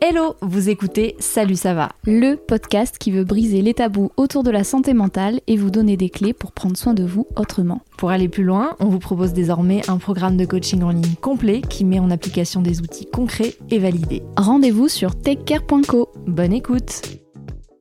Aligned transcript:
Hello, 0.00 0.36
vous 0.42 0.68
écoutez 0.68 1.16
Salut 1.18 1.56
ça 1.56 1.74
va, 1.74 1.88
le 2.04 2.36
podcast 2.36 2.98
qui 2.98 3.10
veut 3.10 3.24
briser 3.24 3.62
les 3.62 3.74
tabous 3.74 4.12
autour 4.16 4.44
de 4.44 4.50
la 4.52 4.62
santé 4.62 4.94
mentale 4.94 5.40
et 5.48 5.56
vous 5.56 5.72
donner 5.72 5.96
des 5.96 6.08
clés 6.08 6.32
pour 6.32 6.52
prendre 6.52 6.76
soin 6.76 6.94
de 6.94 7.02
vous 7.02 7.26
autrement. 7.34 7.82
Pour 7.96 8.10
aller 8.10 8.28
plus 8.28 8.44
loin, 8.44 8.76
on 8.78 8.86
vous 8.86 9.00
propose 9.00 9.32
désormais 9.32 9.82
un 9.90 9.98
programme 9.98 10.36
de 10.36 10.44
coaching 10.44 10.84
en 10.84 10.90
ligne 10.90 11.16
complet 11.20 11.62
qui 11.62 11.84
met 11.84 11.98
en 11.98 12.12
application 12.12 12.62
des 12.62 12.80
outils 12.80 13.06
concrets 13.06 13.56
et 13.70 13.80
validés. 13.80 14.22
Rendez-vous 14.36 14.86
sur 14.86 15.20
takecare.co. 15.20 16.10
Bonne 16.28 16.52
écoute 16.52 17.02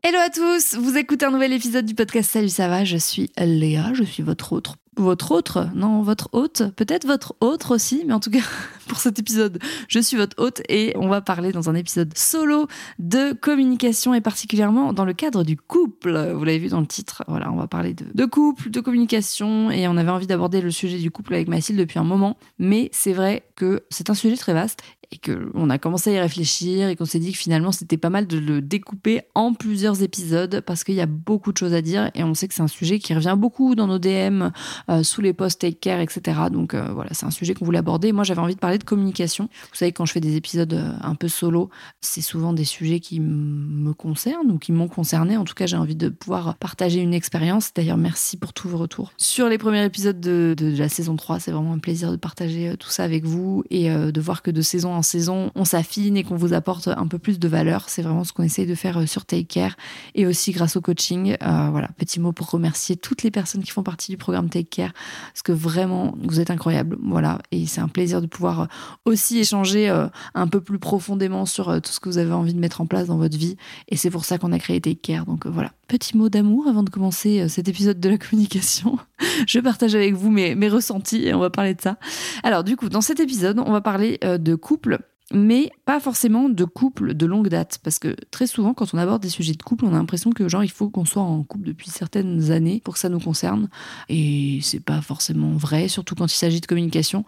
Hello 0.02 0.18
à 0.18 0.32
tous, 0.32 0.76
vous 0.76 0.98
écoutez 0.98 1.26
un 1.26 1.32
nouvel 1.32 1.54
épisode 1.54 1.86
du 1.86 1.94
podcast 1.94 2.32
Salut 2.32 2.50
ça 2.50 2.68
va, 2.68 2.84
je 2.84 2.98
suis 2.98 3.30
Léa, 3.38 3.94
je 3.94 4.04
suis 4.04 4.24
votre 4.24 4.54
autre 4.54 4.78
votre 4.98 5.32
autre, 5.32 5.70
non, 5.76 6.02
votre 6.02 6.30
hôte, 6.32 6.64
peut-être 6.76 7.06
votre 7.06 7.36
autre 7.40 7.76
aussi, 7.76 8.04
mais 8.08 8.14
en 8.14 8.20
tout 8.20 8.32
cas, 8.32 8.40
pour 8.88 9.00
cet 9.00 9.20
épisode, 9.20 9.60
je 9.88 10.00
suis 10.00 10.18
votre 10.18 10.42
hôte 10.42 10.62
et 10.70 10.94
on 10.96 11.08
va 11.08 11.22
parler 11.22 11.52
dans 11.52 11.70
un 11.70 11.76
épisode 11.76 12.18
solo 12.18 12.68
de 13.00 13.34
communication 13.34 14.14
et 14.14 14.22
particulièrement 14.22 14.94
dans 14.94 15.06
le 15.06 15.14
cadre 15.14 15.44
du 15.44 15.58
couple. 15.58 16.34
Vous 16.34 16.44
l'avez 16.44 16.60
vu 16.60 16.70
dans 16.70 16.80
le 16.80 16.88
titre, 16.88 17.24
voilà, 17.28 17.52
on 17.52 17.58
va 17.58 17.68
parler 17.68 17.94
de, 17.94 18.26
couple, 18.26 18.70
de 18.70 18.80
communication 18.80 19.72
et 19.72 19.88
on 19.88 19.98
avait 19.98 20.12
envie 20.12 20.28
d'aborder 20.28 20.62
le 20.62 20.72
sujet 20.72 20.98
du 20.98 21.12
couple 21.12 21.34
avec 21.36 21.48
Mathilde 21.48 21.80
depuis 21.80 22.00
un 22.00 22.04
moment, 22.04 22.38
mais 22.60 22.90
c'est 22.92 23.14
vrai 23.14 23.44
que 23.56 23.84
c'est 23.90 24.10
un 24.10 24.14
sujet 24.14 24.38
très 24.38 24.54
vaste 24.54 24.82
et 25.12 25.18
qu'on 25.18 25.70
a 25.70 25.78
commencé 25.78 26.12
à 26.12 26.14
y 26.14 26.20
réfléchir 26.20 26.90
et 26.90 26.96
qu'on 26.96 27.06
s'est 27.06 27.20
dit 27.20 27.32
que 27.32 27.38
finalement 27.38 27.72
c'était 27.72 27.98
pas 27.98 28.10
mal 28.10 28.28
de 28.28 28.38
le 28.38 28.62
découper 28.62 29.22
en 29.36 29.54
plusieurs 29.54 30.04
épisodes 30.04 30.62
parce 30.66 30.84
qu'il 30.84 30.96
y 30.96 31.02
a 31.02 31.06
beaucoup 31.06 31.54
de 31.54 31.58
choses 31.58 31.74
à 31.74 31.82
dire 31.82 32.12
et 32.14 32.24
on 32.24 32.34
sait 32.34 32.48
que 32.48 32.54
c'est 32.54 32.62
un 32.62 32.68
sujet 32.68 33.00
qui 33.00 33.14
revient 33.14 33.36
beaucoup 33.38 33.76
dans 33.76 33.88
nos 33.88 34.00
DM, 34.00 34.50
euh, 34.90 35.04
sous 35.04 35.22
les 35.22 35.34
posts 35.34 35.62
take 35.62 35.78
care, 35.80 36.02
etc. 36.02 36.22
Donc 36.52 36.74
euh, 36.74 36.92
voilà, 36.94 37.12
c'est 37.14 37.26
un 37.26 37.32
sujet 37.32 37.54
qu'on 37.54 37.66
voulait 37.66 37.80
aborder. 37.80 38.12
Moi 38.12 38.24
j'avais 38.24 38.42
envie 38.42 38.56
de 38.56 38.60
parler 38.60 38.77
de 38.78 38.84
communication. 38.84 39.50
Vous 39.70 39.76
savez, 39.76 39.92
quand 39.92 40.06
je 40.06 40.14
fais 40.14 40.20
des 40.20 40.36
épisodes 40.36 40.74
euh, 40.74 40.92
un 41.02 41.16
peu 41.16 41.28
solo, 41.28 41.70
c'est 42.02 42.22
souvent 42.22 42.54
des 42.54 42.66
sujets 42.66 43.00
qui 43.00 43.20
me 43.20 43.94
concernent 43.94 44.52
ou 44.52 44.58
qui 44.58 44.72
m'ont 44.72 44.88
concerné. 44.88 45.38
En 45.38 45.44
tout 45.44 45.54
cas, 45.54 45.66
j'ai 45.66 45.78
envie 45.78 45.96
de 45.96 46.10
pouvoir 46.10 46.56
partager 46.56 47.00
une 47.00 47.14
expérience. 47.14 47.72
D'ailleurs, 47.74 47.98
merci 47.98 48.38
pour 48.38 48.54
tous 48.54 48.70
vos 48.70 48.78
retours. 48.78 49.12
Sur 49.18 49.50
les 49.50 49.58
premiers 49.58 49.84
épisodes 49.86 50.20
de, 50.20 50.56
la 50.78 50.90
saison 50.90 51.16
3, 51.16 51.40
c'est 51.40 51.52
vraiment 51.52 51.74
un 51.74 51.80
plaisir 51.80 52.12
de 52.12 52.18
partager 52.18 52.76
tout 52.78 52.90
ça 52.90 53.04
avec 53.04 53.26
vous 53.26 53.64
et 53.70 53.90
de 53.90 54.22
voir 54.22 54.42
que 54.42 54.52
de 54.52 54.62
saison 54.62 54.94
en 54.94 55.02
saison, 55.02 55.52
on 55.56 55.66
s'affine 55.66 56.18
et 56.18 56.24
qu'on 56.24 56.36
vous 56.36 56.54
apporte 56.54 56.88
un 56.88 57.08
peu 57.08 57.20
plus 57.20 57.40
de 57.40 57.48
valeur. 57.48 57.90
C'est 57.90 58.02
vraiment 58.02 58.24
ce 58.24 58.34
qu'on 58.34 58.44
essaye 58.44 58.66
de 58.66 58.76
faire 58.76 59.00
euh, 59.00 59.06
sur 59.06 59.26
Take 59.26 59.46
Care 59.46 59.76
et 60.16 60.26
aussi 60.26 60.52
grâce 60.52 60.76
au 60.76 60.82
coaching. 60.82 61.36
Euh, 61.42 61.70
voilà, 61.72 61.90
petit 61.98 62.20
mot 62.20 62.32
pour 62.32 62.50
remercier 62.50 62.96
toutes 62.96 63.24
les 63.24 63.32
personnes 63.32 63.64
qui 63.64 63.72
font 63.72 63.84
partie 63.84 64.12
du 64.12 64.18
programme 64.18 64.50
Take 64.50 64.66
Care 64.66 64.94
parce 65.34 65.42
que 65.42 65.52
vraiment, 65.52 66.16
vous 66.22 66.40
êtes 66.40 66.52
incroyables. 66.52 66.98
Voilà, 67.02 67.40
et 67.52 67.66
c'est 67.66 67.82
un 67.82 67.88
plaisir 67.88 68.22
de 68.22 68.28
pouvoir 68.28 68.67
euh, 68.68 69.12
aussi 69.12 69.40
échanger 69.40 69.90
un 70.34 70.48
peu 70.48 70.62
plus 70.62 70.80
profondément 70.80 71.46
sur 71.46 71.82
tout 71.82 71.92
ce 71.92 72.00
que 72.00 72.10
vous 72.10 72.18
avez 72.18 72.34
envie 72.34 72.54
de 72.54 72.60
mettre 72.60 72.82
en 72.82 72.86
place 72.86 73.08
dans 73.08 73.18
votre 73.18 73.38
vie. 73.38 73.58
Et 73.90 73.96
c'est 73.96 74.10
pour 74.10 74.26
ça 74.26 74.38
qu'on 74.38 74.52
a 74.52 74.60
créé 74.60 74.82
Take. 74.82 75.20
Donc 75.26 75.46
voilà, 75.48 75.72
petit 75.88 76.18
mot 76.18 76.30
d'amour 76.30 76.68
avant 76.68 76.84
de 76.84 76.90
commencer 76.90 77.48
cet 77.48 77.68
épisode 77.68 78.00
de 78.00 78.10
la 78.10 78.18
communication. 78.18 78.98
Je 79.48 79.60
partage 79.60 79.96
avec 79.96 80.14
vous 80.14 80.30
mes, 80.30 80.56
mes 80.56 80.70
ressentis 80.70 81.26
et 81.26 81.34
on 81.34 81.40
va 81.40 81.50
parler 81.50 81.74
de 81.74 81.82
ça. 81.82 81.98
Alors 82.44 82.64
du 82.64 82.76
coup, 82.76 82.90
dans 82.90 83.02
cet 83.02 83.20
épisode, 83.20 83.60
on 83.60 83.72
va 83.72 83.82
parler 83.82 84.20
de 84.22 84.56
couple 84.56 85.00
mais 85.34 85.72
pas 85.86 86.00
forcément 86.00 86.48
de 86.48 86.64
couple 86.64 87.14
de 87.14 87.26
longue 87.26 87.50
date. 87.50 87.80
Parce 87.84 88.00
que 88.00 88.16
très 88.32 88.48
souvent 88.48 88.74
quand 88.74 88.94
on 88.94 88.98
aborde 88.98 89.22
des 89.22 89.30
sujets 89.30 89.54
de 89.54 89.64
couple 89.64 89.86
on 89.86 89.90
a 89.90 89.98
l'impression 89.98 90.32
que 90.32 90.48
genre 90.48 90.64
il 90.64 90.72
faut 90.72 90.90
qu'on 90.90 91.06
soit 91.06 91.22
en 91.22 91.44
couple 91.44 91.68
depuis 91.68 91.90
certaines 91.90 92.52
années 92.52 92.82
pour 92.84 92.94
que 92.94 93.00
ça 93.00 93.10
nous 93.10 93.20
concerne. 93.20 93.70
Et 94.10 94.60
c'est 94.62 94.80
pas 94.80 95.02
forcément 95.02 95.52
vrai 95.52 95.88
surtout 95.88 96.16
quand 96.16 96.32
il 96.32 96.38
s'agit 96.38 96.62
de 96.62 96.66
communication. 96.66 97.26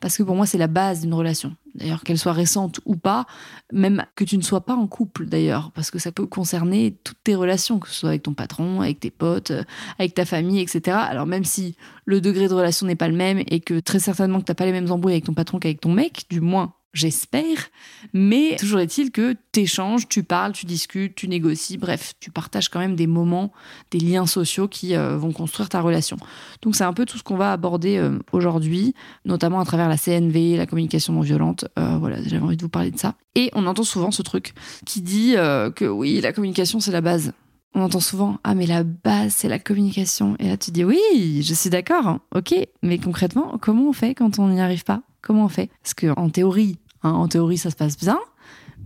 Parce 0.00 0.16
que 0.16 0.22
pour 0.22 0.34
moi 0.34 0.46
c'est 0.46 0.58
la 0.58 0.66
base 0.66 1.02
d'une 1.02 1.14
relation. 1.14 1.54
D'ailleurs 1.74 2.02
qu'elle 2.04 2.18
soit 2.18 2.32
récente 2.32 2.80
ou 2.84 2.96
pas 2.96 3.26
même 3.72 4.04
que 4.16 4.24
tu 4.24 4.36
ne 4.36 4.42
sois 4.42 4.64
pas 4.64 4.74
en 4.74 4.86
couple 4.86 5.26
d'ailleurs. 5.26 5.72
Parce 5.72 5.90
que 5.90 5.98
ça 5.98 6.12
peut 6.12 6.26
concerner 6.26 6.96
toutes 7.04 7.22
tes 7.22 7.34
relations 7.34 7.78
que 7.78 7.88
ce 7.88 7.94
soit 7.94 8.10
avec 8.10 8.22
ton 8.22 8.34
patron 8.34 8.80
avec 8.80 9.00
tes 9.00 9.10
potes 9.10 9.52
avec 9.98 10.14
ta 10.14 10.24
famille 10.24 10.60
etc 10.60 10.96
alors 11.08 11.26
même 11.26 11.44
si 11.44 11.76
le 12.04 12.20
degré 12.20 12.48
de 12.48 12.54
relation 12.54 12.86
n'est 12.86 12.96
pas 12.96 13.08
le 13.08 13.16
même 13.16 13.42
et 13.46 13.60
que 13.60 13.80
très 13.80 13.98
certainement 13.98 14.40
que 14.40 14.44
t'as 14.44 14.54
pas 14.54 14.66
les 14.66 14.72
mêmes 14.72 14.90
embrouilles 14.90 15.14
avec 15.14 15.24
ton 15.24 15.34
patron 15.34 15.58
qu'avec 15.58 15.80
ton 15.80 15.92
mec 15.92 16.24
du 16.30 16.40
moins 16.40 16.74
j'espère, 16.92 17.70
mais 18.12 18.56
toujours 18.58 18.80
est-il 18.80 19.10
que 19.10 19.34
tu 19.52 19.60
échanges, 19.60 20.08
tu 20.08 20.22
parles, 20.22 20.52
tu 20.52 20.66
discutes, 20.66 21.14
tu 21.14 21.26
négocies, 21.26 21.78
bref, 21.78 22.14
tu 22.20 22.30
partages 22.30 22.68
quand 22.68 22.80
même 22.80 22.96
des 22.96 23.06
moments, 23.06 23.52
des 23.90 23.98
liens 23.98 24.26
sociaux 24.26 24.68
qui 24.68 24.94
euh, 24.94 25.16
vont 25.16 25.32
construire 25.32 25.68
ta 25.68 25.80
relation. 25.80 26.18
Donc 26.60 26.76
c'est 26.76 26.84
un 26.84 26.92
peu 26.92 27.06
tout 27.06 27.16
ce 27.16 27.22
qu'on 27.22 27.36
va 27.36 27.52
aborder 27.52 27.96
euh, 27.96 28.18
aujourd'hui, 28.32 28.94
notamment 29.24 29.60
à 29.60 29.64
travers 29.64 29.88
la 29.88 29.96
CNV, 29.96 30.56
la 30.56 30.66
communication 30.66 31.14
non 31.14 31.22
violente. 31.22 31.64
Euh, 31.78 31.96
voilà, 31.98 32.22
j'avais 32.22 32.42
envie 32.42 32.56
de 32.56 32.62
vous 32.62 32.68
parler 32.68 32.90
de 32.90 32.98
ça. 32.98 33.14
Et 33.34 33.50
on 33.54 33.66
entend 33.66 33.84
souvent 33.84 34.10
ce 34.10 34.22
truc 34.22 34.52
qui 34.84 35.00
dit 35.00 35.32
que 35.32 35.86
oui, 35.86 36.20
la 36.20 36.32
communication 36.32 36.80
c'est 36.80 36.92
la 36.92 37.00
base. 37.00 37.32
On 37.74 37.80
entend 37.80 38.00
souvent 38.00 38.38
ah 38.44 38.54
mais 38.54 38.66
la 38.66 38.84
base 38.84 39.32
c'est 39.32 39.48
la 39.48 39.58
communication 39.58 40.36
et 40.38 40.48
là 40.48 40.58
tu 40.58 40.70
dis 40.70 40.84
oui 40.84 41.40
je 41.42 41.54
suis 41.54 41.70
d'accord 41.70 42.06
hein, 42.06 42.20
ok 42.34 42.54
mais 42.82 42.98
concrètement 42.98 43.56
comment 43.62 43.88
on 43.88 43.94
fait 43.94 44.14
quand 44.14 44.38
on 44.38 44.48
n'y 44.48 44.60
arrive 44.60 44.84
pas? 44.84 45.00
Comment 45.22 45.44
on 45.44 45.48
fait? 45.48 45.70
Parce 45.82 45.94
qu'en 45.94 46.28
théorie, 46.28 46.78
hein, 47.02 47.10
en 47.10 47.28
théorie, 47.28 47.58
ça 47.58 47.70
se 47.70 47.76
passe 47.76 47.98
bien, 47.98 48.18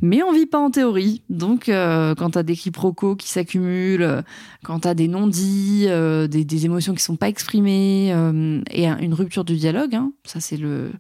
mais 0.03 0.23
on 0.23 0.33
vit 0.33 0.47
pas 0.47 0.59
en 0.59 0.71
théorie. 0.71 1.23
Donc, 1.31 1.69
euh, 1.69 2.15
quand 2.15 2.31
tu 2.31 2.39
as 2.39 2.43
des 2.43 2.55
quiproquos 2.55 3.17
qui 3.17 3.29
s'accumulent, 3.29 4.03
euh, 4.03 4.23
quand 4.63 4.81
tu 4.81 4.89
as 4.89 4.95
des 4.95 5.09
non-dits, 5.09 5.87
euh, 5.89 6.27
des, 6.27 6.67
émotions 6.67 6.95
qui 6.95 7.03
sont 7.03 7.17
pas 7.17 7.29
exprimées, 7.29 8.13
euh, 8.13 8.61
et 8.71 8.87
une 8.87 9.15
rupture 9.15 9.45
du 9.45 9.57
dialogue, 9.57 9.95
hein, 9.95 10.13
ça 10.25 10.41
c'est 10.41 10.57
le, 10.57 10.93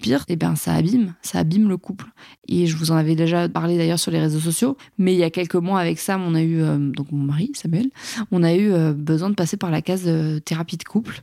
pire, 0.00 0.20
et 0.28 0.32
eh 0.34 0.36
bien 0.36 0.56
ça 0.56 0.74
abîme, 0.74 1.14
ça 1.22 1.38
abîme 1.38 1.68
le 1.68 1.76
couple. 1.76 2.06
Et 2.48 2.66
je 2.66 2.76
vous 2.76 2.90
en 2.90 2.96
avais 2.96 3.14
déjà 3.14 3.48
parlé 3.48 3.76
d'ailleurs 3.78 3.98
sur 3.98 4.10
les 4.10 4.20
réseaux 4.20 4.40
sociaux, 4.40 4.76
mais 4.98 5.14
il 5.14 5.18
y 5.18 5.24
a 5.24 5.30
quelques 5.30 5.54
mois 5.54 5.80
avec 5.80 5.98
Sam, 5.98 6.22
on 6.22 6.34
a 6.34 6.42
eu, 6.42 6.60
donc 6.92 7.10
mon 7.12 7.24
mari 7.24 7.52
Samuel, 7.54 7.90
on 8.30 8.42
a 8.42 8.54
eu 8.54 8.92
besoin 8.92 9.30
de 9.30 9.34
passer 9.34 9.56
par 9.56 9.70
la 9.70 9.82
case 9.82 10.04
de 10.04 10.40
thérapie 10.44 10.76
de 10.76 10.84
couple, 10.84 11.22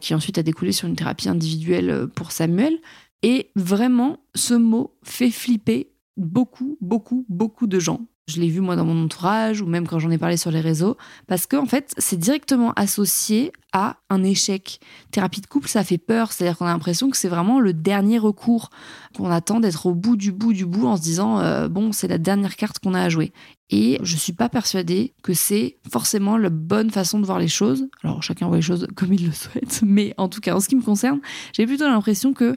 qui 0.00 0.14
ensuite 0.14 0.38
a 0.38 0.42
découlé 0.42 0.72
sur 0.72 0.88
une 0.88 0.96
thérapie 0.96 1.28
individuelle 1.28 2.06
pour 2.14 2.32
Samuel. 2.32 2.78
Et 3.22 3.50
vraiment, 3.56 4.18
ce 4.34 4.54
mot 4.54 4.96
fait 5.02 5.30
flipper 5.30 5.90
beaucoup, 6.16 6.78
beaucoup, 6.80 7.24
beaucoup 7.28 7.66
de 7.66 7.78
gens. 7.78 8.00
Je 8.28 8.40
l'ai 8.40 8.48
vu 8.48 8.60
moi 8.60 8.74
dans 8.74 8.84
mon 8.84 9.04
entourage 9.04 9.60
ou 9.60 9.66
même 9.66 9.86
quand 9.86 10.00
j'en 10.00 10.10
ai 10.10 10.18
parlé 10.18 10.36
sur 10.36 10.50
les 10.50 10.60
réseaux, 10.60 10.96
parce 11.28 11.46
qu'en 11.46 11.62
en 11.62 11.66
fait, 11.66 11.94
c'est 11.96 12.18
directement 12.18 12.72
associé 12.72 13.52
à 13.72 13.98
un 14.10 14.24
échec. 14.24 14.80
Thérapie 15.12 15.40
de 15.40 15.46
couple, 15.46 15.68
ça 15.68 15.84
fait 15.84 15.98
peur, 15.98 16.32
c'est-à-dire 16.32 16.58
qu'on 16.58 16.66
a 16.66 16.70
l'impression 16.70 17.08
que 17.08 17.16
c'est 17.16 17.28
vraiment 17.28 17.60
le 17.60 17.72
dernier 17.72 18.18
recours, 18.18 18.70
qu'on 19.16 19.30
attend 19.30 19.60
d'être 19.60 19.86
au 19.86 19.94
bout 19.94 20.16
du 20.16 20.32
bout 20.32 20.52
du 20.52 20.66
bout 20.66 20.88
en 20.88 20.96
se 20.96 21.02
disant 21.02 21.38
euh, 21.38 21.68
bon, 21.68 21.92
c'est 21.92 22.08
la 22.08 22.18
dernière 22.18 22.56
carte 22.56 22.80
qu'on 22.80 22.94
a 22.94 23.02
à 23.02 23.08
jouer. 23.08 23.32
Et 23.70 23.98
je 24.02 24.16
suis 24.16 24.32
pas 24.32 24.48
persuadée 24.48 25.14
que 25.22 25.34
c'est 25.34 25.76
forcément 25.90 26.36
la 26.36 26.50
bonne 26.50 26.90
façon 26.90 27.18
de 27.18 27.26
voir 27.26 27.40
les 27.40 27.48
choses. 27.48 27.88
Alors 28.04 28.22
chacun 28.22 28.46
voit 28.46 28.56
les 28.56 28.62
choses 28.62 28.86
comme 28.94 29.12
il 29.12 29.26
le 29.26 29.32
souhaite, 29.32 29.80
mais 29.86 30.14
en 30.18 30.28
tout 30.28 30.40
cas 30.40 30.54
en 30.54 30.60
ce 30.60 30.68
qui 30.68 30.76
me 30.76 30.82
concerne, 30.82 31.20
j'ai 31.52 31.66
plutôt 31.66 31.86
l'impression 31.86 32.32
que 32.32 32.56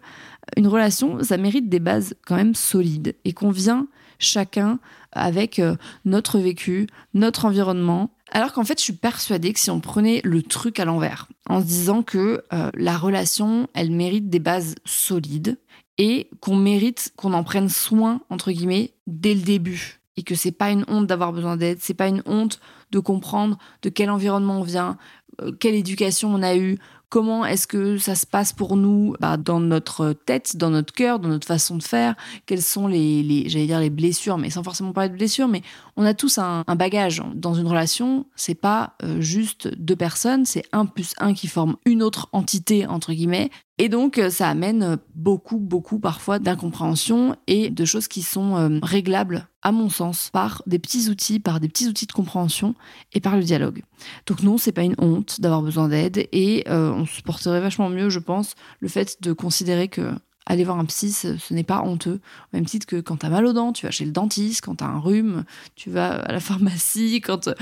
une 0.55 0.67
relation, 0.67 1.23
ça 1.23 1.37
mérite 1.37 1.69
des 1.69 1.79
bases 1.79 2.15
quand 2.25 2.35
même 2.35 2.55
solides 2.55 3.15
et 3.25 3.33
qu'on 3.33 3.51
vient 3.51 3.87
chacun 4.19 4.79
avec 5.11 5.59
euh, 5.59 5.75
notre 6.05 6.39
vécu, 6.39 6.87
notre 7.13 7.45
environnement. 7.45 8.11
Alors 8.31 8.53
qu'en 8.53 8.63
fait, 8.63 8.77
je 8.77 8.83
suis 8.83 8.93
persuadée 8.93 9.53
que 9.53 9.59
si 9.59 9.71
on 9.71 9.79
prenait 9.79 10.21
le 10.23 10.43
truc 10.43 10.79
à 10.79 10.85
l'envers, 10.85 11.27
en 11.47 11.61
se 11.61 11.65
disant 11.65 12.03
que 12.03 12.43
euh, 12.53 12.69
la 12.75 12.97
relation, 12.97 13.67
elle 13.73 13.91
mérite 13.91 14.29
des 14.29 14.39
bases 14.39 14.75
solides 14.85 15.57
et 15.97 16.29
qu'on 16.39 16.55
mérite 16.55 17.11
qu'on 17.15 17.33
en 17.33 17.43
prenne 17.43 17.69
soin 17.69 18.21
entre 18.29 18.51
guillemets 18.51 18.93
dès 19.07 19.33
le 19.33 19.41
début 19.41 19.98
et 20.19 20.23
que 20.23 20.35
c'est 20.35 20.51
pas 20.51 20.69
une 20.69 20.83
honte 20.89 21.07
d'avoir 21.07 21.31
besoin 21.31 21.55
d'aide, 21.55 21.77
c'est 21.79 21.93
pas 21.93 22.09
une 22.09 22.21
honte 22.25 22.59
de 22.91 22.99
comprendre 22.99 23.57
de 23.83 23.89
quel 23.89 24.09
environnement 24.09 24.59
on 24.59 24.63
vient, 24.63 24.97
euh, 25.41 25.53
quelle 25.57 25.75
éducation 25.75 26.33
on 26.35 26.43
a 26.43 26.57
eue, 26.57 26.77
comment 27.07 27.45
est-ce 27.45 27.67
que 27.67 27.97
ça 27.97 28.15
se 28.15 28.25
passe 28.25 28.51
pour 28.51 28.75
nous 28.75 29.15
bah, 29.21 29.37
dans 29.37 29.61
notre 29.61 30.11
tête, 30.11 30.57
dans 30.57 30.71
notre 30.71 30.93
cœur, 30.93 31.19
dans 31.19 31.29
notre 31.29 31.47
façon 31.47 31.77
de 31.77 31.83
faire, 31.83 32.15
quelles 32.45 32.61
sont 32.61 32.87
les, 32.87 33.47
j'allais 33.47 33.65
dire 33.65 33.79
les 33.79 33.89
blessures, 33.89 34.37
mais 34.37 34.49
sans 34.49 34.61
forcément 34.61 34.91
parler 34.91 35.09
de 35.09 35.15
blessures, 35.15 35.47
mais 35.47 35.61
on 35.95 36.03
a 36.03 36.13
tous 36.13 36.37
un, 36.37 36.65
bagage 36.75 37.23
dans 37.33 37.53
une 37.53 37.67
relation. 37.67 38.25
C'est 38.35 38.55
pas 38.55 38.95
euh, 39.03 39.21
juste 39.21 39.69
deux 39.77 39.95
personnes, 39.95 40.43
c'est 40.43 40.65
un 40.73 40.85
plus 40.85 41.13
un 41.19 41.33
qui 41.33 41.47
forme 41.47 41.77
une 41.85 42.03
autre 42.03 42.27
entité 42.33 42.85
entre 42.87 43.13
guillemets. 43.13 43.51
Et 43.81 43.87
donc, 43.87 44.17
euh, 44.17 44.29
ça 44.29 44.49
amène 44.49 44.97
beaucoup, 45.15 45.57
beaucoup 45.57 45.99
parfois 45.99 46.37
d'incompréhension 46.37 47.37
et 47.47 47.69
de 47.69 47.85
choses 47.85 48.09
qui 48.09 48.21
sont 48.21 48.57
euh, 48.57 48.79
réglables, 48.83 49.47
à 49.61 49.71
mon 49.71 49.89
sens, 49.89 50.29
par 50.33 50.61
des 50.67 50.79
petits 50.79 51.09
outils, 51.09 51.39
par 51.39 51.61
des 51.61 51.69
petits 51.69 51.87
outils 51.87 52.05
de 52.05 52.11
compréhension 52.11 52.75
et 53.13 53.21
par 53.21 53.37
le 53.37 53.43
dialogue. 53.43 53.83
Donc 54.27 54.43
non, 54.43 54.57
c'est 54.57 54.73
pas 54.73 54.83
une 54.83 54.95
honte 54.97 55.39
d'avoir 55.39 55.61
besoin 55.61 55.87
d'aide 55.87 56.27
et 56.33 56.65
euh, 56.67 56.91
on 56.91 57.05
supporterait 57.05 57.61
vachement 57.61 57.89
mieux, 57.89 58.09
je 58.09 58.19
pense, 58.19 58.55
le 58.81 58.89
fait 58.89 59.21
de 59.21 59.31
considérer 59.31 59.87
que 59.87 60.11
aller 60.49 60.63
voir 60.63 60.79
un 60.79 60.85
psy, 60.85 61.11
ce, 61.11 61.37
n'est 61.53 61.63
pas 61.63 61.81
honteux. 61.83 62.19
Au 62.51 62.57
même 62.57 62.65
titre 62.65 62.85
que 62.85 62.99
quand 62.99 63.17
t'as 63.17 63.29
mal 63.29 63.45
aux 63.45 63.53
dents, 63.53 63.71
tu 63.71 63.85
vas 63.85 63.91
chez 63.91 64.03
le 64.03 64.11
dentiste, 64.11 64.65
quand 64.65 64.75
t'as 64.75 64.87
un 64.87 64.99
rhume, 64.99 65.45
tu 65.75 65.89
vas 65.89 66.15
à 66.15 66.31
la 66.33 66.39
pharmacie, 66.41 67.21
quand 67.21 67.47
euh, 67.47 67.53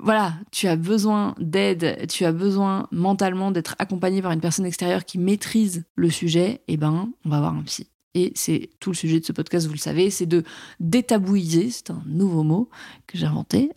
voilà, 0.00 0.34
tu 0.50 0.66
as 0.66 0.76
besoin 0.76 1.34
d'aide, 1.38 2.06
tu 2.08 2.24
as 2.24 2.32
besoin 2.32 2.88
mentalement 2.90 3.52
d'être 3.52 3.76
accompagné 3.78 4.20
par 4.20 4.32
une 4.32 4.40
personne 4.40 4.66
extérieure 4.66 5.04
qui 5.04 5.18
maîtrise 5.18 5.84
le 5.94 6.10
sujet, 6.10 6.60
eh 6.68 6.76
ben, 6.76 7.10
on 7.24 7.28
va 7.30 7.38
voir 7.38 7.54
un 7.54 7.62
psy. 7.62 7.86
Et 8.14 8.32
c'est 8.34 8.70
tout 8.80 8.90
le 8.90 8.96
sujet 8.96 9.20
de 9.20 9.26
ce 9.26 9.32
podcast, 9.32 9.66
vous 9.66 9.74
le 9.74 9.78
savez, 9.78 10.10
c'est 10.10 10.26
de 10.26 10.42
détabouiser, 10.80 11.70
c'est 11.70 11.90
un 11.90 12.02
nouveau 12.06 12.42
mot 12.44 12.70
que 13.06 13.18
j'ai 13.18 13.26
inventé, 13.26 13.70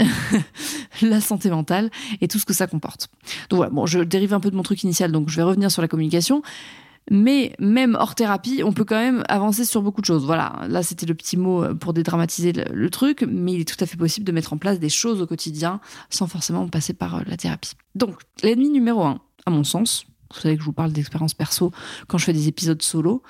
la 1.02 1.19
santé 1.19 1.50
mentale 1.50 1.92
et 2.22 2.30
tout 2.30 2.40
ce 2.40 2.45
que 2.45 2.54
ça 2.54 2.66
comporte. 2.66 3.10
Donc 3.50 3.57
voilà, 3.57 3.69
bon, 3.69 3.86
je 3.86 4.00
dérive 4.00 4.34
un 4.34 4.40
peu 4.40 4.50
de 4.50 4.56
mon 4.56 4.63
truc 4.63 4.81
initial, 4.84 5.12
donc 5.12 5.30
je 5.30 5.36
vais 5.36 5.44
revenir 5.44 5.69
sur 5.69 5.81
la 5.81 5.90
communication. 5.90 6.42
Mais 7.09 7.53
même 7.59 7.95
hors 8.00 8.15
thérapie, 8.15 8.61
on 8.63 8.73
peut 8.73 8.85
quand 8.85 9.00
même 9.00 9.23
avancer 9.27 9.65
sur 9.65 9.81
beaucoup 9.81 10.01
de 10.01 10.06
choses. 10.06 10.25
Voilà, 10.25 10.61
là 10.67 10.83
c'était 10.83 11.06
le 11.06 11.15
petit 11.15 11.38
mot 11.38 11.73
pour 11.75 11.94
dédramatiser 11.94 12.53
le, 12.53 12.89
truc, 12.89 13.25
mais 13.27 13.53
il 13.53 13.61
est 13.61 13.67
tout 13.67 13.81
à 13.83 13.85
fait 13.85 13.97
possible 13.97 14.25
de 14.25 14.31
mettre 14.31 14.53
en 14.53 14.57
place 14.57 14.79
des 14.79 14.89
choses 14.89 15.21
au 15.21 15.27
quotidien 15.27 15.79
sans 16.09 16.27
forcément 16.27 16.67
passer 16.67 16.94
par 16.94 17.15
euh, 17.15 17.21
la 17.27 17.38
thérapie. 17.38 17.73
Donc, 17.95 18.15
l'ennemi 18.44 18.69
numéro 18.69 19.03
un, 19.03 19.19
à 19.45 19.51
mon 19.51 19.63
sens, 19.63 20.06
vous 20.33 20.39
savez 20.39 20.56
que 20.56 20.61
je 20.61 20.65
vous 20.65 20.73
parle 20.73 20.91
d'expérience 20.91 21.33
perso 21.33 21.71
quand 22.07 22.17
je 22.17 22.25
fais 22.25 22.33
des 22.33 22.47
épisodes 22.47 22.81
solo, 22.81 23.23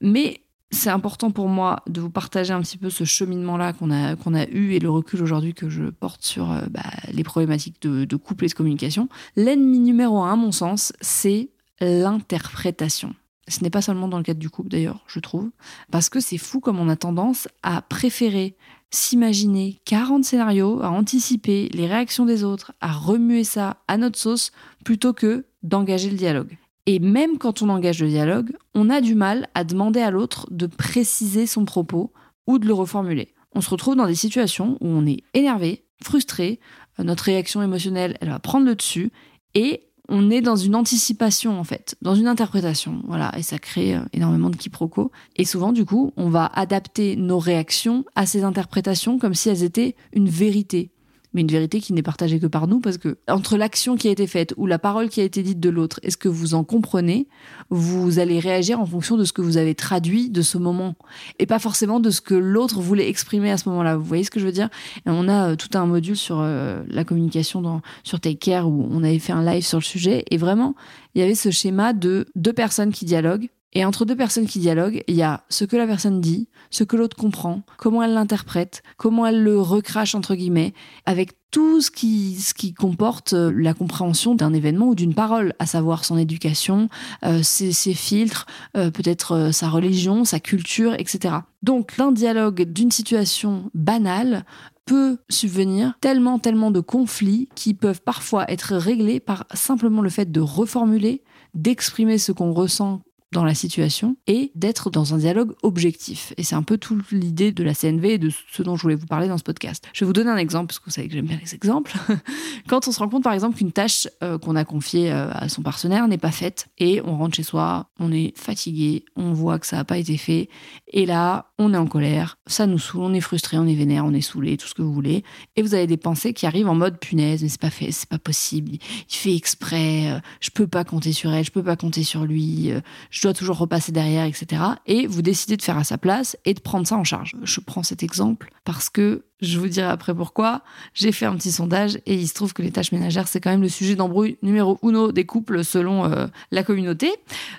mais 0.00 0.40
c'est 0.70 0.90
important 0.90 1.30
pour 1.30 1.48
moi 1.48 1.82
de 1.86 2.00
vous 2.00 2.10
partager 2.10 2.52
un 2.52 2.60
petit 2.60 2.76
peu 2.76 2.90
ce 2.90 3.04
cheminement-là 3.04 3.72
qu'on 3.72 3.90
a, 3.90 4.16
qu'on 4.16 4.34
a 4.34 4.46
eu 4.48 4.72
et 4.72 4.80
le 4.80 4.90
recul 4.90 5.22
aujourd'hui 5.22 5.54
que 5.54 5.68
je 5.68 5.84
porte 5.84 6.24
sur 6.24 6.50
euh, 6.50 6.62
bah, 6.70 6.82
les 7.12 7.22
problématiques 7.22 7.80
de, 7.82 8.04
de 8.04 8.16
couple 8.16 8.46
et 8.46 8.48
de 8.48 8.54
communication. 8.54 9.08
L'ennemi 9.36 9.78
numéro 9.78 10.22
un, 10.22 10.32
à 10.32 10.36
mon 10.36 10.52
sens, 10.52 10.92
c'est 11.00 11.50
l'interprétation. 11.80 13.14
Ce 13.48 13.62
n'est 13.62 13.70
pas 13.70 13.82
seulement 13.82 14.08
dans 14.08 14.18
le 14.18 14.24
cadre 14.24 14.40
du 14.40 14.50
couple 14.50 14.70
d'ailleurs, 14.70 15.04
je 15.06 15.20
trouve, 15.20 15.50
parce 15.90 16.08
que 16.08 16.20
c'est 16.20 16.38
fou 16.38 16.60
comme 16.60 16.80
on 16.80 16.88
a 16.88 16.96
tendance 16.96 17.48
à 17.62 17.80
préférer 17.82 18.56
s'imaginer 18.90 19.78
40 19.84 20.24
scénarios, 20.24 20.82
à 20.82 20.90
anticiper 20.90 21.68
les 21.72 21.86
réactions 21.86 22.24
des 22.24 22.44
autres, 22.44 22.72
à 22.80 22.92
remuer 22.92 23.44
ça 23.44 23.76
à 23.88 23.98
notre 23.98 24.18
sauce, 24.18 24.52
plutôt 24.84 25.12
que 25.12 25.44
d'engager 25.62 26.10
le 26.10 26.16
dialogue. 26.16 26.56
Et 26.86 26.98
même 27.00 27.38
quand 27.38 27.62
on 27.62 27.68
engage 27.68 28.00
le 28.00 28.08
dialogue, 28.08 28.52
on 28.74 28.90
a 28.90 29.00
du 29.00 29.14
mal 29.14 29.48
à 29.54 29.64
demander 29.64 30.00
à 30.00 30.10
l'autre 30.10 30.46
de 30.50 30.66
préciser 30.66 31.46
son 31.46 31.64
propos 31.64 32.12
ou 32.46 32.58
de 32.58 32.66
le 32.66 32.74
reformuler. 32.74 33.34
On 33.54 33.60
se 33.60 33.70
retrouve 33.70 33.96
dans 33.96 34.06
des 34.06 34.14
situations 34.14 34.78
où 34.80 34.88
on 34.88 35.06
est 35.06 35.22
énervé, 35.34 35.84
frustré, 36.02 36.60
notre 36.98 37.24
réaction 37.24 37.62
émotionnelle, 37.62 38.16
elle 38.20 38.28
va 38.28 38.38
prendre 38.38 38.66
le 38.66 38.74
dessus, 38.74 39.10
et 39.54 39.82
on 40.08 40.30
est 40.30 40.40
dans 40.40 40.56
une 40.56 40.74
anticipation 40.74 41.58
en 41.58 41.64
fait, 41.64 41.96
dans 42.02 42.14
une 42.14 42.26
interprétation, 42.26 43.02
voilà, 43.06 43.32
et 43.36 43.42
ça 43.42 43.58
crée 43.58 43.94
euh, 43.96 44.00
énormément 44.12 44.50
de 44.50 44.56
quiproquos. 44.56 45.10
Et 45.36 45.44
souvent, 45.44 45.72
du 45.72 45.84
coup, 45.84 46.12
on 46.16 46.28
va 46.28 46.46
adapter 46.46 47.16
nos 47.16 47.38
réactions 47.38 48.04
à 48.14 48.26
ces 48.26 48.44
interprétations 48.44 49.18
comme 49.18 49.34
si 49.34 49.48
elles 49.48 49.62
étaient 49.62 49.96
une 50.12 50.28
vérité, 50.28 50.90
mais 51.36 51.42
une 51.42 51.48
vérité 51.48 51.80
qui 51.80 51.92
n'est 51.92 52.02
partagée 52.02 52.40
que 52.40 52.46
par 52.46 52.66
nous, 52.66 52.80
parce 52.80 52.96
que 52.96 53.18
entre 53.28 53.58
l'action 53.58 53.94
qui 53.94 54.08
a 54.08 54.10
été 54.10 54.26
faite 54.26 54.54
ou 54.56 54.66
la 54.66 54.78
parole 54.78 55.10
qui 55.10 55.20
a 55.20 55.24
été 55.24 55.42
dite 55.42 55.60
de 55.60 55.68
l'autre, 55.68 56.00
est-ce 56.02 56.16
que 56.16 56.28
vous 56.28 56.54
en 56.54 56.64
comprenez? 56.64 57.28
Vous 57.68 58.18
allez 58.18 58.40
réagir 58.40 58.80
en 58.80 58.86
fonction 58.86 59.18
de 59.18 59.24
ce 59.24 59.34
que 59.34 59.42
vous 59.42 59.58
avez 59.58 59.74
traduit 59.74 60.30
de 60.30 60.40
ce 60.40 60.56
moment, 60.56 60.94
et 61.38 61.44
pas 61.44 61.58
forcément 61.58 62.00
de 62.00 62.08
ce 62.08 62.22
que 62.22 62.34
l'autre 62.34 62.80
voulait 62.80 63.08
exprimer 63.08 63.50
à 63.50 63.58
ce 63.58 63.68
moment-là. 63.68 63.96
Vous 63.98 64.04
voyez 64.04 64.24
ce 64.24 64.30
que 64.30 64.40
je 64.40 64.46
veux 64.46 64.52
dire? 64.52 64.70
Et 65.04 65.10
On 65.10 65.28
a 65.28 65.50
euh, 65.50 65.56
tout 65.56 65.76
un 65.78 65.84
module 65.84 66.16
sur 66.16 66.38
euh, 66.40 66.82
la 66.88 67.04
communication 67.04 67.60
dans, 67.60 67.82
sur 68.02 68.18
Take 68.18 68.36
Care 68.36 68.66
où 68.66 68.88
on 68.90 69.04
avait 69.04 69.18
fait 69.18 69.32
un 69.32 69.44
live 69.44 69.62
sur 69.62 69.78
le 69.78 69.84
sujet, 69.84 70.24
et 70.30 70.38
vraiment, 70.38 70.74
il 71.14 71.20
y 71.20 71.22
avait 71.22 71.34
ce 71.34 71.50
schéma 71.50 71.92
de 71.92 72.26
deux 72.34 72.54
personnes 72.54 72.92
qui 72.92 73.04
dialoguent 73.04 73.50
et 73.72 73.84
entre 73.84 74.04
deux 74.04 74.16
personnes 74.16 74.46
qui 74.46 74.58
dialoguent, 74.58 75.02
il 75.06 75.16
y 75.16 75.22
a 75.22 75.44
ce 75.48 75.64
que 75.64 75.76
la 75.76 75.86
personne 75.86 76.20
dit, 76.20 76.48
ce 76.70 76.84
que 76.84 76.96
l'autre 76.96 77.16
comprend, 77.16 77.62
comment 77.76 78.02
elle 78.02 78.14
l'interprète, 78.14 78.82
comment 78.96 79.26
elle 79.26 79.42
le 79.42 79.60
recrache 79.60 80.14
entre 80.14 80.34
guillemets, 80.34 80.72
avec 81.04 81.32
tout 81.50 81.80
ce 81.80 81.90
qui, 81.90 82.36
ce 82.36 82.54
qui 82.54 82.74
comporte 82.74 83.32
euh, 83.32 83.52
la 83.54 83.74
compréhension 83.74 84.34
d'un 84.34 84.52
événement 84.52 84.88
ou 84.88 84.94
d'une 84.94 85.14
parole, 85.14 85.54
à 85.58 85.66
savoir 85.66 86.04
son 86.04 86.18
éducation, 86.18 86.88
euh, 87.24 87.42
ses, 87.42 87.72
filtres, 87.94 88.46
euh, 88.76 88.90
peut-être 88.90 89.50
sa 89.52 89.68
religion, 89.68 90.24
sa 90.24 90.40
culture, 90.40 90.94
etc. 90.94 91.36
Donc 91.62 91.96
l'un 91.96 92.12
dialogue 92.12 92.62
d'une 92.62 92.90
situation 92.90 93.70
banale 93.74 94.44
peut 94.86 95.18
subvenir 95.28 95.94
tellement, 96.00 96.38
tellement 96.38 96.70
de 96.70 96.80
conflits 96.80 97.48
qui 97.54 97.74
peuvent 97.74 98.02
parfois 98.02 98.50
être 98.50 98.76
réglés 98.76 99.20
par 99.20 99.44
simplement 99.52 100.00
le 100.00 100.10
fait 100.10 100.30
de 100.30 100.40
reformuler, 100.40 101.22
d'exprimer 101.54 102.18
ce 102.18 102.32
qu'on 102.32 102.52
ressent 102.52 103.02
dans 103.36 103.44
la 103.44 103.54
situation 103.54 104.16
et 104.26 104.50
d'être 104.54 104.88
dans 104.88 105.12
un 105.12 105.18
dialogue 105.18 105.52
objectif. 105.62 106.32
Et 106.38 106.42
c'est 106.42 106.54
un 106.54 106.62
peu 106.62 106.78
toute 106.78 107.10
l'idée 107.12 107.52
de 107.52 107.62
la 107.62 107.74
CNV 107.74 108.14
et 108.14 108.18
de 108.18 108.30
ce 108.30 108.62
dont 108.62 108.76
je 108.76 108.82
voulais 108.82 108.94
vous 108.94 109.06
parler 109.06 109.28
dans 109.28 109.36
ce 109.36 109.42
podcast. 109.42 109.84
Je 109.92 110.00
vais 110.00 110.06
vous 110.06 110.14
donner 110.14 110.30
un 110.30 110.38
exemple, 110.38 110.68
parce 110.68 110.78
que 110.78 110.86
vous 110.86 110.90
savez 110.90 111.06
que 111.06 111.12
j'aime 111.12 111.26
bien 111.26 111.38
les 111.42 111.54
exemples. 111.54 111.92
Quand 112.66 112.88
on 112.88 112.92
se 112.92 112.98
rend 112.98 113.10
compte, 113.10 113.22
par 113.22 113.34
exemple, 113.34 113.58
qu'une 113.58 113.72
tâche 113.72 114.08
euh, 114.22 114.38
qu'on 114.38 114.56
a 114.56 114.64
confiée 114.64 115.12
euh, 115.12 115.30
à 115.32 115.50
son 115.50 115.60
partenaire 115.60 116.08
n'est 116.08 116.16
pas 116.16 116.30
faite 116.30 116.68
et 116.78 117.02
on 117.04 117.18
rentre 117.18 117.36
chez 117.36 117.42
soi, 117.42 117.90
on 118.00 118.10
est 118.10 118.32
fatigué, 118.38 119.04
on 119.16 119.34
voit 119.34 119.58
que 119.58 119.66
ça 119.66 119.76
n'a 119.76 119.84
pas 119.84 119.98
été 119.98 120.16
fait 120.16 120.48
et 120.88 121.04
là, 121.04 121.50
on 121.58 121.74
est 121.74 121.76
en 121.76 121.86
colère, 121.86 122.38
ça 122.46 122.66
nous 122.66 122.78
saoule, 122.78 123.02
on 123.02 123.12
est 123.12 123.20
frustré, 123.20 123.58
on 123.58 123.66
est 123.66 123.74
vénère, 123.74 124.06
on 124.06 124.14
est 124.14 124.22
saoulé, 124.22 124.56
tout 124.56 124.66
ce 124.66 124.72
que 124.72 124.80
vous 124.80 124.94
voulez. 124.94 125.24
Et 125.56 125.62
vous 125.62 125.74
avez 125.74 125.86
des 125.86 125.98
pensées 125.98 126.32
qui 126.32 126.46
arrivent 126.46 126.68
en 126.68 126.74
mode 126.74 126.98
punaise, 126.98 127.42
mais 127.42 127.50
c'est 127.50 127.60
pas 127.60 127.68
fait, 127.68 127.92
c'est 127.92 128.08
pas 128.08 128.18
possible, 128.18 128.72
il 128.72 128.80
fait 129.14 129.36
exprès, 129.36 130.10
euh, 130.10 130.20
je 130.40 130.48
peux 130.48 130.66
pas 130.66 130.84
compter 130.84 131.12
sur 131.12 131.34
elle, 131.34 131.44
je 131.44 131.50
peux 131.50 131.62
pas 131.62 131.76
compter 131.76 132.02
sur 132.02 132.24
lui, 132.24 132.72
je 133.10 133.20
toujours 133.34 133.58
repasser 133.58 133.92
derrière, 133.92 134.24
etc. 134.24 134.62
Et 134.86 135.06
vous 135.06 135.22
décidez 135.22 135.56
de 135.56 135.62
faire 135.62 135.78
à 135.78 135.84
sa 135.84 135.98
place 135.98 136.36
et 136.44 136.54
de 136.54 136.60
prendre 136.60 136.86
ça 136.86 136.96
en 136.96 137.04
charge. 137.04 137.36
Je 137.42 137.60
prends 137.60 137.82
cet 137.82 138.02
exemple 138.02 138.50
parce 138.64 138.88
que 138.88 139.24
je 139.40 139.58
vous 139.58 139.68
dirai 139.68 139.88
après 139.88 140.14
pourquoi. 140.14 140.62
J'ai 140.94 141.12
fait 141.12 141.26
un 141.26 141.36
petit 141.36 141.52
sondage 141.52 141.98
et 142.06 142.14
il 142.14 142.26
se 142.26 142.34
trouve 142.34 142.54
que 142.54 142.62
les 142.62 142.70
tâches 142.70 142.92
ménagères, 142.92 143.28
c'est 143.28 143.40
quand 143.40 143.50
même 143.50 143.62
le 143.62 143.68
sujet 143.68 143.94
d'embrouille 143.94 144.38
numéro 144.42 144.78
uno 144.82 145.12
des 145.12 145.26
couples 145.26 145.62
selon 145.64 146.10
euh, 146.10 146.26
la 146.50 146.62
communauté. 146.62 147.12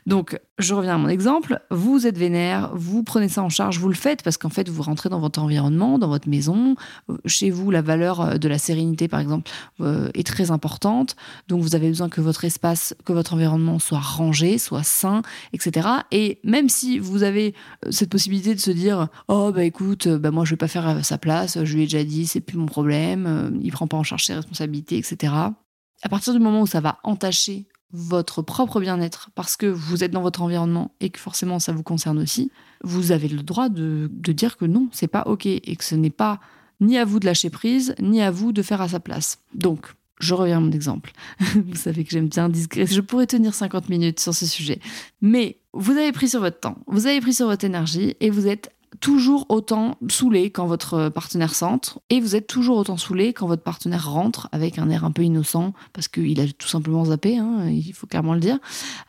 Donc, 0.07 0.39
je 0.57 0.74
reviens 0.74 0.96
à 0.96 0.98
mon 0.98 1.07
exemple. 1.07 1.62
Vous 1.69 2.07
êtes 2.07 2.17
vénère, 2.17 2.72
vous 2.74 3.03
prenez 3.03 3.29
ça 3.29 3.43
en 3.43 3.50
charge, 3.50 3.77
vous 3.79 3.89
le 3.89 3.96
faites 3.96 4.24
parce 4.24 4.38
qu'en 4.38 4.50
fait, 4.50 4.69
vous 4.69 4.81
rentrez 4.81 5.10
dans 5.10 5.19
votre 5.19 5.39
environnement, 5.39 6.00
dans 6.00 6.07
votre 6.07 6.27
maison. 6.27 6.75
Chez 7.25 7.51
vous, 7.51 7.69
la 7.69 7.84
valeur 7.84 8.22
euh, 8.22 8.38
de 8.38 8.48
la 8.48 8.57
sérénité, 8.57 9.07
par 9.07 9.19
exemple, 9.19 9.51
euh, 9.81 10.10
est 10.15 10.25
très 10.25 10.50
importante. 10.50 11.15
Donc, 11.48 11.62
vous 11.62 11.75
avez 11.75 11.89
besoin 11.89 12.10
que 12.10 12.22
votre 12.22 12.43
espace, 12.43 12.96
que 13.05 13.13
votre 13.13 13.36
environnement 13.36 13.77
soit 13.77 14.00
rangé, 14.00 14.57
soit 14.57 14.84
sain, 14.84 15.22
etc. 15.53 15.88
Et 16.12 16.39
même 16.43 16.69
si 16.69 16.98
vous 16.98 17.22
avez 17.22 17.53
cette 17.91 18.10
possibilité 18.10 18.55
de 18.55 18.60
se 18.60 18.72
dire, 18.72 19.10
oh, 19.27 19.51
bah 19.53 19.63
écoute, 19.63 20.07
bah 20.07 20.31
moi, 20.31 20.43
je 20.43 20.51
vais 20.51 20.57
pas 20.57 20.67
faire 20.67 21.05
sa 21.05 21.19
place, 21.19 21.60
je 21.67 21.75
lui 21.75 21.83
ai 21.83 21.86
déjà 21.86 22.03
dit, 22.03 22.25
c'est 22.27 22.41
plus 22.41 22.57
mon 22.57 22.65
problème, 22.65 23.25
euh, 23.27 23.50
il 23.62 23.71
prend 23.71 23.88
pas 23.88 23.97
en 23.97 24.03
charge 24.03 24.25
ses 24.25 24.33
responsabilités, 24.33 24.97
etc. 24.97 25.33
À 26.01 26.09
partir 26.09 26.33
du 26.33 26.39
moment 26.39 26.62
où 26.62 26.67
ça 26.67 26.81
va 26.81 27.00
entacher 27.03 27.67
votre 27.91 28.41
propre 28.41 28.79
bien-être 28.79 29.29
parce 29.36 29.55
que 29.55 29.65
vous 29.65 30.03
êtes 30.03 30.12
dans 30.12 30.21
votre 30.21 30.41
environnement 30.41 30.91
et 31.00 31.09
que 31.09 31.19
forcément 31.19 31.59
ça 31.59 31.71
vous 31.71 31.83
concerne 31.83 32.19
aussi, 32.19 32.51
vous 32.83 33.12
avez 33.12 33.27
le 33.27 33.43
droit 33.43 33.69
de, 33.69 34.09
dire 34.27 34.57
que 34.57 34.65
non, 34.65 34.89
c'est 34.91 35.07
pas 35.07 35.24
ok 35.25 35.45
et 35.45 35.75
que 35.75 35.83
ce 35.83 35.95
n'est 35.95 36.09
pas 36.09 36.39
ni 36.79 36.97
à 36.97 37.05
vous 37.05 37.19
de 37.19 37.25
lâcher 37.25 37.50
prise, 37.50 37.95
ni 38.00 38.21
à 38.21 38.29
vous 38.29 38.51
de 38.51 38.62
faire 38.62 38.81
à 38.81 38.89
sa 38.89 39.00
place. 39.00 39.39
Donc, 39.55 39.93
je 40.19 40.33
reviens 40.33 40.57
à 40.57 40.59
mon 40.59 40.71
exemple. 40.71 41.12
vous 41.39 41.75
savez 41.75 42.03
que 42.03 42.12
j'aime 42.12 42.27
bien 42.27 42.50
discret. 42.50 42.86
Je 42.86 43.01
pourrais 43.01 43.27
tenir 43.27 43.53
50 43.53 43.89
minutes 43.89 44.19
sur 44.19 44.33
ce 44.33 44.45
sujet. 44.45 44.79
Mais 45.21 45.57
vous 45.74 45.91
avez 45.91 46.12
pris 46.12 46.27
sur 46.27 46.39
votre 46.39 46.59
temps, 46.59 46.77
vous 46.88 47.07
avez 47.07 47.21
pris 47.21 47.33
sur 47.33 47.47
votre 47.47 47.65
énergie 47.65 48.15
et 48.19 48.29
vous 48.29 48.47
êtes 48.47 48.71
toujours 49.00 49.46
autant 49.50 49.98
saoulé 50.10 50.50
quand 50.50 50.65
votre 50.65 51.10
partenaire 51.10 51.53
centre 51.53 52.00
et 52.10 52.20
vous 52.20 52.36
êtes 52.36 52.48
toujours 52.48 52.77
autant 52.77 52.98
saoulé 52.98 53.34
quand 53.34 53.48
votre 53.48 53.63
partenaire 53.63 54.10
rentre 54.10 54.50
avec 54.51 54.79
un 54.79 54.89
air 54.89 55.06
un 55.06 55.12
peu 55.12 55.24
innocent 55.24 55.74
parce 55.94 56.08
qu'il 56.08 56.39
a 56.39 56.48
tout 56.48 56.67
simplement 56.67 57.06
zappé, 57.06 57.38
hein, 57.38 57.67
il 57.70 57.94
faut 57.94 58.08
clairement 58.08 58.34
le 58.34 58.39
dire. 58.39 58.60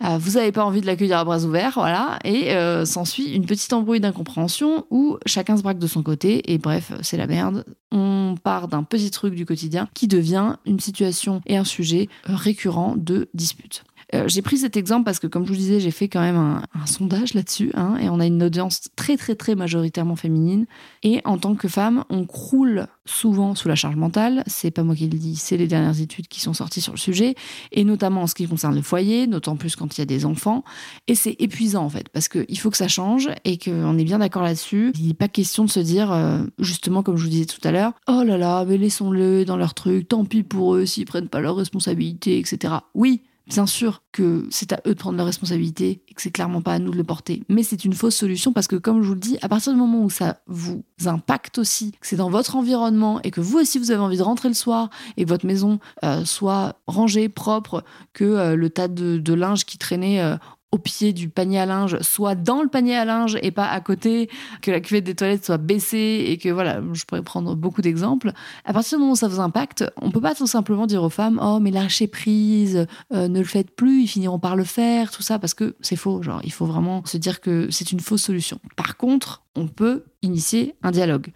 Euh, 0.04 0.18
vous 0.18 0.32
n'avez 0.32 0.52
pas 0.52 0.64
envie 0.64 0.80
de 0.80 0.87
l'accueillir 0.87 1.18
à 1.18 1.25
bras 1.25 1.44
ouverts, 1.44 1.73
voilà, 1.75 2.18
et 2.25 2.52
euh, 2.52 2.85
s'ensuit 2.85 3.32
une 3.32 3.47
petite 3.47 3.73
embrouille 3.73 4.00
d'incompréhension 4.00 4.87
où 4.90 5.16
chacun 5.26 5.56
se 5.56 5.62
braque 5.62 5.78
de 5.78 5.87
son 5.87 6.02
côté 6.02 6.52
et 6.52 6.58
bref, 6.58 6.92
c'est 7.02 7.16
la 7.16 7.26
merde. 7.26 7.64
On 7.90 8.35
part 8.42 8.68
d'un 8.68 8.82
petit 8.82 9.11
truc 9.11 9.35
du 9.35 9.47
quotidien 9.47 9.88
qui 9.94 10.08
devient 10.08 10.56
une 10.66 10.80
situation 10.80 11.40
et 11.47 11.56
un 11.56 11.64
sujet 11.64 12.08
récurrent 12.25 12.94
de 12.97 13.28
dispute. 13.35 13.85
Euh, 14.14 14.24
j'ai 14.26 14.40
pris 14.42 14.58
cet 14.58 14.76
exemple 14.76 15.04
parce 15.04 15.18
que, 15.18 15.26
comme 15.26 15.44
je 15.44 15.50
vous 15.50 15.56
disais, 15.56 15.80
j'ai 15.80 15.90
fait 15.90 16.08
quand 16.08 16.20
même 16.20 16.36
un, 16.36 16.86
sondage 16.86 17.34
là-dessus, 17.34 17.70
hein, 17.74 17.96
et 18.00 18.08
on 18.08 18.20
a 18.20 18.26
une 18.26 18.42
audience 18.42 18.88
très, 18.96 19.16
très, 19.16 19.34
très 19.34 19.54
majoritairement 19.54 20.16
féminine. 20.16 20.66
Et 21.02 21.20
en 21.24 21.36
tant 21.36 21.54
que 21.54 21.68
femme, 21.68 22.04
on 22.08 22.24
croule 22.24 22.86
souvent 23.04 23.54
sous 23.54 23.68
la 23.68 23.74
charge 23.74 23.96
mentale. 23.96 24.42
C'est 24.46 24.70
pas 24.70 24.82
moi 24.82 24.94
qui 24.94 25.08
le 25.08 25.18
dis, 25.18 25.36
c'est 25.36 25.56
les 25.56 25.66
dernières 25.66 26.00
études 26.00 26.28
qui 26.28 26.40
sont 26.40 26.54
sorties 26.54 26.80
sur 26.80 26.92
le 26.92 26.98
sujet, 26.98 27.34
et 27.72 27.84
notamment 27.84 28.22
en 28.22 28.26
ce 28.26 28.34
qui 28.34 28.46
concerne 28.46 28.74
le 28.74 28.82
foyer, 28.82 29.26
d'autant 29.26 29.56
plus 29.56 29.76
quand 29.76 29.96
il 29.96 30.00
y 30.00 30.02
a 30.02 30.06
des 30.06 30.24
enfants. 30.24 30.64
Et 31.06 31.14
c'est 31.14 31.36
épuisant 31.38 31.84
en 31.84 31.90
fait, 31.90 32.08
parce 32.08 32.28
qu'il 32.28 32.58
faut 32.58 32.70
que 32.70 32.76
ça 32.76 32.88
change 32.88 33.28
et 33.44 33.58
qu'on 33.58 33.98
est 33.98 34.04
bien 34.04 34.18
d'accord 34.18 34.42
là-dessus. 34.42 34.92
Il 34.98 35.08
n'est 35.08 35.14
pas 35.14 35.28
question 35.28 35.64
de 35.64 35.70
se 35.70 35.80
dire, 35.80 36.12
euh, 36.12 36.42
justement, 36.58 37.02
comme 37.02 37.16
je 37.16 37.24
vous 37.24 37.30
disais 37.30 37.46
tout 37.46 37.66
à 37.66 37.72
l'heure, 37.72 37.92
oh 38.08 38.22
là 38.24 38.38
là, 38.38 38.64
mais 38.64 38.78
laissons-le 38.78 39.44
dans 39.44 39.56
leur 39.56 39.74
truc, 39.74 40.08
tant 40.08 40.24
pis 40.24 40.42
pour 40.42 40.74
eux 40.74 40.86
s'ils 40.86 41.04
prennent 41.04 41.28
pas 41.28 41.40
leurs 41.40 41.56
responsabilités, 41.56 42.38
etc. 42.38 42.74
Oui, 42.94 43.22
Bien 43.49 43.64
sûr 43.64 44.02
que 44.12 44.47
c'est 44.50 44.73
à 44.73 44.81
eux 44.87 44.95
de 44.95 44.99
prendre 44.99 45.17
leurs 45.17 45.26
responsabilités 45.26 46.02
et 46.07 46.14
que 46.14 46.21
c'est 46.21 46.31
clairement 46.31 46.61
pas 46.61 46.75
à 46.75 46.78
nous 46.78 46.90
de 46.90 46.97
le 46.99 47.05
porter. 47.05 47.43
Mais 47.49 47.62
c'est 47.62 47.85
une 47.85 47.95
fausse 47.95 48.17
solution 48.17 48.52
parce 48.52 48.67
que, 48.67 48.76
comme 48.76 49.02
je 49.02 49.09
vous 49.09 49.14
le 49.14 49.21
dis, 49.21 49.38
à 49.40 49.49
partir 49.49 49.73
du 49.73 49.78
moment 49.78 50.05
où 50.05 50.11
ça 50.11 50.40
vous 50.47 50.85
impacte 51.07 51.57
aussi, 51.57 51.93
que 51.93 52.07
c'est 52.07 52.17
dans 52.17 52.28
votre 52.28 52.57
environnement 52.57 53.21
et 53.23 53.31
que 53.31 53.40
vous 53.40 53.59
aussi 53.59 53.78
vous 53.78 53.90
avez 53.90 54.00
envie 54.00 54.19
de 54.19 54.23
rentrer 54.23 54.49
le 54.49 54.55
soir 54.55 54.90
et 55.17 55.25
que 55.25 55.28
votre 55.28 55.47
maison 55.47 55.78
euh, 56.05 56.26
soit 56.26 56.76
rangée, 56.87 57.31
propre, 57.31 57.85
que 58.12 58.25
euh, 58.25 58.55
le 58.55 58.69
tas 58.69 58.88
de, 58.88 59.33
linge 59.33 59.64
qui 59.64 59.78
traînait 59.78 60.21
euh, 60.21 60.37
au 60.70 60.78
pied 60.78 61.12
du 61.12 61.28
panier 61.28 61.60
à 61.60 61.66
linge, 61.66 61.98
soit 62.00 62.34
dans 62.34 62.62
le 62.62 62.68
panier 62.68 62.96
à 62.96 63.04
linge 63.04 63.38
et 63.42 63.50
pas 63.50 63.66
à 63.68 63.80
côté, 63.80 64.28
que 64.60 64.70
la 64.70 64.80
cuvette 64.80 65.04
des 65.04 65.14
toilettes 65.14 65.44
soit 65.46 65.56
baissée 65.56 66.26
et 66.28 66.37
que 66.37 66.50
voilà, 66.50 66.80
je 66.92 67.04
pourrais 67.04 67.22
prendre 67.22 67.54
beaucoup 67.54 67.80
d'exemples. 67.80 68.32
À 68.64 68.72
partir 68.72 68.98
du 68.98 69.00
moment 69.00 69.12
où 69.12 69.16
ça 69.16 69.28
vous 69.28 69.40
impacte, 69.40 69.84
on 70.00 70.10
peut 70.10 70.20
pas 70.20 70.34
tout 70.34 70.46
simplement 70.46 70.87
dire 70.87 71.02
aux 71.02 71.08
femmes 71.08 71.40
"Oh 71.42 71.58
mais 71.58 71.70
lâchez 71.70 72.06
prise, 72.06 72.87
euh, 73.14 73.28
ne 73.28 73.38
le 73.38 73.44
faites 73.44 73.70
plus, 73.75 74.02
ils 74.02 74.08
finiront 74.08 74.38
par 74.38 74.56
le 74.56 74.64
faire", 74.64 75.10
tout 75.10 75.22
ça 75.22 75.38
parce 75.38 75.54
que 75.54 75.75
c'est 75.80 75.96
faux, 75.96 76.22
genre 76.22 76.40
il 76.44 76.52
faut 76.52 76.66
vraiment 76.66 77.02
se 77.06 77.16
dire 77.16 77.40
que 77.40 77.68
c'est 77.70 77.92
une 77.92 78.00
fausse 78.00 78.22
solution. 78.22 78.60
Par 78.76 78.96
contre, 78.96 79.42
on 79.58 79.66
peut 79.66 80.04
initier 80.22 80.74
un 80.82 80.90
dialogue. 80.90 81.28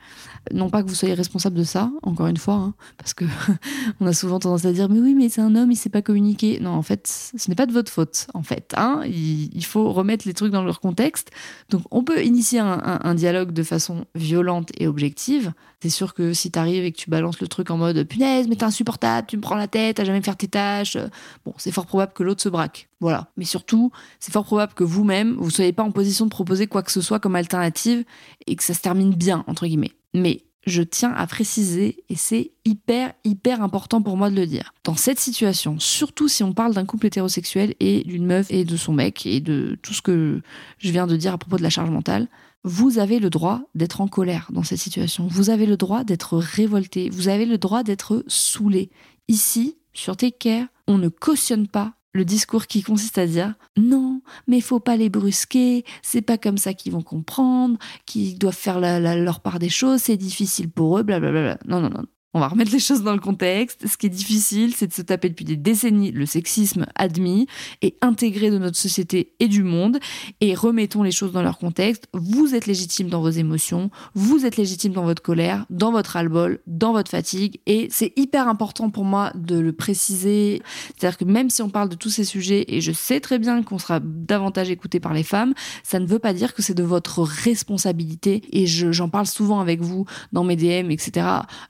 Non 0.53 0.71
pas 0.71 0.83
que 0.83 0.89
vous 0.89 0.95
soyez 0.95 1.15
responsable 1.15 1.57
de 1.57 1.65
ça, 1.65 1.91
encore 2.03 2.27
une 2.27 2.37
fois, 2.37 2.55
hein, 2.55 2.75
parce 2.99 3.15
que 3.15 3.25
on 4.01 4.07
a 4.07 4.13
souvent 4.13 4.39
tendance 4.39 4.65
à 4.65 4.73
dire 4.73 4.89
mais 4.89 4.99
oui 4.99 5.15
mais 5.15 5.29
c'est 5.29 5.41
un 5.41 5.55
homme, 5.55 5.71
il 5.71 5.77
sait 5.77 5.89
pas 5.89 6.03
communiquer. 6.03 6.59
Non, 6.61 6.71
en 6.71 6.83
fait, 6.83 7.07
ce 7.37 7.49
n'est 7.49 7.55
pas 7.55 7.67
de 7.67 7.73
votre 7.73 7.91
faute. 7.91 8.27
En 8.35 8.43
fait, 8.43 8.73
hein, 8.77 9.03
il, 9.07 9.65
faut 9.65 9.93
remettre 9.93 10.27
les 10.27 10.35
trucs 10.35 10.53
dans 10.53 10.65
leur 10.65 10.81
contexte. 10.81 11.31
Donc, 11.71 11.83
on 11.91 12.05
peut 12.05 12.25
initier 12.25 12.61
un, 12.61 13.15
dialogue 13.15 13.53
de 13.53 13.63
façon 13.63 14.05
violente 14.15 14.71
et 14.79 14.87
objective. 14.87 15.53
C'est 15.83 15.91
sûr 15.91 16.15
que 16.15 16.33
si 16.33 16.53
tu 16.53 16.59
arrives 16.61 16.85
et 16.85 16.93
que 16.93 16.97
tu 16.97 17.11
balances 17.11 17.41
le 17.41 17.49
truc 17.49 17.69
en 17.69 17.77
mode 17.77 18.05
punaise, 18.05 18.47
mais 18.47 18.55
t'es 18.55 18.63
insupportable, 18.63 19.27
tu 19.27 19.37
me 19.37 19.43
prends 19.43 19.57
la 19.57 19.67
tête, 19.67 19.99
à 19.99 20.05
jamais 20.05 20.23
faire 20.23 20.37
tes 20.37 20.47
tâches, 20.47 20.97
bon, 21.45 21.53
c'est 21.59 21.73
fort 21.73 21.87
probable 21.87 22.13
que 22.13 22.23
l'autre 22.23 22.41
se 22.41 22.49
braque. 22.49 22.89
Voilà. 23.01 23.33
Mais 23.37 23.45
surtout, 23.45 23.91
c'est 24.21 24.33
fort 24.33 24.45
probable 24.45 24.75
que 24.75 24.85
vous-même, 24.85 25.35
vous 25.41 25.51
soyez 25.51 25.73
pas 25.73 25.83
en 25.83 25.91
position 25.91 26.25
de 26.27 26.31
proposer 26.31 26.69
quoi 26.69 26.85
que 26.85 26.93
ce 26.93 27.01
soit 27.01 27.19
comme 27.19 27.35
alternative 27.35 28.05
et 28.47 28.55
que 28.55 28.63
ça 28.63 28.75
se 28.75 28.81
termine 28.81 29.13
bien, 29.13 29.43
entre 29.49 29.67
guillemets. 29.67 29.91
Mais 30.15 30.45
je 30.65 30.83
tiens 30.83 31.13
à 31.13 31.27
préciser, 31.27 32.05
et 32.09 32.17
c'est 32.17 32.53
hyper, 32.65 33.13
hyper 33.25 33.63
important 33.63 34.01
pour 34.01 34.17
moi 34.17 34.31
de 34.31 34.37
le 34.37 34.47
dire. 34.47 34.75
Dans 34.85 34.95
cette 34.95 35.19
situation, 35.19 35.79
surtout 35.81 36.29
si 36.29 36.43
on 36.45 36.53
parle 36.53 36.75
d'un 36.75 36.85
couple 36.85 37.07
hétérosexuel 37.07 37.75
et 37.81 38.05
d'une 38.05 38.27
meuf 38.27 38.51
et 38.51 38.65
de 38.65 38.77
son 38.77 38.93
mec 38.93 39.27
et 39.27 39.41
de 39.41 39.77
tout 39.83 39.93
ce 39.93 40.03
que 40.03 40.41
je 40.79 40.91
viens 40.91 41.07
de 41.07 41.17
dire 41.17 41.33
à 41.33 41.39
propos 41.39 41.57
de 41.57 41.63
la 41.63 41.71
charge 41.71 41.91
mentale, 41.91 42.29
vous 42.65 42.99
avez 42.99 43.19
le 43.19 43.29
droit 43.29 43.63
d'être 43.75 44.01
en 44.01 44.07
colère 44.07 44.49
dans 44.53 44.63
cette 44.63 44.79
situation. 44.79 45.27
Vous 45.27 45.51
avez 45.51 45.67
le 45.67 45.77
droit 45.77 46.05
d'être 46.05 46.39
révolté. 46.39 47.11
Vous 47.11 47.27
avez 47.27 47.45
le 47.45 47.59
droit 47.59 47.83
d'être 47.83 48.25
saoulé. 48.29 48.91
Ici, 49.27 49.77
sur 49.93 50.17
Take 50.17 50.67
on 50.87 50.99
ne 50.99 51.09
cautionne 51.09 51.67
pas 51.69 51.95
le 52.13 52.25
discours 52.25 52.67
qui 52.67 52.83
consiste 52.83 53.19
à 53.19 53.27
dire 53.27 53.55
non, 53.77 54.23
mais 54.47 54.61
faut 54.61 54.81
pas 54.81 54.97
les 54.97 55.09
brusquer, 55.09 55.85
c'est 56.03 56.23
pas 56.23 56.39
comme 56.39 56.59
ça 56.59 56.75
qu'ils 56.75 56.93
vont 56.93 57.03
comprendre, 57.03 57.79
qu'ils 58.07 58.39
doivent 58.39 58.55
faire 58.55 58.81
leur 58.81 59.41
part 59.41 59.59
des 59.59 59.69
choses, 59.69 60.03
c'est 60.03 60.17
difficile 60.17 60.71
pour 60.71 60.99
eux, 60.99 61.03
blablabla. 61.03 61.59
Non, 61.67 61.81
non, 61.81 61.91
non. 61.91 62.05
On 62.35 62.41
va 62.41 62.49
remettre 62.49 62.73
les 62.73 62.79
choses 62.79 63.03
dans 63.03 63.13
le 63.13 63.21
contexte. 63.21 63.87
Ce 63.87 63.99
qui 63.99 64.07
est 64.07 64.11
difficile, 64.11 64.75
c'est 64.75 64.87
de 64.87 64.93
se 64.95 65.03
taper 65.03 65.29
depuis 65.29 65.45
des 65.45 65.57
décennies 65.57 66.13
le 66.13 66.25
sexisme 66.25 66.87
admis 66.95 67.47
et 67.83 67.97
intégré 68.01 68.51
de 68.51 68.57
notre 68.57 68.79
société 68.79 69.35
et 69.39 69.49
du 69.49 69.63
monde. 69.63 69.99
Et 70.41 70.55
remettons 70.55 71.03
les 71.03 71.11
choses 71.11 71.33
dans 71.33 71.43
leur 71.43 71.59
contexte. 71.59 72.09
Vous 72.15 72.55
êtes 72.55 72.67
légitime 72.67 73.11
dans 73.11 73.21
vos 73.21 73.29
émotions, 73.29 73.91
vous 74.15 74.47
êtes 74.47 74.57
légitime 74.57 74.95
dans 74.95 75.05
votre 75.05 75.21
colère, 75.21 75.67
dans 75.69 75.93
votre 75.93 76.13
ras-le-bol, 76.13 76.61
dans 76.67 76.93
votre 76.93 77.11
fatigue. 77.11 77.61
Et 77.67 77.89
c'est 77.91 78.15
hyper 78.17 78.49
important 78.49 78.89
pour 78.89 79.05
moi 79.05 79.31
de 79.35 79.59
le 79.59 79.75
préciser. 79.75 80.63
C'est-à-dire 80.97 81.19
que 81.19 81.27
même 81.27 81.51
si 81.51 81.61
on 81.61 81.69
parle 81.69 81.91
de 81.91 81.97
tous 81.97 82.09
ces 82.09 82.25
sujets, 82.25 82.65
et 82.69 82.81
je 82.81 82.93
sais 82.93 83.21
très 83.21 83.39
bien 83.39 83.63
qu'on 83.63 83.79
sera 83.79 84.01
davantage 84.01 84.71
écouté 84.71 85.01
par 85.01 85.13
les 85.13 85.23
femmes, 85.23 85.53
ça 85.83 86.01
ne 86.01 86.07
veut 86.07 86.19
pas 86.19 86.33
dire 86.33 86.55
que 86.55 86.63
c'est 86.63 86.73
de 86.73 86.83
votre 86.83 87.21
responsabilité. 87.23 88.41
Et 88.53 88.67
j'en 88.67 89.11
parle 89.11 89.27
souvent 89.27 89.61
avec 89.61 89.83
vous 89.83 90.07
dans 90.33 90.45
mes 90.45 90.57
DM, 90.57 90.91
etc. 90.91 91.27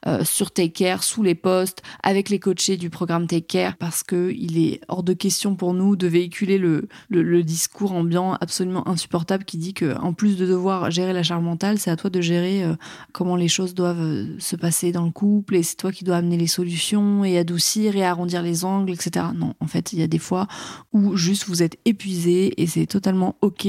Euh, 0.07 0.25
sur 0.25 0.52
Take 0.55 0.73
Care, 0.73 1.03
sous 1.03 1.23
les 1.23 1.35
postes, 1.35 1.83
avec 2.03 2.29
les 2.29 2.39
coachés 2.39 2.77
du 2.77 2.91
programme 2.91 3.27
Take 3.27 3.47
Care, 3.47 3.77
parce 3.77 4.03
que 4.03 4.33
il 4.37 4.59
est 4.59 4.81
hors 4.89 5.03
de 5.03 5.13
question 5.13 5.55
pour 5.55 5.75
nous 5.75 5.97
de 5.97 6.07
véhiculer 6.07 6.59
le, 6.59 6.89
le, 7.09 7.43
discours 7.43 7.93
ambiant 7.93 8.35
absolument 8.41 8.87
insupportable 8.89 9.45
qui 9.45 9.59
dit 9.59 9.75
que 9.75 9.97
en 9.99 10.13
plus 10.13 10.37
de 10.37 10.47
devoir 10.47 10.91
gérer 10.91 11.13
la 11.13 11.23
charge 11.23 11.43
mentale, 11.43 11.79
c'est 11.79 11.91
à 11.91 11.97
toi 11.97 12.11
de 12.11 12.21
gérer 12.21 12.65
euh, 12.65 12.75
comment 13.13 13.37
les 13.37 13.49
choses 13.49 13.75
doivent 13.75 14.01
euh, 14.01 14.27
se 14.39 14.57
passer 14.57 14.93
dans 14.93 15.05
le 15.05 15.11
couple 15.11 15.57
et 15.57 15.63
c'est 15.63 15.77
toi 15.77 15.93
qui 15.93 16.05
dois 16.05 16.17
amener 16.17 16.37
les 16.37 16.47
solutions 16.47 17.25
et 17.25 17.39
adoucir 17.39 17.97
et 17.97 18.05
arrondir 18.05 18.43
les 18.43 18.65
angles, 18.65 18.93
etc. 18.93 19.27
Non, 19.35 19.55
en 19.61 19.67
fait, 19.67 19.93
il 19.93 19.99
y 19.99 20.03
a 20.03 20.07
des 20.07 20.19
fois 20.19 20.47
où 20.93 21.17
juste 21.17 21.47
vous 21.49 21.63
êtes 21.63 21.79
épuisé 21.85 22.61
et 22.61 22.67
c'est 22.67 22.87
totalement 22.87 23.37
ok 23.41 23.67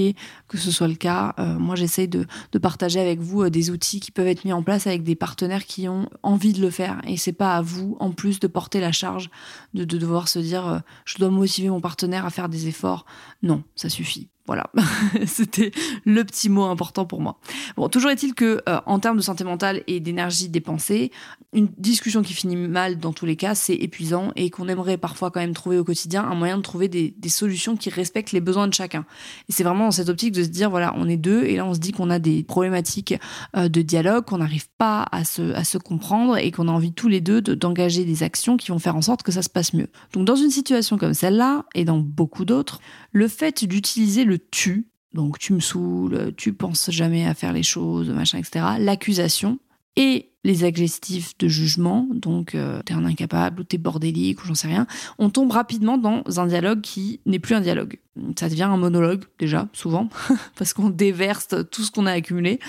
que 0.47 0.57
ce 0.57 0.71
soit 0.71 0.87
le 0.87 0.95
cas. 0.95 1.33
Euh, 1.39 1.57
moi, 1.57 1.75
j'essaye 1.75 2.07
de, 2.07 2.25
de, 2.51 2.59
partager 2.59 2.99
avec 2.99 3.19
vous 3.19 3.49
des 3.49 3.71
outils 3.71 3.99
qui 3.99 4.11
peuvent 4.11 4.27
être 4.27 4.45
mis 4.45 4.53
en 4.53 4.63
place 4.63 4.87
avec 4.87 5.03
des 5.03 5.15
partenaires 5.15 5.65
qui 5.65 5.87
ont 5.89 6.07
envie 6.21 6.53
de 6.53 6.61
le 6.61 6.69
faire. 6.73 6.99
Et 7.07 7.15
c'est 7.15 7.33
pas 7.33 7.55
à 7.55 7.61
vous, 7.61 7.95
en 7.99 8.11
plus, 8.11 8.39
de 8.39 8.47
porter 8.47 8.79
la 8.79 8.91
charge 8.91 9.29
de, 9.73 9.85
de 9.85 9.97
devoir 9.97 10.27
se 10.27 10.39
dire 10.39 10.67
euh, 10.67 10.79
je 11.05 11.17
dois 11.17 11.29
motiver 11.29 11.69
mon 11.69 11.81
partenaire 11.81 12.25
à 12.25 12.29
faire 12.29 12.49
des 12.49 12.67
efforts. 12.67 13.05
Non, 13.41 13.63
ça 13.75 13.89
suffit. 13.89 14.29
Voilà, 14.45 14.69
c'était 15.25 15.71
le 16.03 16.21
petit 16.25 16.49
mot 16.49 16.65
important 16.65 17.05
pour 17.05 17.21
moi. 17.21 17.39
Bon, 17.77 17.87
toujours 17.87 18.11
est-il 18.11 18.33
que 18.33 18.61
euh, 18.67 18.81
en 18.85 18.99
termes 18.99 19.15
de 19.15 19.21
santé 19.21 19.45
mentale 19.45 19.83
et 19.87 20.01
d'énergie 20.01 20.49
dépensée, 20.49 21.11
une 21.53 21.69
discussion 21.77 22.21
qui 22.23 22.33
finit 22.33 22.57
mal 22.57 22.97
dans 22.97 23.13
tous 23.13 23.25
les 23.25 23.37
cas, 23.37 23.55
c'est 23.55 23.75
épuisant 23.75 24.31
et 24.35 24.49
qu'on 24.49 24.67
aimerait 24.67 24.97
parfois 24.97 25.31
quand 25.31 25.39
même 25.39 25.53
trouver 25.53 25.77
au 25.77 25.85
quotidien 25.85 26.23
un 26.23 26.35
moyen 26.35 26.57
de 26.57 26.61
trouver 26.61 26.89
des, 26.89 27.13
solutions 27.29 27.77
qui 27.77 27.89
respectent 27.89 28.31
les 28.31 28.41
besoins 28.41 28.67
de 28.67 28.73
chacun. 28.73 29.05
Et 29.49 29.53
c'est 29.53 29.63
vraiment 29.63 29.85
dans 29.85 29.91
cette 29.91 30.09
optique 30.09 30.33
de 30.33 30.43
se 30.43 30.49
dire 30.49 30.69
voilà, 30.69 30.93
on 30.97 31.07
est 31.07 31.17
deux 31.17 31.43
et 31.43 31.55
là 31.55 31.65
on 31.65 31.73
se 31.73 31.79
dit 31.79 31.93
qu'on 31.93 32.09
a 32.09 32.19
des 32.19 32.43
problématiques 32.43 33.15
euh, 33.55 33.69
de 33.69 33.81
dialogue, 33.81 34.25
qu'on 34.25 34.37
n'arrive 34.39 34.67
pas 34.77 35.07
à 35.11 35.23
se, 35.23 35.53
à 35.53 35.63
se 35.63 35.77
comprendre 35.77 36.37
et 36.37 36.51
qu'on 36.51 36.67
a 36.67 36.71
envie 36.71 36.93
tous 36.93 37.07
les 37.07 37.21
deux 37.21 37.41
d'engager 37.41 38.03
des 38.03 38.23
actions 38.23 38.57
qui 38.57 38.71
vont 38.71 38.79
faire 38.79 38.95
en 38.95 39.01
sorte 39.01 39.23
que 39.23 39.31
ça 39.31 39.41
se 39.41 39.49
passe 39.49 39.73
mieux. 39.73 39.87
Donc 40.11 40.25
dans 40.25 40.35
une 40.35 40.51
situation 40.51 40.97
comme 40.97 41.13
celle-là 41.13 41.65
et 41.75 41.85
dans 41.85 41.97
beaucoup 41.97 42.45
d'autres, 42.45 42.81
le 43.11 43.27
fait 43.27 43.63
d'utiliser 43.63 44.25
le 44.25 44.32
tu, 44.35 44.87
donc 45.13 45.39
tu 45.39 45.53
me 45.53 45.59
saoules, 45.59 46.33
tu 46.35 46.53
penses 46.53 46.89
jamais 46.91 47.25
à 47.25 47.33
faire 47.33 47.53
les 47.53 47.63
choses, 47.63 48.09
machin, 48.09 48.39
etc., 48.39 48.65
l'accusation 48.79 49.59
et 49.95 50.29
les 50.43 50.65
adjectifs 50.65 51.37
de 51.37 51.47
jugement, 51.47 52.07
donc 52.11 52.53
euh, 52.53 52.81
t'es 52.83 52.93
un 52.93 53.05
incapable 53.05 53.61
ou 53.61 53.63
t'es 53.63 53.77
bordélique 53.77 54.43
ou 54.43 54.47
j'en 54.47 54.55
sais 54.55 54.67
rien, 54.67 54.87
on 55.17 55.29
tombe 55.29 55.51
rapidement 55.51 55.97
dans 55.97 56.23
un 56.37 56.47
dialogue 56.47 56.81
qui 56.81 57.21
n'est 57.25 57.39
plus 57.39 57.55
un 57.55 57.61
dialogue. 57.61 57.99
Ça 58.37 58.49
devient 58.49 58.63
un 58.63 58.77
monologue 58.77 59.23
déjà, 59.39 59.69
souvent, 59.71 60.09
parce 60.57 60.73
qu'on 60.73 60.89
déverse 60.89 61.47
tout 61.71 61.83
ce 61.83 61.91
qu'on 61.91 62.05
a 62.05 62.11
accumulé. 62.11 62.59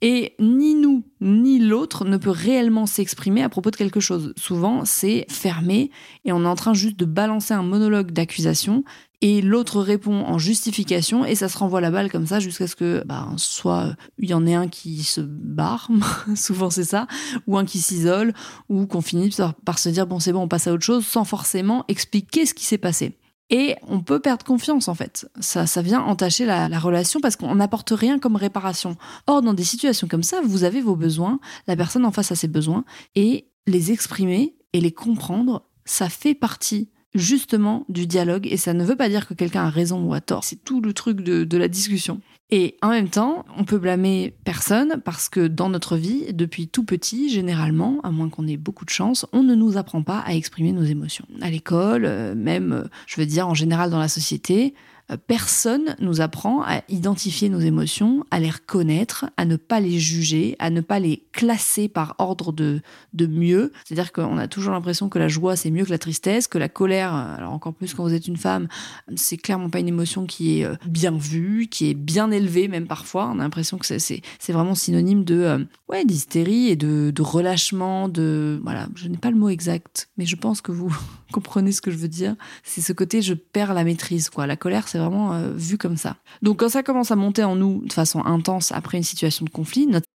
Et 0.00 0.34
ni 0.38 0.74
nous, 0.74 1.02
ni 1.20 1.58
l'autre 1.58 2.04
ne 2.04 2.16
peut 2.16 2.30
réellement 2.30 2.86
s'exprimer 2.86 3.42
à 3.42 3.48
propos 3.48 3.70
de 3.70 3.76
quelque 3.76 4.00
chose. 4.00 4.32
Souvent, 4.36 4.84
c'est 4.84 5.26
fermé 5.28 5.90
et 6.24 6.32
on 6.32 6.44
est 6.44 6.48
en 6.48 6.54
train 6.54 6.74
juste 6.74 6.98
de 6.98 7.04
balancer 7.04 7.54
un 7.54 7.62
monologue 7.62 8.12
d'accusation 8.12 8.84
et 9.20 9.42
l'autre 9.42 9.80
répond 9.80 10.20
en 10.20 10.38
justification 10.38 11.24
et 11.24 11.34
ça 11.34 11.48
se 11.48 11.58
renvoie 11.58 11.80
la 11.80 11.90
balle 11.90 12.10
comme 12.10 12.26
ça 12.26 12.38
jusqu'à 12.38 12.68
ce 12.68 12.76
que 12.76 13.02
bah, 13.04 13.28
soit 13.36 13.96
il 14.18 14.30
y 14.30 14.34
en 14.34 14.46
ait 14.46 14.54
un 14.54 14.68
qui 14.68 15.02
se 15.02 15.20
barre, 15.20 15.90
souvent 16.36 16.70
c'est 16.70 16.84
ça, 16.84 17.08
ou 17.46 17.58
un 17.58 17.64
qui 17.64 17.78
s'isole, 17.78 18.32
ou 18.68 18.86
qu'on 18.86 19.00
finit 19.00 19.34
par, 19.64 19.78
se 19.78 19.88
dire 19.88 20.06
bon 20.06 20.20
c'est 20.20 20.32
bon 20.32 20.42
on 20.42 20.48
passe 20.48 20.68
à 20.68 20.72
autre 20.72 20.84
chose 20.84 21.04
sans 21.04 21.24
forcément 21.24 21.84
expliquer 21.88 22.46
ce 22.46 22.54
qui 22.54 22.64
s'est 22.64 22.78
passé. 22.78 23.18
Et 23.50 23.76
on 23.86 24.00
peut 24.00 24.20
perdre 24.20 24.44
confiance 24.44 24.88
en 24.88 24.94
fait. 24.94 25.26
Ça, 25.40 25.66
ça 25.66 25.80
vient 25.82 26.02
entacher 26.02 26.44
la, 26.44 26.68
la 26.68 26.78
relation 26.78 27.20
parce 27.20 27.36
qu'on 27.36 27.54
n'apporte 27.54 27.90
rien 27.90 28.18
comme 28.18 28.36
réparation. 28.36 28.96
Or, 29.26 29.42
dans 29.42 29.54
des 29.54 29.64
situations 29.64 30.06
comme 30.06 30.22
ça, 30.22 30.40
vous 30.44 30.64
avez 30.64 30.80
vos 30.80 30.96
besoins, 30.96 31.40
la 31.66 31.76
personne 31.76 32.04
en 32.04 32.12
face 32.12 32.32
a 32.32 32.34
ses 32.36 32.48
besoins, 32.48 32.84
et 33.14 33.48
les 33.66 33.92
exprimer 33.92 34.56
et 34.72 34.80
les 34.80 34.92
comprendre, 34.92 35.66
ça 35.84 36.08
fait 36.08 36.34
partie 36.34 36.90
justement 37.14 37.84
du 37.88 38.06
dialogue 38.06 38.46
et 38.50 38.56
ça 38.56 38.74
ne 38.74 38.84
veut 38.84 38.96
pas 38.96 39.08
dire 39.08 39.26
que 39.26 39.34
quelqu'un 39.34 39.64
a 39.64 39.70
raison 39.70 40.02
ou 40.04 40.14
a 40.14 40.20
tort. 40.20 40.44
C'est 40.44 40.62
tout 40.64 40.80
le 40.80 40.92
truc 40.92 41.20
de, 41.20 41.58
la 41.58 41.68
discussion. 41.68 42.20
Et 42.50 42.76
en 42.80 42.88
même 42.88 43.08
temps, 43.08 43.44
on 43.56 43.64
peut 43.64 43.78
blâmer 43.78 44.34
personne 44.44 45.02
parce 45.04 45.28
que 45.28 45.46
dans 45.46 45.68
notre 45.68 45.96
vie, 45.96 46.32
depuis 46.32 46.68
tout 46.68 46.84
petit, 46.84 47.28
généralement, 47.28 48.00
à 48.04 48.10
moins 48.10 48.30
qu'on 48.30 48.46
ait 48.46 48.56
beaucoup 48.56 48.84
de 48.84 48.90
chance, 48.90 49.26
on 49.32 49.42
ne 49.42 49.54
nous 49.54 49.76
apprend 49.76 50.02
pas 50.02 50.20
à 50.20 50.32
exprimer 50.32 50.72
nos 50.72 50.84
émotions. 50.84 51.26
À 51.42 51.50
l'école, 51.50 52.06
euh, 52.06 52.34
même, 52.34 52.72
euh, 52.72 52.84
je 53.06 53.20
veux 53.20 53.26
dire, 53.26 53.48
en 53.48 53.54
général 53.54 53.90
dans 53.90 53.98
la 53.98 54.08
société, 54.08 54.74
personne 55.16 55.96
nous 56.00 56.20
apprend 56.20 56.62
à 56.62 56.82
identifier 56.88 57.48
nos 57.48 57.60
émotions, 57.60 58.24
à 58.30 58.40
les 58.40 58.50
reconnaître, 58.50 59.26
à 59.36 59.44
ne 59.44 59.56
pas 59.56 59.80
les 59.80 59.98
juger, 59.98 60.56
à 60.58 60.70
ne 60.70 60.80
pas 60.80 60.98
les 60.98 61.22
classer 61.32 61.88
par 61.88 62.14
ordre 62.18 62.52
de, 62.52 62.80
de 63.14 63.26
mieux. 63.26 63.72
C'est-à-dire 63.84 64.12
qu'on 64.12 64.38
a 64.38 64.48
toujours 64.48 64.72
l'impression 64.72 65.08
que 65.08 65.18
la 65.18 65.28
joie, 65.28 65.56
c'est 65.56 65.70
mieux 65.70 65.84
que 65.84 65.90
la 65.90 65.98
tristesse, 65.98 66.46
que 66.46 66.58
la 66.58 66.68
colère, 66.68 67.14
alors 67.14 67.52
encore 67.52 67.74
plus 67.74 67.94
quand 67.94 68.02
vous 68.02 68.14
êtes 68.14 68.28
une 68.28 68.36
femme, 68.36 68.68
c'est 69.16 69.36
clairement 69.36 69.70
pas 69.70 69.80
une 69.80 69.88
émotion 69.88 70.26
qui 70.26 70.60
est 70.60 70.64
euh, 70.64 70.74
bien 70.86 71.16
vue, 71.16 71.68
qui 71.68 71.88
est 71.88 71.94
bien 71.94 72.30
élevée 72.30 72.68
même 72.68 72.86
parfois. 72.86 73.30
On 73.32 73.38
a 73.38 73.42
l'impression 73.42 73.78
que 73.78 73.86
c'est 73.86 74.22
vraiment 74.48 74.74
synonyme 74.74 75.24
de 75.24 75.34
euh, 75.36 75.58
ouais, 75.88 76.04
d'hystérie 76.04 76.68
et 76.68 76.76
de, 76.76 77.10
de 77.14 77.22
relâchement, 77.22 78.08
de... 78.08 78.60
Voilà, 78.62 78.88
je 78.94 79.08
n'ai 79.08 79.16
pas 79.16 79.30
le 79.30 79.36
mot 79.36 79.48
exact, 79.48 80.08
mais 80.18 80.26
je 80.26 80.36
pense 80.36 80.60
que 80.60 80.72
vous 80.72 80.94
comprenez 81.32 81.72
ce 81.72 81.80
que 81.80 81.90
je 81.90 81.96
veux 81.96 82.08
dire. 82.08 82.34
C'est 82.62 82.80
ce 82.80 82.92
côté 82.92 83.22
je 83.22 83.34
perds 83.34 83.74
la 83.74 83.84
maîtrise, 83.84 84.30
quoi. 84.30 84.46
La 84.46 84.56
colère, 84.56 84.88
c'est 84.88 84.98
vraiment 84.98 85.34
euh, 85.34 85.50
vu 85.54 85.78
comme 85.78 85.96
ça. 85.96 86.16
Donc 86.42 86.60
quand 86.60 86.68
ça 86.68 86.82
commence 86.82 87.10
à 87.10 87.16
monter 87.16 87.44
en 87.44 87.56
nous 87.56 87.82
de 87.84 87.92
façon 87.92 88.24
intense 88.24 88.72
après 88.72 88.98
une 88.98 89.04
situation 89.04 89.44
de 89.44 89.50
conflit, 89.50 89.86
notre 89.86 90.06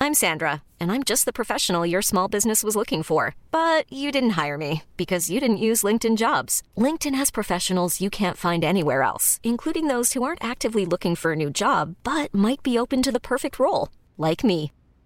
I'm 0.00 0.22
Sandra, 0.26 0.62
and 0.78 0.92
I'm 0.92 1.02
just 1.02 1.24
the 1.24 1.32
professional 1.32 1.86
your 1.86 2.02
small 2.02 2.28
business 2.28 2.62
was 2.62 2.76
looking 2.76 3.02
for. 3.02 3.34
But 3.50 3.90
you 3.90 4.12
didn't 4.12 4.36
hire 4.36 4.58
me 4.58 4.82
because 4.98 5.30
you 5.30 5.40
didn't 5.40 5.64
use 5.68 5.82
LinkedIn 5.82 6.18
jobs. 6.18 6.62
LinkedIn 6.76 7.14
has 7.14 7.30
professionals 7.30 8.02
you 8.02 8.10
can't 8.10 8.36
find 8.36 8.64
anywhere 8.64 9.02
else, 9.02 9.40
including 9.42 9.88
those 9.88 10.12
who 10.12 10.22
aren't 10.22 10.44
actively 10.44 10.84
looking 10.84 11.16
for 11.16 11.32
a 11.32 11.36
new 11.36 11.48
job 11.48 11.94
but 12.04 12.34
might 12.34 12.62
be 12.62 12.78
open 12.78 13.00
to 13.00 13.12
the 13.12 13.20
perfect 13.32 13.58
role, 13.58 13.88
like 14.18 14.44
me. 14.44 14.73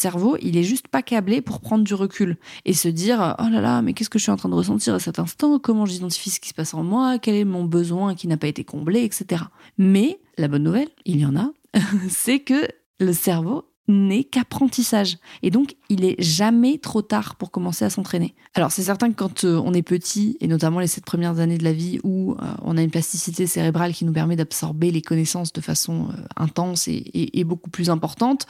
Cerveau, 0.00 0.36
il 0.40 0.56
est 0.56 0.62
juste 0.62 0.88
pas 0.88 1.02
câblé 1.02 1.40
pour 1.40 1.60
prendre 1.60 1.84
du 1.84 1.94
recul 1.94 2.36
et 2.64 2.72
se 2.72 2.88
dire 2.88 3.36
oh 3.38 3.48
là 3.50 3.60
là, 3.60 3.82
mais 3.82 3.92
qu'est-ce 3.92 4.10
que 4.10 4.18
je 4.18 4.24
suis 4.24 4.32
en 4.32 4.36
train 4.36 4.48
de 4.48 4.54
ressentir 4.54 4.94
à 4.94 5.00
cet 5.00 5.18
instant? 5.18 5.58
Comment 5.58 5.86
j'identifie 5.86 6.30
ce 6.30 6.40
qui 6.40 6.48
se 6.48 6.54
passe 6.54 6.74
en 6.74 6.82
moi? 6.82 7.18
Quel 7.18 7.34
est 7.34 7.44
mon 7.44 7.64
besoin 7.64 8.14
qui 8.14 8.28
n'a 8.28 8.36
pas 8.36 8.48
été 8.48 8.64
comblé, 8.64 9.02
etc. 9.04 9.44
Mais 9.78 10.18
la 10.38 10.48
bonne 10.48 10.64
nouvelle, 10.64 10.88
il 11.04 11.20
y 11.20 11.26
en 11.26 11.36
a, 11.36 11.52
c'est 12.08 12.40
que 12.40 12.68
le 13.00 13.12
cerveau 13.12 13.64
n'est 13.86 14.24
qu'apprentissage. 14.24 15.18
Et 15.42 15.50
donc, 15.50 15.76
il 15.88 16.04
est 16.04 16.16
jamais 16.22 16.78
trop 16.78 17.02
tard 17.02 17.36
pour 17.36 17.50
commencer 17.50 17.84
à 17.84 17.90
s'entraîner. 17.90 18.34
Alors, 18.54 18.72
c'est 18.72 18.82
certain 18.82 19.10
que 19.10 19.16
quand 19.16 19.44
euh, 19.44 19.60
on 19.64 19.74
est 19.74 19.82
petit, 19.82 20.36
et 20.40 20.46
notamment 20.48 20.80
les 20.80 20.86
sept 20.86 21.04
premières 21.04 21.38
années 21.38 21.58
de 21.58 21.64
la 21.64 21.72
vie 21.72 22.00
où 22.02 22.32
euh, 22.32 22.54
on 22.62 22.76
a 22.76 22.82
une 22.82 22.90
plasticité 22.90 23.46
cérébrale 23.46 23.92
qui 23.92 24.04
nous 24.04 24.12
permet 24.12 24.36
d'absorber 24.36 24.90
les 24.90 25.02
connaissances 25.02 25.52
de 25.52 25.60
façon 25.60 26.08
euh, 26.10 26.22
intense 26.36 26.88
et, 26.88 27.02
et- 27.14 27.44
beaucoup 27.44 27.68
plus 27.68 27.90
importante, 27.90 28.46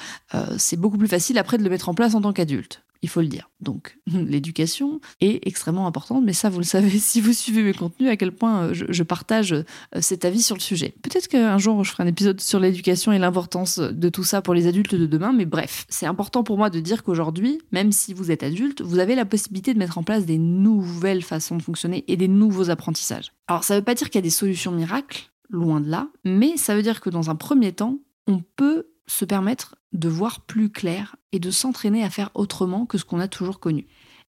c'est 0.56 0.76
beaucoup 0.76 0.98
plus 0.98 1.08
facile 1.08 1.36
après 1.36 1.58
de 1.58 1.64
le 1.64 1.70
mettre 1.70 1.88
en 1.88 1.94
place 1.94 2.14
en 2.14 2.20
tant 2.20 2.32
qu'adulte. 2.32 2.83
Il 3.04 3.08
faut 3.10 3.20
le 3.20 3.26
dire. 3.26 3.50
Donc, 3.60 3.98
l'éducation 4.06 4.98
est 5.20 5.46
extrêmement 5.46 5.86
importante, 5.86 6.24
mais 6.24 6.32
ça, 6.32 6.48
vous 6.48 6.56
le 6.56 6.64
savez 6.64 6.88
si 6.98 7.20
vous 7.20 7.34
suivez 7.34 7.62
mes 7.62 7.74
contenus, 7.74 8.08
à 8.08 8.16
quel 8.16 8.32
point 8.32 8.68
euh, 8.68 8.72
je, 8.72 9.02
partage 9.02 9.52
euh, 9.52 9.62
cet 10.00 10.24
avis 10.24 10.40
sur 10.40 10.56
le 10.56 10.62
sujet. 10.62 10.94
Peut-être 11.02 11.28
qu'un 11.28 11.58
jour, 11.58 11.84
je 11.84 11.90
ferai 11.90 12.04
un 12.04 12.06
épisode 12.06 12.40
sur 12.40 12.60
l'éducation 12.60 13.12
et 13.12 13.18
l'importance 13.18 13.78
de 13.78 14.08
tout 14.08 14.24
ça 14.24 14.40
pour 14.40 14.54
les 14.54 14.66
adultes 14.66 14.94
de 14.94 15.04
demain, 15.04 15.34
mais 15.34 15.44
bref, 15.44 15.84
c'est 15.90 16.06
important 16.06 16.44
pour 16.44 16.56
moi 16.56 16.70
de 16.70 16.80
dire 16.80 17.02
qu'aujourd'hui, 17.02 17.58
même 17.72 17.92
si 17.92 18.14
vous 18.14 18.30
êtes 18.30 18.42
adulte, 18.42 18.80
vous 18.80 18.98
avez 18.98 19.14
la 19.14 19.26
possibilité 19.26 19.74
de 19.74 19.78
mettre 19.78 19.98
en 19.98 20.02
place 20.02 20.24
des 20.24 20.38
nouvelles 20.38 21.22
façons 21.22 21.58
de 21.58 21.62
fonctionner 21.62 22.04
et 22.08 22.16
des 22.16 22.28
nouveaux 22.28 22.70
apprentissages. 22.70 23.34
Alors, 23.48 23.64
ça 23.64 23.74
ne 23.74 23.80
veut 23.80 23.84
pas 23.84 23.94
dire 23.94 24.08
qu'il 24.08 24.16
y 24.18 24.20
a 24.20 24.22
des 24.22 24.30
solutions 24.30 24.72
miracles, 24.72 25.30
loin 25.50 25.82
de 25.82 25.90
là, 25.90 26.08
mais 26.24 26.56
ça 26.56 26.74
veut 26.74 26.82
dire 26.82 27.02
que 27.02 27.10
dans 27.10 27.28
un 27.28 27.36
premier 27.36 27.72
temps, 27.72 27.98
on 28.26 28.42
peut 28.56 28.86
se 29.06 29.24
permettre 29.24 29.76
de 29.92 30.08
voir 30.08 30.40
plus 30.42 30.70
clair 30.70 31.16
et 31.32 31.38
de 31.38 31.50
s'entraîner 31.50 32.02
à 32.02 32.10
faire 32.10 32.30
autrement 32.34 32.86
que 32.86 32.98
ce 32.98 33.04
qu'on 33.04 33.20
a 33.20 33.28
toujours 33.28 33.60
connu. 33.60 33.86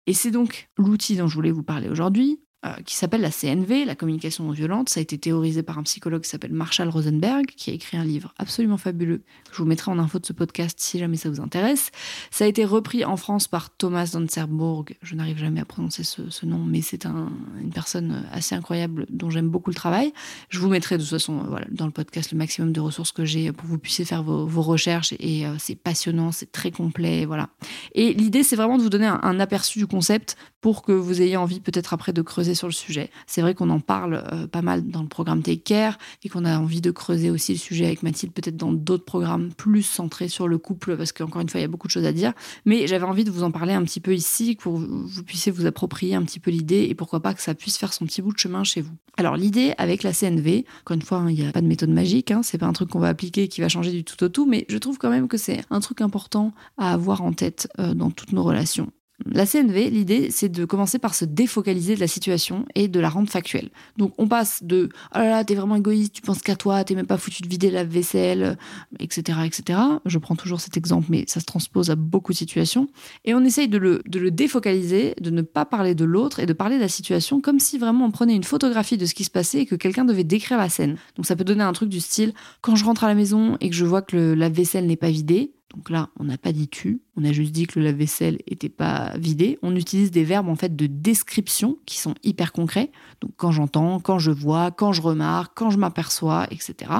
Et 0.08 0.14
c'est 0.14 0.32
donc 0.32 0.70
l'outil 0.78 1.16
dont 1.16 1.28
je 1.28 1.36
voulais 1.36 1.52
vous 1.52 1.64
parler 1.64 1.90
aujourd'hui, 1.90 2.42
euh, 2.66 2.74
qui 2.86 2.96
s'appelle 2.96 3.22
la 3.22 3.32
CNV, 3.32 3.86
la 3.86 3.96
communication 3.96 4.44
non 4.44 4.52
violente. 4.52 4.90
Ça 4.90 5.00
a 5.00 5.04
été 5.04 5.18
théorisé 5.18 5.64
par 5.64 5.80
un 5.80 5.84
psychologue 5.84 6.22
qui 6.22 6.30
s'appelle 6.30 6.54
Marshall 6.54 6.90
Rosenberg, 6.90 7.46
qui 7.48 7.72
a 7.72 7.74
écrit 7.74 7.98
un 7.98 8.04
livre 8.04 8.34
absolument 8.38 8.78
fabuleux. 8.78 9.22
Je 9.52 9.58
vous 9.58 9.66
mettrai 9.66 9.90
en 9.92 9.98
info 9.98 10.20
de 10.20 10.26
ce 10.26 10.34
podcast 10.34 10.78
si 10.80 11.00
jamais 11.00 11.18
ça 11.18 11.30
vous 11.30 11.42
intéresse. 11.42 11.90
Ça 12.30 12.46
a 12.46 12.48
été 12.48 12.64
repris 12.64 13.04
en 13.04 13.18
France 13.18 13.48
par 13.48 13.72
Thomas 13.72 14.12
Danzerbourg. 14.14 14.86
Je 15.02 15.16
n'arrive 15.16 15.38
jamais 15.40 15.60
à 15.60 15.66
prononcer 15.66 16.04
ce, 16.04 16.46
nom, 16.46 16.60
mais 16.60 16.82
c'est 16.82 17.06
un- 17.06 17.32
une 17.60 17.72
personne 17.72 18.26
assez 18.32 18.54
incroyable 18.56 19.08
dont 19.10 19.30
j'aime 19.30 19.50
beaucoup 19.50 19.70
le 19.72 19.76
travail. 19.76 20.14
Je 20.50 20.60
vous 20.60 20.70
mettrai 20.70 20.98
de 20.98 21.02
toute 21.02 21.10
façon 21.12 21.40
euh, 21.54 21.60
dans 21.72 21.86
le 21.86 21.92
podcast 21.92 22.32
le 22.32 22.38
maximum 22.38 22.72
de 22.74 22.80
ressources 22.80 23.12
que 23.12 23.26
j'ai 23.26 23.52
pour 23.52 23.64
que 23.64 23.70
vous 23.70 23.80
puissiez 23.80 24.06
faire 24.06 24.22
vos, 24.24 24.46
recherches. 24.62 25.14
Et 25.20 25.48
euh, 25.48 25.56
c'est 25.58 25.76
passionnant, 25.76 26.32
c'est 26.32 26.52
très 26.52 26.70
complet. 26.70 27.26
Voilà. 27.26 27.50
Et 27.96 28.14
l'idée, 28.14 28.44
c'est 28.44 28.56
vraiment 28.56 28.78
de 28.78 28.84
vous 28.84 28.90
donner 28.90 29.08
un 29.08 29.40
aperçu 29.40 29.80
du 29.80 29.88
concept 29.88 30.38
pour 30.62 30.84
que 30.84 30.92
vous 30.92 31.22
ayez 31.22 31.38
envie 31.38 31.60
peut-être 31.60 31.94
après 31.94 32.14
de 32.14 32.22
creuser 32.22 32.51
sur 32.54 32.68
le 32.68 32.74
sujet. 32.74 33.10
C'est 33.28 33.42
vrai 33.42 33.54
qu'on 33.54 33.70
en 33.70 33.80
parle 33.80 34.24
euh, 34.32 34.48
pas 34.48 34.62
mal 34.62 34.88
dans 34.88 35.02
le 35.02 35.08
programme 35.08 35.42
Take 35.42 35.62
Care 35.62 35.98
et 36.24 36.30
qu'on 36.30 36.46
a 36.46 36.58
envie 36.58 36.82
de 36.82 36.92
creuser 36.92 37.30
aussi 37.30 37.54
le 37.54 37.58
sujet 37.58 37.86
avec 37.86 38.04
Mathilde, 38.04 38.34
peut-être 38.34 38.58
dans 38.58 38.72
d'autres 38.72 39.06
programmes 39.06 39.52
plus 39.54 39.84
centrés 39.84 40.28
sur 40.28 40.48
le 40.48 40.58
couple, 40.58 40.98
parce 40.98 41.12
qu'encore 41.12 41.42
une 41.42 41.50
fois, 41.50 41.60
il 41.60 41.64
y 41.64 41.66
a 41.66 41.70
beaucoup 41.70 41.88
de 41.88 41.92
choses 41.92 42.06
à 42.06 42.14
dire. 42.14 42.34
Mais 42.66 42.88
j'avais 42.88 43.06
envie 43.06 43.24
de 43.24 43.32
vous 43.32 43.44
en 43.44 43.52
parler 43.52 43.74
un 43.74 43.84
petit 43.84 44.00
peu 44.00 44.14
ici, 44.14 44.58
pour 44.60 44.80
que 44.80 44.86
vous 44.86 45.24
puissiez 45.24 45.52
vous 45.52 45.66
approprier 45.66 46.16
un 46.16 46.24
petit 46.24 46.40
peu 46.40 46.52
l'idée 46.52 46.88
et 46.90 46.96
pourquoi 46.96 47.22
pas 47.22 47.34
que 47.34 47.42
ça 47.42 47.54
puisse 47.54 47.78
faire 47.78 47.94
son 47.94 48.06
petit 48.06 48.22
bout 48.22 48.34
de 48.34 48.38
chemin 48.38 48.64
chez 48.64 48.82
vous. 48.82 48.94
Alors 49.18 49.36
l'idée 49.36 49.74
avec 49.78 50.04
la 50.04 50.14
CNV, 50.14 50.66
encore 50.82 50.96
une 50.96 51.02
fois, 51.02 51.20
hein, 51.20 51.30
il 51.30 51.36
n'y 51.36 51.48
a 51.48 51.52
pas 51.52 51.62
de 51.62 51.68
méthode 51.68 51.90
magique, 51.90 52.32
hein, 52.32 52.42
c'est 52.44 52.58
pas 52.58 52.66
un 52.66 52.74
truc 52.74 52.90
qu'on 52.90 53.00
va 53.00 53.10
appliquer 53.10 53.48
qui 53.48 53.62
va 53.62 53.70
changer 53.70 53.92
du 53.92 54.04
tout 54.04 54.22
au 54.24 54.30
tout, 54.30 54.46
mais 54.46 54.66
je 54.70 54.78
trouve 54.78 54.98
quand 54.98 55.10
même 55.10 55.28
que 55.28 55.38
c'est 55.38 55.62
un 55.70 55.80
truc 55.80 56.02
important 56.02 56.54
à 56.78 56.94
avoir 56.94 57.22
en 57.22 57.34
tête 57.34 57.70
euh, 57.80 57.94
dans 57.94 58.10
toutes 58.10 58.32
nos 58.32 58.44
relations. 58.44 58.92
La 59.30 59.46
CNV, 59.46 59.90
l'idée, 59.90 60.30
c'est 60.32 60.50
de 60.50 60.66
commencer 60.66 60.98
par 61.00 61.14
se 61.14 61.26
défocaliser 61.26 61.96
de 61.96 62.00
la 62.00 62.08
situation 62.08 62.66
et 62.76 62.88
de 62.88 63.00
la 63.00 63.10
rendre 63.10 63.30
factuelle. 63.30 63.70
Donc, 63.98 64.14
on 64.18 64.28
passe 64.28 64.64
de 64.64 64.90
oh 65.14 65.18
là 65.18 65.30
là, 65.30 65.44
t'es 65.44 65.56
vraiment 65.56 65.76
égoïste, 65.76 66.14
tu 66.14 66.22
penses 66.22 66.42
qu'à 66.42 66.56
toi, 66.56 66.84
t'es 66.84 66.96
même 66.96 67.06
pas 67.06 67.18
foutu 67.18 67.42
de 67.44 67.48
vider 67.48 67.70
la 67.72 67.84
vaisselle, 67.84 68.58
etc., 69.00 69.40
etc. 69.46 69.80
Je 70.06 70.18
prends 70.18 70.36
toujours 70.36 70.60
cet 70.60 70.78
exemple, 70.78 71.08
mais 71.10 71.26
ça 71.28 71.40
se 71.40 71.46
transpose 71.46 71.90
à 71.90 71.96
beaucoup 71.96 72.32
de 72.34 72.38
situations. 72.38 72.88
Et 73.26 73.34
on 73.34 73.44
essaye 73.44 73.68
de 73.68 73.78
le, 73.78 74.02
de 74.08 74.20
le 74.20 74.32
défocaliser, 74.32 75.14
de 75.22 75.30
ne 75.30 75.42
pas 75.42 75.66
parler 75.66 75.96
de 75.96 76.06
l'autre 76.06 76.40
et 76.40 76.46
de 76.46 76.54
parler 76.54 76.78
de 76.78 76.82
la 76.82 76.90
situation 76.90 77.42
comme 77.42 77.60
si 77.60 77.78
vraiment 77.78 78.06
on 78.06 78.12
prenait 78.12 78.36
une 78.36 78.44
photographie 78.44 78.98
de 78.98 79.06
ce 79.06 79.14
qui 79.14 79.24
se 79.24 79.32
passait 79.32 79.62
et 79.62 79.66
que 79.66 79.76
quelqu'un 79.76 80.06
devait 80.06 80.24
décrire 80.24 80.58
la 80.58 80.70
scène. 80.70 80.98
Donc, 81.16 81.26
ça 81.26 81.36
peut 81.36 81.44
donner 81.44 81.64
un 81.64 81.74
truc 81.74 81.90
du 81.90 82.00
style 82.00 82.34
quand 82.62 82.76
je 82.76 82.86
rentre 82.86 83.04
à 83.04 83.08
la 83.08 83.16
maison 83.16 83.58
et 83.62 83.70
que 83.70 83.76
je 83.76 83.86
vois 83.86 84.02
que 84.02 84.16
le- 84.16 84.36
la 84.36 84.50
vaisselle 84.50 84.88
n'est 84.88 84.96
pas 84.96 85.10
vidée, 85.12 85.52
donc 85.76 85.90
là, 85.90 86.10
on 86.20 86.26
n'a 86.26 86.38
pas 86.38 86.52
dit 86.52 86.68
tu, 86.68 87.02
on 87.16 87.24
a 87.24 87.32
juste 87.32 87.52
dit 87.52 87.66
que 87.66 87.80
le 87.80 87.86
lave-vaisselle 87.86 88.40
était 88.46 88.70
pas 88.70 89.14
vidé. 89.18 89.58
On 89.62 89.76
utilise 89.76 90.12
des 90.12 90.24
verbes 90.24 90.50
en 90.50 90.56
fait 90.56 90.76
de 90.76 90.86
description 90.86 91.78
qui 91.86 91.98
sont 91.98 92.14
hyper 92.24 92.52
concrets. 92.52 92.92
Donc 93.22 93.32
quand 93.38 93.52
j'entends, 93.52 94.00
quand 94.00 94.20
je 94.20 94.32
vois, 94.32 94.72
quand 94.72 94.92
je 94.92 95.02
remarque, 95.02 95.54
quand 95.56 95.70
je 95.70 95.78
m'aperçois, 95.78 96.48
etc. 96.52 96.92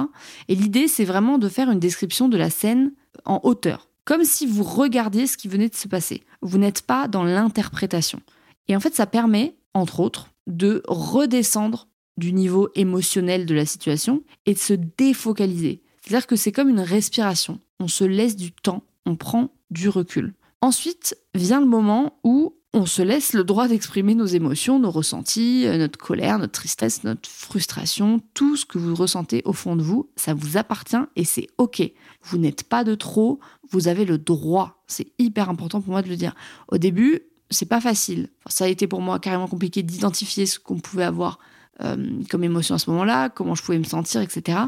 Et 0.48 0.54
l'idée, 0.54 0.88
c'est 0.88 1.04
vraiment 1.04 1.38
de 1.38 1.48
faire 1.48 1.70
une 1.70 1.80
description 1.80 2.28
de 2.28 2.36
la 2.36 2.50
scène 2.50 2.92
en 3.26 3.40
hauteur, 3.42 3.88
comme 4.04 4.24
si 4.24 4.46
vous 4.46 4.62
regardiez 4.62 5.26
ce 5.26 5.36
qui 5.36 5.48
venait 5.48 5.68
de 5.68 5.74
se 5.74 5.88
passer. 5.88 6.22
Vous 6.40 6.58
n'êtes 6.58 6.82
pas 6.82 7.08
dans 7.08 7.24
l'interprétation. 7.24 8.20
Et 8.68 8.76
en 8.76 8.80
fait, 8.80 8.94
ça 8.94 9.06
permet, 9.06 9.54
entre 9.74 10.00
autres, 10.00 10.28
de 10.46 10.82
redescendre 10.88 11.88
du 12.16 12.32
niveau 12.32 12.70
émotionnel 12.74 13.46
de 13.46 13.54
la 13.54 13.66
situation 13.66 14.22
et 14.46 14.54
de 14.54 14.58
se 14.58 14.74
défocaliser. 14.74 15.82
C'est-à-dire 16.12 16.26
que 16.26 16.36
c'est 16.36 16.52
comme 16.52 16.68
une 16.68 16.80
respiration. 16.80 17.58
On 17.80 17.88
se 17.88 18.04
laisse 18.04 18.36
du 18.36 18.52
temps, 18.52 18.82
on 19.06 19.16
prend 19.16 19.48
du 19.70 19.88
recul. 19.88 20.34
Ensuite 20.60 21.16
vient 21.34 21.58
le 21.58 21.66
moment 21.66 22.18
où 22.22 22.54
on 22.74 22.84
se 22.84 23.00
laisse 23.00 23.32
le 23.32 23.44
droit 23.44 23.66
d'exprimer 23.66 24.14
nos 24.14 24.26
émotions, 24.26 24.78
nos 24.78 24.90
ressentis, 24.90 25.66
euh, 25.66 25.78
notre 25.78 25.98
colère, 25.98 26.38
notre 26.38 26.52
tristesse, 26.52 27.02
notre 27.04 27.30
frustration, 27.30 28.20
tout 28.34 28.58
ce 28.58 28.66
que 28.66 28.76
vous 28.76 28.94
ressentez 28.94 29.40
au 29.46 29.54
fond 29.54 29.74
de 29.74 29.82
vous, 29.82 30.10
ça 30.14 30.34
vous 30.34 30.58
appartient 30.58 31.02
et 31.16 31.24
c'est 31.24 31.46
OK. 31.56 31.80
Vous 32.24 32.36
n'êtes 32.36 32.64
pas 32.64 32.84
de 32.84 32.94
trop, 32.94 33.40
vous 33.70 33.88
avez 33.88 34.04
le 34.04 34.18
droit. 34.18 34.84
C'est 34.88 35.12
hyper 35.18 35.48
important 35.48 35.80
pour 35.80 35.92
moi 35.92 36.02
de 36.02 36.10
le 36.10 36.16
dire. 36.16 36.34
Au 36.68 36.76
début, 36.76 37.20
c'est 37.48 37.64
pas 37.64 37.80
facile. 37.80 38.28
Ça 38.50 38.66
a 38.66 38.68
été 38.68 38.86
pour 38.86 39.00
moi 39.00 39.18
carrément 39.18 39.48
compliqué 39.48 39.82
d'identifier 39.82 40.44
ce 40.44 40.58
qu'on 40.58 40.78
pouvait 40.78 41.04
avoir 41.04 41.38
euh, 41.82 42.20
comme 42.28 42.44
émotion 42.44 42.74
à 42.74 42.78
ce 42.78 42.90
moment-là, 42.90 43.30
comment 43.30 43.54
je 43.54 43.62
pouvais 43.62 43.78
me 43.78 43.84
sentir, 43.84 44.20
etc. 44.20 44.58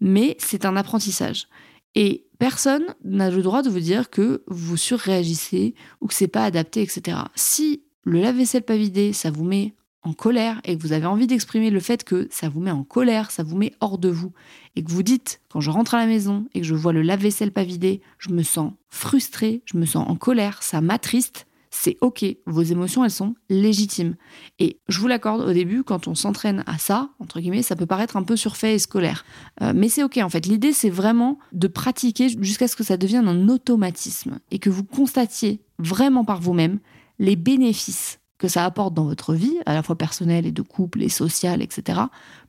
Mais 0.00 0.36
c'est 0.38 0.64
un 0.64 0.76
apprentissage. 0.76 1.48
Et 1.94 2.26
personne 2.38 2.94
n'a 3.04 3.30
le 3.30 3.42
droit 3.42 3.62
de 3.62 3.70
vous 3.70 3.80
dire 3.80 4.10
que 4.10 4.44
vous 4.46 4.76
surréagissez 4.76 5.74
ou 6.00 6.06
que 6.06 6.14
c'est 6.14 6.28
pas 6.28 6.44
adapté, 6.44 6.82
etc. 6.82 7.18
Si 7.34 7.82
le 8.04 8.20
lave-vaisselle 8.20 8.62
pas 8.62 8.76
vidé, 8.76 9.12
ça 9.12 9.30
vous 9.30 9.44
met 9.44 9.74
en 10.06 10.12
colère 10.12 10.60
et 10.64 10.76
que 10.76 10.82
vous 10.82 10.92
avez 10.92 11.06
envie 11.06 11.26
d'exprimer 11.26 11.70
le 11.70 11.80
fait 11.80 12.04
que 12.04 12.28
ça 12.30 12.48
vous 12.48 12.60
met 12.60 12.70
en 12.70 12.84
colère, 12.84 13.32
ça 13.32 13.42
vous 13.42 13.56
met 13.56 13.72
hors 13.80 13.98
de 13.98 14.08
vous, 14.08 14.32
et 14.76 14.84
que 14.84 14.90
vous 14.90 15.02
dites, 15.02 15.40
quand 15.48 15.60
je 15.60 15.70
rentre 15.70 15.94
à 15.94 15.98
la 15.98 16.06
maison 16.06 16.46
et 16.54 16.60
que 16.60 16.66
je 16.66 16.74
vois 16.74 16.92
le 16.92 17.02
lave-vaisselle 17.02 17.50
pas 17.50 17.64
vidé, 17.64 18.02
je 18.18 18.30
me 18.30 18.44
sens 18.44 18.72
frustrée, 18.88 19.62
je 19.64 19.76
me 19.76 19.84
sens 19.84 20.08
en 20.08 20.14
colère, 20.14 20.62
ça 20.62 20.80
m'attriste, 20.80 21.45
c'est 21.78 21.96
ok, 22.00 22.24
vos 22.46 22.62
émotions, 22.62 23.04
elles 23.04 23.10
sont 23.10 23.34
légitimes. 23.50 24.16
Et 24.58 24.80
je 24.88 24.98
vous 24.98 25.08
l'accorde 25.08 25.42
au 25.42 25.52
début, 25.52 25.84
quand 25.84 26.08
on 26.08 26.14
s'entraîne 26.14 26.64
à 26.66 26.78
ça, 26.78 27.10
entre 27.18 27.38
guillemets, 27.38 27.62
ça 27.62 27.76
peut 27.76 27.86
paraître 27.86 28.16
un 28.16 28.22
peu 28.22 28.34
surfait 28.34 28.74
et 28.74 28.78
scolaire. 28.78 29.24
Euh, 29.62 29.72
mais 29.74 29.88
c'est 29.88 30.02
ok, 30.02 30.18
en 30.22 30.30
fait. 30.30 30.46
L'idée, 30.46 30.72
c'est 30.72 30.90
vraiment 30.90 31.38
de 31.52 31.68
pratiquer 31.68 32.28
jusqu'à 32.40 32.66
ce 32.66 32.76
que 32.76 32.84
ça 32.84 32.96
devienne 32.96 33.28
un 33.28 33.48
automatisme 33.48 34.38
et 34.50 34.58
que 34.58 34.70
vous 34.70 34.84
constatiez 34.84 35.60
vraiment 35.78 36.24
par 36.24 36.40
vous-même 36.40 36.80
les 37.18 37.36
bénéfices 37.36 38.20
que 38.38 38.48
ça 38.48 38.64
apporte 38.64 38.94
dans 38.94 39.04
votre 39.04 39.34
vie, 39.34 39.56
à 39.64 39.74
la 39.74 39.82
fois 39.82 39.96
personnelle 39.96 40.46
et 40.46 40.52
de 40.52 40.62
couple 40.62 41.02
et 41.02 41.08
sociale, 41.08 41.62
etc., 41.62 42.00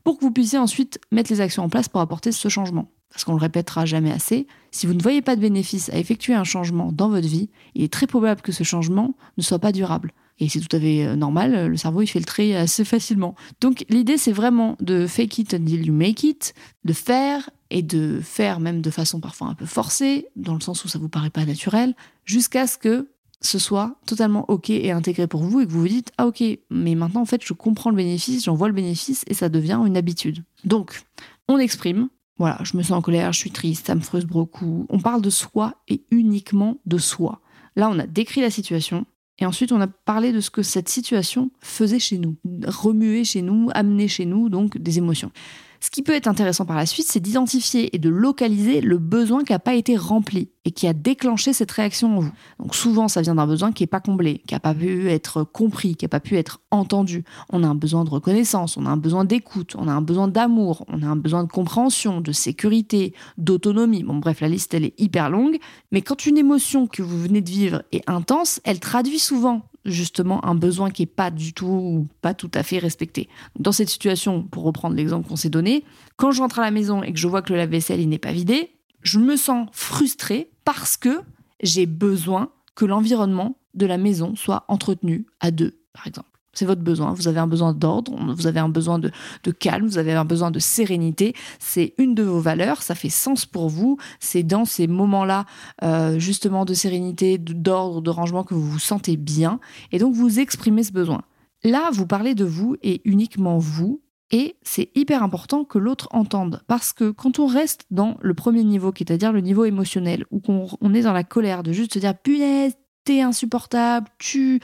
pour 0.08 0.17
que 0.17 0.24
vous 0.24 0.32
puissiez 0.32 0.58
ensuite 0.58 1.02
mettre 1.12 1.30
les 1.34 1.41
actions 1.41 1.65
en 1.65 1.67
place 1.67 1.89
pour 1.89 2.00
apporter 2.00 2.32
ce 2.32 2.48
changement. 2.48 2.89
Parce 3.12 3.26
qu'on 3.26 3.34
le 3.34 3.41
répétera 3.41 3.86
jamais 3.86 4.10
assez, 4.10 4.48
si 4.72 4.88
vous 4.88 4.93
ne 4.93 5.02
voyez 5.02 5.22
pas 5.22 5.36
de 5.36 5.41
bénéfice 5.41 5.89
à 5.89 5.98
effectuer 5.98 6.34
un 6.34 6.46
changement 6.46 6.93
dans 6.93 7.10
votre 7.10 7.28
vie, 7.28 7.50
il 7.76 7.84
est 7.84 7.91
très 7.91 8.08
probable 8.08 8.39
que 8.39 8.54
ce 8.54 8.63
changement 8.63 9.15
ne 9.38 9.43
soit 9.43 9.60
pas 9.60 9.74
durable. 9.74 10.13
Et 10.39 10.48
c'est 10.48 10.62
tout 10.62 10.74
à 10.74 10.80
fait 10.80 11.06
euh, 11.06 11.17
normal, 11.17 11.67
le 11.67 11.76
cerveau 11.76 12.04
il 12.04 12.08
fait 12.08 12.22
le 12.22 12.56
assez 12.56 12.86
facilement. 12.86 13.36
Donc 13.60 13.84
l'idée 13.89 14.17
c'est 14.17 14.32
vraiment 14.32 14.78
de 14.80 15.08
fake 15.08 15.39
it 15.39 15.54
until 15.54 15.86
you 15.86 15.93
make 15.93 16.24
it, 16.24 16.54
de 16.86 16.93
faire 16.93 17.50
et 17.70 17.82
de 17.82 18.22
faire 18.24 18.62
même 18.62 18.80
de 18.80 18.89
façon 18.89 19.20
parfois 19.20 19.48
un 19.50 19.56
peu 19.56 19.65
forcée, 19.65 20.30
dans 20.38 20.54
le 20.54 20.62
sens 20.62 20.86
où 20.86 20.88
ça 20.88 21.00
vous 21.00 21.10
paraît 21.10 21.32
pas 21.32 21.43
naturel, 21.43 21.96
jusqu'à 22.24 22.65
ce 22.65 22.78
que 22.78 23.10
ce 23.41 23.60
soit 23.60 23.95
totalement 24.06 24.45
ok 24.47 24.69
et 24.69 24.91
intégré 24.91 25.28
pour 25.28 25.43
vous 25.43 25.60
et 25.62 25.67
que 25.67 25.71
vous 25.71 25.82
vous 25.82 25.88
dites 25.88 26.12
ah 26.17 26.28
ok 26.28 26.43
mais 26.69 26.95
maintenant 26.95 27.21
en 27.21 27.26
fait 27.26 27.43
je 27.43 27.54
comprends 27.54 27.89
le 27.89 27.95
bénéfice, 27.95 28.45
j'en 28.45 28.56
vois 28.56 28.67
le 28.67 28.73
bénéfice 28.73 29.23
et 29.28 29.34
ça 29.34 29.50
devient 29.50 29.80
une 29.86 29.97
habitude. 29.97 30.43
Donc 30.63 31.04
on 31.47 31.58
exprime, 31.58 32.10
voilà, 32.38 32.60
je 32.63 32.76
me 32.78 32.84
sens 32.84 32.97
en 32.97 33.02
colère, 33.02 33.34
je 33.34 33.39
suis 33.39 33.52
triste, 33.52 33.88
ça 33.88 33.95
me 33.95 34.02
frustre 34.02 34.30
beaucoup. 34.30 34.86
On 34.89 35.00
parle 35.00 35.21
de 35.21 35.30
soi 35.30 35.76
et 35.88 36.04
uniquement 36.12 36.78
de 36.86 36.97
soi. 36.97 37.41
Là 37.76 37.89
on 37.89 38.00
a 38.00 38.08
décrit 38.08 38.41
la 38.41 38.50
situation 38.50 39.06
et 39.39 39.45
ensuite 39.45 39.71
on 39.71 39.82
a 39.82 39.88
parlé 39.88 40.32
de 40.32 40.41
ce 40.41 40.50
que 40.50 40.63
cette 40.63 40.89
situation 40.89 41.52
faisait 41.60 42.00
chez 42.00 42.17
nous, 42.17 42.38
remuer 42.65 43.23
chez 43.23 43.43
nous, 43.43 43.69
amener 43.73 44.08
chez 44.08 44.26
nous 44.26 44.50
donc 44.50 44.78
des 44.78 44.97
émotions. 44.97 45.32
Ce 45.79 45.89
qui 45.89 46.01
peut 46.01 46.13
être 46.13 46.27
intéressant 46.27 46.65
par 46.65 46.75
la 46.75 46.85
suite, 46.85 47.07
c'est 47.07 47.19
d'identifier 47.19 47.95
et 47.95 47.99
de 47.99 48.09
localiser 48.09 48.81
le 48.81 48.97
besoin 48.97 49.43
qui 49.43 49.53
n'a 49.53 49.59
pas 49.59 49.75
été 49.75 49.95
rempli 49.95 50.49
et 50.65 50.71
qui 50.71 50.87
a 50.87 50.93
déclenché 50.93 51.53
cette 51.53 51.71
réaction 51.71 52.17
en 52.17 52.19
vous. 52.19 52.31
Donc 52.59 52.75
souvent, 52.75 53.07
ça 53.07 53.21
vient 53.21 53.35
d'un 53.35 53.47
besoin 53.47 53.71
qui 53.71 53.83
n'est 53.83 53.87
pas 53.87 53.99
comblé, 53.99 54.41
qui 54.47 54.53
n'a 54.53 54.59
pas 54.59 54.73
pu 54.73 55.09
être 55.09 55.43
compris, 55.43 55.95
qui 55.95 56.03
n'a 56.05 56.09
pas 56.09 56.19
pu 56.19 56.35
être 56.35 56.59
entendu. 56.71 57.23
On 57.49 57.63
a 57.63 57.67
un 57.67 57.75
besoin 57.75 58.03
de 58.03 58.09
reconnaissance, 58.09 58.75
on 58.75 58.85
a 58.85 58.89
un 58.89 58.97
besoin 58.97 59.23
d'écoute, 59.23 59.75
on 59.77 59.87
a 59.87 59.93
un 59.93 60.01
besoin 60.01 60.27
d'amour, 60.27 60.83
on 60.89 61.03
a 61.03 61.07
un 61.07 61.15
besoin 61.15 61.43
de 61.43 61.49
compréhension, 61.49 62.19
de 62.19 62.31
sécurité, 62.31 63.13
d'autonomie. 63.37 64.03
Bon 64.03 64.15
bref, 64.15 64.41
la 64.41 64.49
liste, 64.49 64.73
elle 64.73 64.83
est 64.83 64.99
hyper 64.99 65.29
longue. 65.29 65.57
Mais 65.91 66.01
quand 66.01 66.25
une 66.25 66.37
émotion 66.37 66.87
que 66.87 67.01
vous 67.01 67.17
venez 67.17 67.41
de 67.41 67.49
vivre 67.49 67.83
est 67.91 68.07
intense, 68.09 68.59
elle 68.65 68.79
traduit 68.79 69.19
souvent 69.19 69.63
justement 69.88 70.45
un 70.45 70.56
besoin 70.56 70.91
qui 70.91 71.04
est 71.04 71.08
pas 71.08 71.32
du 71.32 71.54
tout 71.54 71.65
ou 71.65 72.08
pas 72.21 72.34
tout 72.34 72.52
à 72.54 72.63
fait 72.63 72.78
respecté. 72.78 73.28
Dans 73.58 73.71
cette 73.71 73.89
situation, 73.89 74.43
pour 74.43 74.63
reprendre 74.63 74.95
l'exemple 74.95 75.28
qu'on 75.28 75.36
s'est 75.36 75.50
donné, 75.50 75.84
quand 76.15 76.32
je 76.32 76.41
rentre 76.41 76.60
à 76.60 76.62
la 76.62 76.71
maison 76.71 77.02
et 77.02 77.13
que 77.13 77.19
je 77.19 77.28
vois 77.28 77.41
que 77.41 77.54
le 77.54 77.58
lave-vaisselle 77.58 78.08
n'est 78.08 78.17
pas 78.19 78.32
vidé, 78.32 78.71
je 79.02 79.19
me 79.19 79.36
sens 79.36 79.67
frustrée 79.71 80.52
parce 80.65 80.97
que 80.97 81.21
j'ai 81.62 81.86
besoin 81.86 82.52
que 82.76 82.86
l'environnement 82.86 83.58
de 83.73 83.86
la 83.86 83.97
maison 83.97 84.36
soit 84.36 84.65
entretenu 84.67 85.26
à 85.39 85.52
deux, 85.52 85.80
par 85.93 86.08
exemple. 86.08 86.37
C'est 86.58 86.65
votre 86.65 86.82
besoin. 86.82 87.13
Vous 87.13 87.28
avez 87.28 87.39
un 87.39 87.46
besoin 87.46 87.72
d'ordre, 87.72 88.17
vous 88.34 88.48
avez 88.48 88.60
un 88.60 88.67
besoin 88.67 88.98
de, 88.98 89.12
calme, 89.52 89.86
vous 89.86 90.00
avez 90.00 90.13
un 90.13 90.26
besoin 90.26 90.50
de 90.50 90.58
sérénité. 90.58 91.36
C'est 91.60 91.93
une 92.00 92.15
de 92.15 92.24
vos 92.24 92.39
valeurs, 92.39 92.82
ça 92.82 92.96
fait 92.96 93.10
sens 93.10 93.46
pour 93.46 93.70
vous. 93.70 93.98
C'est 94.20 94.41
dans 94.41 94.65
ces 94.65 94.88
moments-là, 94.88 95.46
euh, 95.84 96.17
justement, 96.17 96.65
de 96.65 96.74
sérénité, 96.74 97.38
d'ordre, 97.38 98.02
de 98.02 98.10
rangement 98.10 98.43
que 98.43 98.56
vous 98.56 98.67
vous 98.67 98.80
sentez 98.80 99.17
bien. 99.17 99.60
Et 99.91 100.00
donc, 100.00 100.15
vous 100.15 100.39
exprimez 100.39 100.82
ce 100.82 100.93
besoin. 100.93 101.22
Là, 101.63 101.91
vous 101.93 102.08
parlez 102.08 102.34
de 102.34 102.46
vous 102.46 102.76
et 102.82 103.02
uniquement 103.06 103.60
vous. 103.60 104.02
Et 104.32 104.56
c'est 104.63 104.89
hyper 104.96 105.22
important 105.22 105.63
que 105.63 105.78
l'autre 105.78 106.08
entende. 106.10 106.63
Parce 106.65 106.91
que 106.91 107.12
quand 107.12 107.38
on 107.38 107.46
reste 107.46 107.86
dans 107.91 108.17
le 108.20 108.34
premier 108.34 108.63
niveau, 108.63 108.91
qui 108.91 109.04
est 109.04 109.13
à 109.13 109.17
dire 109.17 109.32
le 109.32 109.41
niveau 109.41 109.63
émotionnel, 109.63 110.26
ou 110.32 110.39
qu'on 110.39 110.93
est 110.96 111.04
dans 111.04 111.13
la 111.13 111.24
colère 111.24 111.62
de 111.62 111.72
juste 111.72 111.93
se 111.93 112.00
dire 112.00 112.17
punaise, 112.17 112.74
insupportable, 113.10 114.08
tu 114.17 114.60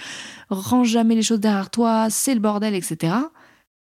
ranges 0.50 0.90
jamais 0.90 1.16
les 1.16 1.22
choses 1.22 1.40
derrière 1.40 1.70
toi, 1.70 2.10
c'est 2.10 2.34
le 2.34 2.40
bordel, 2.40 2.76
etc. 2.76 3.16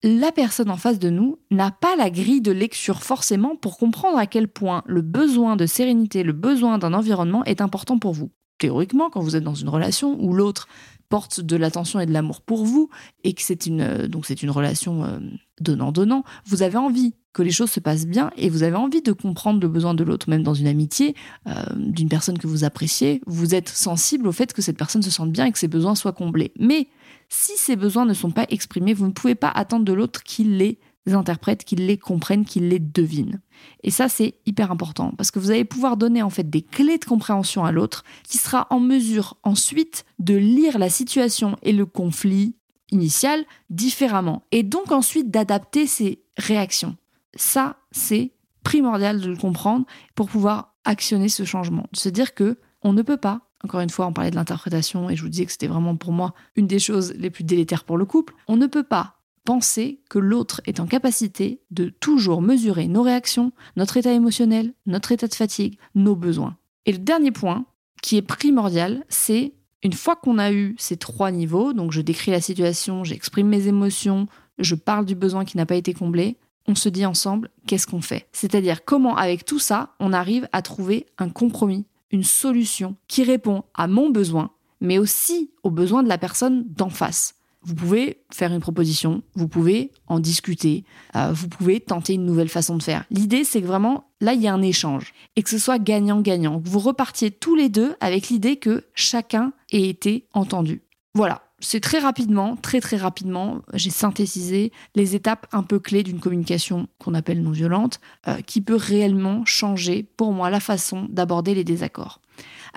La 0.04 0.32
personne 0.32 0.70
en 0.70 0.78
face 0.78 1.00
de 1.00 1.10
nous 1.10 1.40
n'a 1.50 1.72
pas 1.72 1.96
la 1.96 2.10
grille 2.10 2.42
de 2.42 2.52
lecture 2.52 3.02
forcément 3.02 3.56
pour 3.56 3.78
comprendre 3.78 4.18
à 4.18 4.28
quel 4.28 4.48
point 4.48 4.84
le 4.86 5.02
besoin 5.02 5.56
de 5.56 5.66
sérénité, 5.66 6.24
le 6.24 6.34
besoin 6.34 6.78
d'un 6.78 6.94
environnement 6.94 7.44
est 7.46 7.62
important 7.62 7.98
pour 7.98 8.14
vous. 8.14 8.30
Théoriquement, 8.60 9.10
quand 9.10 9.22
vous 9.22 9.36
êtes 9.36 9.44
dans 9.44 9.56
une 9.56 9.70
relation 9.70 10.18
où 10.20 10.34
l'autre 10.34 10.68
porte 11.10 11.42
de 11.42 11.56
l'attention 11.56 12.00
et 12.00 12.06
de 12.06 12.14
l'amour 12.14 12.42
pour 12.42 12.66
vous 12.66 12.90
et 13.24 13.34
que 13.34 13.42
c'est 13.42 13.66
une 13.66 13.82
euh, 13.82 14.08
donc 14.08 14.26
c'est 14.26 14.44
une 14.44 14.50
relation 14.50 15.04
euh, 15.04 15.20
donnant 15.62 15.92
donnant, 15.92 16.24
vous 16.46 16.64
avez 16.64 16.78
envie 16.78 17.14
que 17.34 17.44
les 17.44 17.52
choses 17.52 17.70
se 17.70 17.80
passent 17.80 18.08
bien 18.08 18.32
et 18.36 18.50
vous 18.50 18.64
avez 18.64 18.76
envie 18.76 19.02
de 19.02 19.12
comprendre 19.12 19.62
le 19.62 19.68
besoin 19.68 19.94
de 19.94 20.04
l'autre, 20.04 20.28
même 20.30 20.42
dans 20.42 20.56
une 20.56 20.68
amitié, 20.68 21.16
euh, 21.48 21.54
d'une 21.76 22.10
personne 22.10 22.40
que 22.40 22.48
vous 22.48 22.64
appréciez, 22.64 23.22
vous 23.28 23.54
êtes 23.54 23.70
sensible 23.70 24.28
au 24.28 24.32
fait 24.32 24.54
que 24.54 24.62
cette 24.64 24.78
personne 24.78 25.04
se 25.04 25.12
sente 25.12 25.32
bien 25.32 25.46
et 25.46 25.52
que 25.52 25.60
ses 25.60 25.68
besoins 25.68 25.94
soient 25.94 26.14
comblés. 26.14 26.52
Mais 26.60 26.88
si 27.30 27.52
ces 27.58 27.76
besoins 27.76 28.06
ne 28.06 28.16
sont 28.16 28.32
pas 28.32 28.48
exprimés, 28.50 28.96
vous 28.96 29.06
ne 29.06 29.12
pouvez 29.12 29.36
pas 29.36 29.50
attendre 29.50 29.86
de 29.86 29.94
l'autre 29.94 30.24
qu'il 30.24 30.58
les 30.58 30.80
interprète, 31.14 31.64
qu'il 31.64 31.86
les 31.86 31.98
comprenne, 31.98 32.46
qu'il 32.46 32.70
les 32.70 32.80
devine. 32.80 33.40
Et 33.84 33.92
ça, 33.92 34.10
c'est 34.10 34.36
hyper 34.46 34.72
important 34.72 35.12
parce 35.18 35.32
que 35.32 35.40
vous 35.40 35.52
allez 35.52 35.66
pouvoir 35.66 35.98
donner 35.98 36.22
en 36.22 36.30
fait 36.30 36.50
des 36.50 36.62
clés 36.62 36.98
de 36.98 37.06
compréhension 37.06 37.66
à 37.66 37.72
l'autre 37.72 38.04
qui 38.24 38.38
sera 38.38 38.68
en 38.70 38.80
mesure 38.80 39.38
ensuite 39.44 40.06
de 40.20 40.36
lire 40.36 40.80
la 40.80 40.90
situation 40.90 41.58
et 41.64 41.74
le 41.74 41.86
conflit 41.86 42.56
initial 42.92 43.46
différemment 43.70 44.44
et 44.52 44.64
donc 44.64 44.92
ensuite 44.92 45.32
d'adapter 45.32 45.88
ses 45.88 46.22
réactions. 46.38 46.96
Ça, 47.36 47.78
c'est 47.92 48.32
primordial 48.64 49.22
de 49.22 49.30
le 49.30 49.38
comprendre 49.38 49.86
pour 50.16 50.30
pouvoir 50.30 50.76
actionner 50.86 51.30
ce 51.30 51.44
changement. 51.44 51.86
De 51.92 51.98
se 51.98 52.10
dire 52.10 52.34
que 52.34 52.58
on 52.82 52.94
ne 52.94 53.02
peut 53.02 53.18
pas, 53.18 53.42
encore 53.64 53.82
une 53.82 53.90
fois, 53.90 54.08
on 54.08 54.14
parlait 54.14 54.32
de 54.32 54.36
l'interprétation 54.36 55.10
et 55.10 55.16
je 55.16 55.24
vous 55.24 55.30
disais 55.30 55.46
que 55.46 55.52
c'était 55.52 55.68
vraiment 55.68 55.96
pour 55.96 56.12
moi 56.12 56.34
une 56.56 56.68
des 56.68 56.80
choses 56.80 57.14
les 57.18 57.30
plus 57.30 57.44
délétères 57.44 57.84
pour 57.84 57.98
le 57.98 58.06
couple, 58.06 58.34
on 58.48 58.56
ne 58.56 58.68
peut 58.68 58.84
pas 58.84 59.17
penser 59.48 60.02
que 60.10 60.20
l'autre 60.20 60.60
est 60.66 60.82
en 60.82 60.88
capacité 60.88 61.62
de 61.72 61.88
toujours 61.88 62.42
mesurer 62.42 62.90
nos 62.90 63.02
réactions, 63.02 63.54
notre 63.78 63.96
état 63.96 64.12
émotionnel, 64.12 64.74
notre 64.86 65.14
état 65.14 65.30
de 65.30 65.34
fatigue, 65.34 65.78
nos 65.96 66.18
besoins. 66.18 66.58
Et 66.86 66.92
le 66.92 66.98
dernier 66.98 67.32
point, 67.32 67.66
qui 68.02 68.18
est 68.18 68.22
primordial, 68.22 69.06
c'est 69.08 69.54
une 69.84 69.94
fois 69.94 70.18
qu'on 70.18 70.38
a 70.38 70.52
eu 70.52 70.76
ces 70.78 70.98
trois 70.98 71.32
niveaux, 71.32 71.72
donc 71.72 71.94
je 71.94 72.02
décris 72.02 72.32
la 72.32 72.42
situation, 72.42 73.06
j'exprime 73.06 73.48
mes 73.48 73.68
émotions, 73.68 74.28
je 74.60 74.76
parle 74.76 75.06
du 75.06 75.16
besoin 75.16 75.46
qui 75.46 75.56
n'a 75.56 75.66
pas 75.66 75.76
été 75.76 75.94
comblé, 75.94 76.36
on 76.68 76.76
se 76.76 76.90
dit 76.90 77.06
ensemble 77.06 77.50
qu'est-ce 77.68 77.88
qu'on 77.88 78.02
fait? 78.02 78.28
C'est-à-dire 78.34 78.84
comment 78.84 79.16
avec 79.16 79.46
tout 79.46 79.60
ça, 79.60 79.96
on 80.02 80.12
arrive 80.12 80.50
à 80.52 80.62
trouver 80.62 81.06
un 81.18 81.30
compromis, 81.30 81.86
une 82.12 82.26
solution 82.26 82.98
qui 83.08 83.24
répond 83.24 83.64
à 83.74 83.88
mon 83.88 84.10
besoin, 84.10 84.52
mais 84.82 84.98
aussi 84.98 85.52
aux 85.64 85.72
besoins 85.72 86.04
de 86.04 86.10
la 86.10 86.18
personne 86.18 86.66
d'en 86.68 86.90
face. 86.90 87.37
Vous 87.68 87.76
pouvez 87.76 88.24
faire 88.32 88.54
une 88.54 88.62
proposition, 88.62 89.24
vous 89.36 89.50
pouvez 89.50 89.92
en 90.08 90.22
discuter, 90.22 90.86
euh, 91.18 91.34
vous 91.34 91.50
pouvez 91.50 91.82
tenter 91.82 92.14
une 92.14 92.26
nouvelle 92.26 92.48
façon 92.48 92.78
de 92.78 92.84
faire. 92.84 93.04
L'idée, 93.12 93.44
c'est 93.44 93.62
que 93.62 93.68
vraiment, 93.68 94.06
là, 94.22 94.34
il 94.34 94.42
y 94.42 94.48
a 94.48 94.54
un 94.54 94.62
échange 94.62 95.14
et 95.36 95.44
que 95.44 95.50
ce 95.50 95.58
soit 95.58 95.78
gagnant-gagnant. 95.78 96.62
Vous 96.64 96.80
repartiez 96.80 97.30
tous 97.30 97.56
les 97.56 97.68
deux 97.68 97.96
avec 98.00 98.30
l'idée 98.30 98.56
que 98.56 98.86
chacun 98.94 99.52
ait 99.74 99.90
été 99.90 100.28
entendu. 100.34 100.82
Voilà, 101.14 101.42
c'est 101.60 101.82
très 101.82 102.00
rapidement, 102.00 102.56
très 102.56 102.80
très 102.80 102.96
rapidement, 102.96 103.62
j'ai 103.74 103.90
synthétisé 103.90 104.72
les 104.96 105.16
étapes 105.16 105.46
un 105.52 105.64
peu 105.64 105.80
clés 105.80 106.04
d'une 106.04 106.22
communication 106.22 106.88
qu'on 107.00 107.16
appelle 107.16 107.44
non 107.44 107.52
violente, 107.52 108.00
euh, 108.30 108.40
qui 108.42 108.62
peut 108.62 108.78
réellement 108.78 109.44
changer 109.44 110.04
pour 110.04 110.32
moi 110.32 110.50
la 110.50 110.62
façon 110.62 111.06
d'aborder 111.10 111.54
les 111.54 111.66
désaccords. 111.66 112.22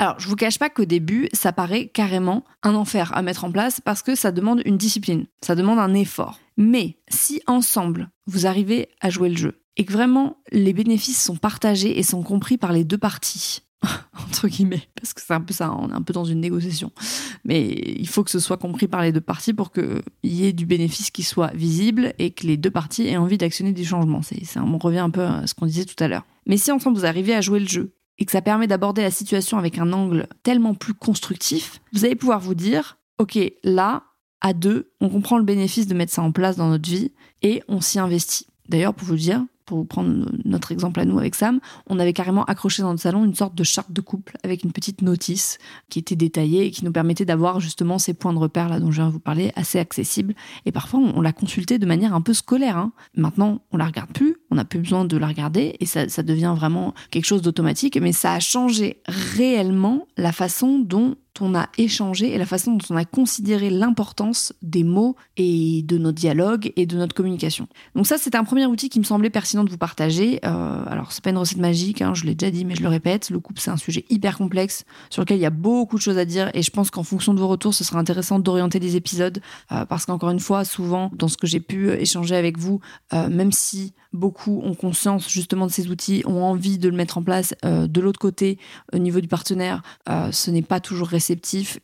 Alors, 0.00 0.18
je 0.18 0.28
vous 0.28 0.34
cache 0.34 0.58
pas 0.58 0.70
qu'au 0.70 0.86
début, 0.86 1.28
ça 1.34 1.52
paraît 1.52 1.88
carrément 1.88 2.42
un 2.62 2.74
enfer 2.74 3.14
à 3.14 3.20
mettre 3.20 3.44
en 3.44 3.52
place 3.52 3.82
parce 3.82 4.00
que 4.00 4.14
ça 4.14 4.32
demande 4.32 4.62
une 4.64 4.78
discipline, 4.78 5.26
ça 5.42 5.54
demande 5.54 5.78
un 5.78 5.92
effort. 5.92 6.40
Mais 6.56 6.96
si 7.10 7.42
ensemble, 7.46 8.08
vous 8.26 8.46
arrivez 8.46 8.88
à 9.02 9.10
jouer 9.10 9.28
le 9.28 9.36
jeu 9.36 9.60
et 9.76 9.84
que 9.84 9.92
vraiment 9.92 10.38
les 10.52 10.72
bénéfices 10.72 11.22
sont 11.22 11.36
partagés 11.36 11.98
et 11.98 12.02
sont 12.02 12.22
compris 12.22 12.56
par 12.56 12.72
les 12.72 12.82
deux 12.82 12.96
parties, 12.96 13.60
entre 14.26 14.48
guillemets, 14.48 14.88
parce 14.94 15.12
que 15.12 15.20
c'est 15.20 15.34
un 15.34 15.42
peu 15.42 15.52
ça, 15.52 15.70
on 15.70 15.90
est 15.90 15.94
un 15.94 16.00
peu 16.00 16.14
dans 16.14 16.24
une 16.24 16.40
négociation. 16.40 16.92
Mais 17.44 17.68
il 17.68 18.08
faut 18.08 18.24
que 18.24 18.30
ce 18.30 18.40
soit 18.40 18.56
compris 18.56 18.88
par 18.88 19.02
les 19.02 19.12
deux 19.12 19.20
parties 19.20 19.52
pour 19.52 19.70
qu'il 19.70 20.02
y 20.22 20.46
ait 20.46 20.54
du 20.54 20.64
bénéfice 20.64 21.10
qui 21.10 21.24
soit 21.24 21.52
visible 21.52 22.14
et 22.18 22.30
que 22.30 22.46
les 22.46 22.56
deux 22.56 22.70
parties 22.70 23.06
aient 23.06 23.18
envie 23.18 23.36
d'actionner 23.36 23.72
des 23.72 23.84
changements. 23.84 24.22
C'est, 24.22 24.40
on 24.58 24.78
revient 24.78 25.00
un 25.00 25.10
peu 25.10 25.24
à 25.24 25.46
ce 25.46 25.52
qu'on 25.52 25.66
disait 25.66 25.84
tout 25.84 26.02
à 26.02 26.08
l'heure. 26.08 26.24
Mais 26.46 26.56
si 26.56 26.72
ensemble 26.72 26.96
vous 26.96 27.04
arrivez 27.04 27.34
à 27.34 27.42
jouer 27.42 27.60
le 27.60 27.68
jeu 27.68 27.92
et 28.20 28.26
que 28.26 28.32
ça 28.32 28.42
permet 28.42 28.66
d'aborder 28.66 29.02
la 29.02 29.10
situation 29.10 29.58
avec 29.58 29.78
un 29.78 29.92
angle 29.92 30.28
tellement 30.42 30.74
plus 30.74 30.94
constructif, 30.94 31.80
vous 31.92 32.04
allez 32.04 32.14
pouvoir 32.14 32.38
vous 32.38 32.54
dire, 32.54 32.98
ok, 33.18 33.38
là, 33.64 34.04
à 34.42 34.52
deux, 34.52 34.92
on 35.00 35.08
comprend 35.08 35.38
le 35.38 35.44
bénéfice 35.44 35.86
de 35.86 35.94
mettre 35.94 36.12
ça 36.12 36.22
en 36.22 36.30
place 36.30 36.56
dans 36.56 36.68
notre 36.68 36.88
vie 36.88 37.12
et 37.42 37.62
on 37.66 37.80
s'y 37.80 37.98
investit. 37.98 38.46
D'ailleurs, 38.68 38.94
pour 38.94 39.08
vous 39.08 39.16
dire, 39.16 39.44
pour 39.64 39.86
prendre 39.86 40.26
notre 40.44 40.72
exemple 40.72 41.00
à 41.00 41.04
nous 41.04 41.18
avec 41.18 41.34
Sam, 41.34 41.60
on 41.88 41.98
avait 41.98 42.12
carrément 42.12 42.44
accroché 42.44 42.82
dans 42.82 42.90
notre 42.90 43.02
salon 43.02 43.24
une 43.24 43.34
sorte 43.34 43.54
de 43.54 43.64
charte 43.64 43.92
de 43.92 44.00
couple 44.00 44.36
avec 44.42 44.64
une 44.64 44.72
petite 44.72 45.02
notice 45.02 45.58
qui 45.88 45.98
était 45.98 46.16
détaillée 46.16 46.66
et 46.66 46.70
qui 46.70 46.84
nous 46.84 46.92
permettait 46.92 47.24
d'avoir 47.24 47.60
justement 47.60 47.98
ces 47.98 48.14
points 48.14 48.32
de 48.32 48.38
repère 48.38 48.68
là 48.68 48.80
dont 48.80 48.90
je 48.90 48.96
viens 48.96 49.06
de 49.06 49.12
vous 49.12 49.20
parler, 49.20 49.52
assez 49.56 49.78
accessibles. 49.78 50.34
Et 50.66 50.72
parfois, 50.72 51.00
on, 51.00 51.20
l'a 51.20 51.32
consulté 51.32 51.78
de 51.78 51.86
manière 51.86 52.14
un 52.14 52.20
peu 52.20 52.34
scolaire. 52.34 52.76
Hein. 52.76 52.92
Maintenant, 53.16 53.60
on 53.72 53.76
la 53.76 53.86
regarde 53.86 54.10
plus, 54.12 54.36
on 54.50 54.56
n'a 54.56 54.64
plus 54.64 54.80
besoin 54.80 55.04
de 55.04 55.16
la 55.16 55.28
regarder 55.28 55.76
et 55.80 55.86
ça, 55.86 56.08
ça 56.08 56.22
devient 56.22 56.54
vraiment 56.56 56.94
quelque 57.10 57.26
chose 57.26 57.42
d'automatique. 57.42 57.96
Mais 58.00 58.12
ça 58.12 58.34
a 58.34 58.40
changé 58.40 59.02
réellement 59.06 60.06
la 60.16 60.32
façon 60.32 60.78
dont 60.78 61.16
on 61.40 61.54
a 61.54 61.68
échangé 61.78 62.32
et 62.34 62.38
la 62.38 62.46
façon 62.46 62.72
dont 62.74 62.84
on 62.90 62.96
a 62.96 63.04
considéré 63.04 63.70
l'importance 63.70 64.52
des 64.62 64.84
mots 64.84 65.16
et 65.36 65.82
de 65.82 65.98
nos 65.98 66.12
dialogues 66.12 66.72
et 66.76 66.86
de 66.86 66.96
notre 66.96 67.14
communication. 67.14 67.68
Donc 67.94 68.06
ça, 68.06 68.16
c'est 68.18 68.34
un 68.34 68.44
premier 68.44 68.66
outil 68.66 68.88
qui 68.88 68.98
me 68.98 69.04
semblait 69.04 69.30
pertinent 69.30 69.64
de 69.64 69.70
vous 69.70 69.78
partager. 69.78 70.40
Euh, 70.44 70.84
alors, 70.86 71.12
c'est 71.12 71.22
pas 71.22 71.30
une 71.30 71.38
recette 71.38 71.58
magique, 71.58 72.02
hein, 72.02 72.14
je 72.14 72.24
l'ai 72.24 72.34
déjà 72.34 72.50
dit, 72.50 72.64
mais 72.64 72.74
je 72.74 72.82
le 72.82 72.88
répète. 72.88 73.30
Le 73.30 73.38
couple, 73.38 73.60
c'est 73.60 73.70
un 73.70 73.76
sujet 73.76 74.04
hyper 74.10 74.36
complexe 74.36 74.84
sur 75.08 75.22
lequel 75.22 75.38
il 75.38 75.42
y 75.42 75.46
a 75.46 75.50
beaucoup 75.50 75.96
de 75.96 76.02
choses 76.02 76.18
à 76.18 76.24
dire 76.24 76.50
et 76.54 76.62
je 76.62 76.70
pense 76.70 76.90
qu'en 76.90 77.02
fonction 77.04 77.34
de 77.34 77.40
vos 77.40 77.48
retours, 77.48 77.74
ce 77.74 77.84
sera 77.84 77.98
intéressant 77.98 78.38
d'orienter 78.38 78.78
les 78.78 78.96
épisodes 78.96 79.40
euh, 79.72 79.84
parce 79.84 80.06
qu'encore 80.06 80.30
une 80.30 80.40
fois, 80.40 80.64
souvent, 80.64 81.10
dans 81.14 81.28
ce 81.28 81.36
que 81.36 81.46
j'ai 81.46 81.60
pu 81.60 81.90
échanger 81.90 82.36
avec 82.36 82.58
vous, 82.58 82.80
euh, 83.12 83.28
même 83.28 83.52
si 83.52 83.92
beaucoup 84.12 84.60
ont 84.64 84.74
conscience 84.74 85.28
justement 85.30 85.66
de 85.66 85.70
ces 85.70 85.88
outils, 85.88 86.22
ont 86.26 86.42
envie 86.42 86.78
de 86.78 86.88
le 86.88 86.96
mettre 86.96 87.18
en 87.18 87.22
place, 87.22 87.54
de 87.62 88.00
l'autre 88.00 88.18
côté, 88.18 88.58
au 88.92 88.98
niveau 88.98 89.20
du 89.20 89.28
partenaire, 89.28 89.82
ce 90.32 90.50
n'est 90.50 90.62
pas 90.62 90.80
toujours 90.80 91.08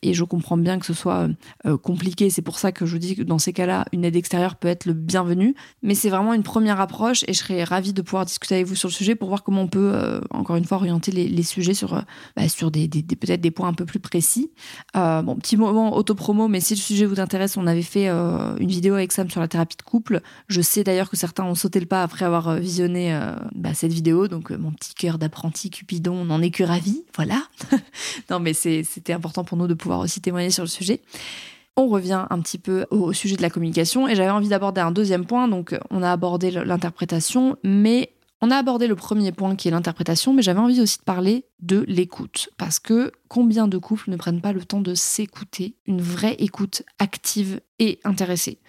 et 0.01 0.13
je 0.13 0.23
comprends 0.23 0.57
bien 0.57 0.79
que 0.79 0.85
ce 0.85 0.93
soit 0.93 1.27
euh, 1.65 1.77
compliqué. 1.77 2.29
C'est 2.29 2.41
pour 2.41 2.59
ça 2.59 2.71
que 2.71 2.85
je 2.85 2.97
dis 2.97 3.15
que 3.15 3.23
dans 3.23 3.39
ces 3.39 3.53
cas-là, 3.53 3.85
une 3.91 4.05
aide 4.05 4.15
extérieure 4.15 4.55
peut 4.55 4.67
être 4.67 4.85
le 4.85 4.93
bienvenu. 4.93 5.55
Mais 5.83 5.95
c'est 5.95 6.09
vraiment 6.09 6.33
une 6.33 6.43
première 6.43 6.79
approche 6.79 7.23
et 7.27 7.33
je 7.33 7.39
serais 7.39 7.63
ravie 7.63 7.93
de 7.93 8.01
pouvoir 8.01 8.25
discuter 8.25 8.55
avec 8.55 8.67
vous 8.67 8.75
sur 8.75 8.89
le 8.89 8.93
sujet 8.93 9.15
pour 9.15 9.29
voir 9.29 9.43
comment 9.43 9.61
on 9.61 9.67
peut, 9.67 9.91
euh, 9.93 10.19
encore 10.31 10.55
une 10.55 10.65
fois, 10.65 10.77
orienter 10.77 11.11
les, 11.11 11.43
sujets 11.43 11.73
sur, 11.73 11.93
euh, 11.93 12.01
bah, 12.35 12.49
sur 12.49 12.71
des, 12.71 12.87
peut-être 12.87 13.41
des 13.41 13.51
points 13.51 13.69
un 13.69 13.73
peu 13.73 13.85
plus 13.85 13.99
précis. 13.99 14.51
bon, 14.93 15.35
petit 15.35 15.57
moment 15.57 15.95
auto-promo, 15.95 16.47
mais 16.47 16.59
si 16.59 16.75
le 16.75 16.79
sujet 16.79 17.05
vous 17.05 17.19
intéresse, 17.19 17.57
on 17.57 17.67
avait 17.67 17.81
fait 17.81 18.07
une 18.07 18.67
vidéo 18.67 18.95
avec 18.95 19.11
Sam 19.11 19.29
sur 19.29 19.39
la 19.39 19.47
thérapie 19.47 19.77
de 19.77 19.83
couple. 19.83 20.21
Je 20.47 20.61
sais 20.61 20.83
d'ailleurs 20.83 21.09
que 21.09 21.17
certains 21.17 21.45
ont 21.45 21.55
sauté 21.55 21.79
le 21.79 21.85
pas 21.85 22.03
après 22.03 22.25
avoir 22.25 22.55
visionné 22.55 23.17
bah, 23.55 23.73
cette 23.73 23.93
vidéo. 23.93 24.27
Donc, 24.27 24.51
mon 24.51 24.71
petit 24.71 24.93
cœur 24.93 25.17
d'apprenti 25.17 25.69
Cupidon 25.69 26.25
n'en 26.25 26.41
est 26.41 26.51
que 26.51 26.63
ravi. 26.63 27.03
Voilà. 27.15 27.43
non, 28.29 28.39
mais 28.39 28.53
c'était 28.53 29.13
important 29.13 29.26
pour 29.31 29.57
nous 29.57 29.67
de 29.67 29.73
pouvoir 29.73 29.99
aussi 29.99 30.21
témoigner 30.21 30.51
sur 30.51 30.63
le 30.63 30.69
sujet. 30.69 31.01
On 31.75 31.87
revient 31.87 32.25
un 32.29 32.39
petit 32.41 32.57
peu 32.57 32.85
au 32.89 33.13
sujet 33.13 33.35
de 33.35 33.41
la 33.41 33.49
communication 33.49 34.07
et 34.07 34.15
j'avais 34.15 34.31
envie 34.31 34.49
d'aborder 34.49 34.81
un 34.81 34.91
deuxième 34.91 35.25
point. 35.25 35.47
Donc, 35.47 35.77
on 35.91 36.01
a 36.01 36.11
abordé 36.11 36.49
l'interprétation, 36.49 37.55
mais 37.63 38.09
on 38.41 38.51
a 38.51 38.55
abordé 38.55 38.85
le 38.87 38.95
premier 38.95 39.31
point 39.31 39.55
qui 39.55 39.67
est 39.67 39.71
l'interprétation, 39.71 40.31
mais 40.33 40.43
j'avais 40.43 40.59
envie 40.59 40.79
aussi 40.79 40.99
de 40.99 41.03
parler 41.03 41.45
de 41.59 41.83
l'écoute. 41.87 42.49
Parce 42.57 42.77
que 42.77 43.11
combien 43.27 43.67
de 43.67 43.79
couples 43.79 44.11
ne 44.11 44.15
prennent 44.15 44.41
pas 44.41 44.53
le 44.53 44.63
temps 44.63 44.81
de 44.81 44.93
s'écouter, 44.93 45.75
une 45.87 46.01
vraie 46.01 46.35
écoute 46.37 46.83
active 46.99 47.61
et 47.79 47.99
intéressée? 48.03 48.59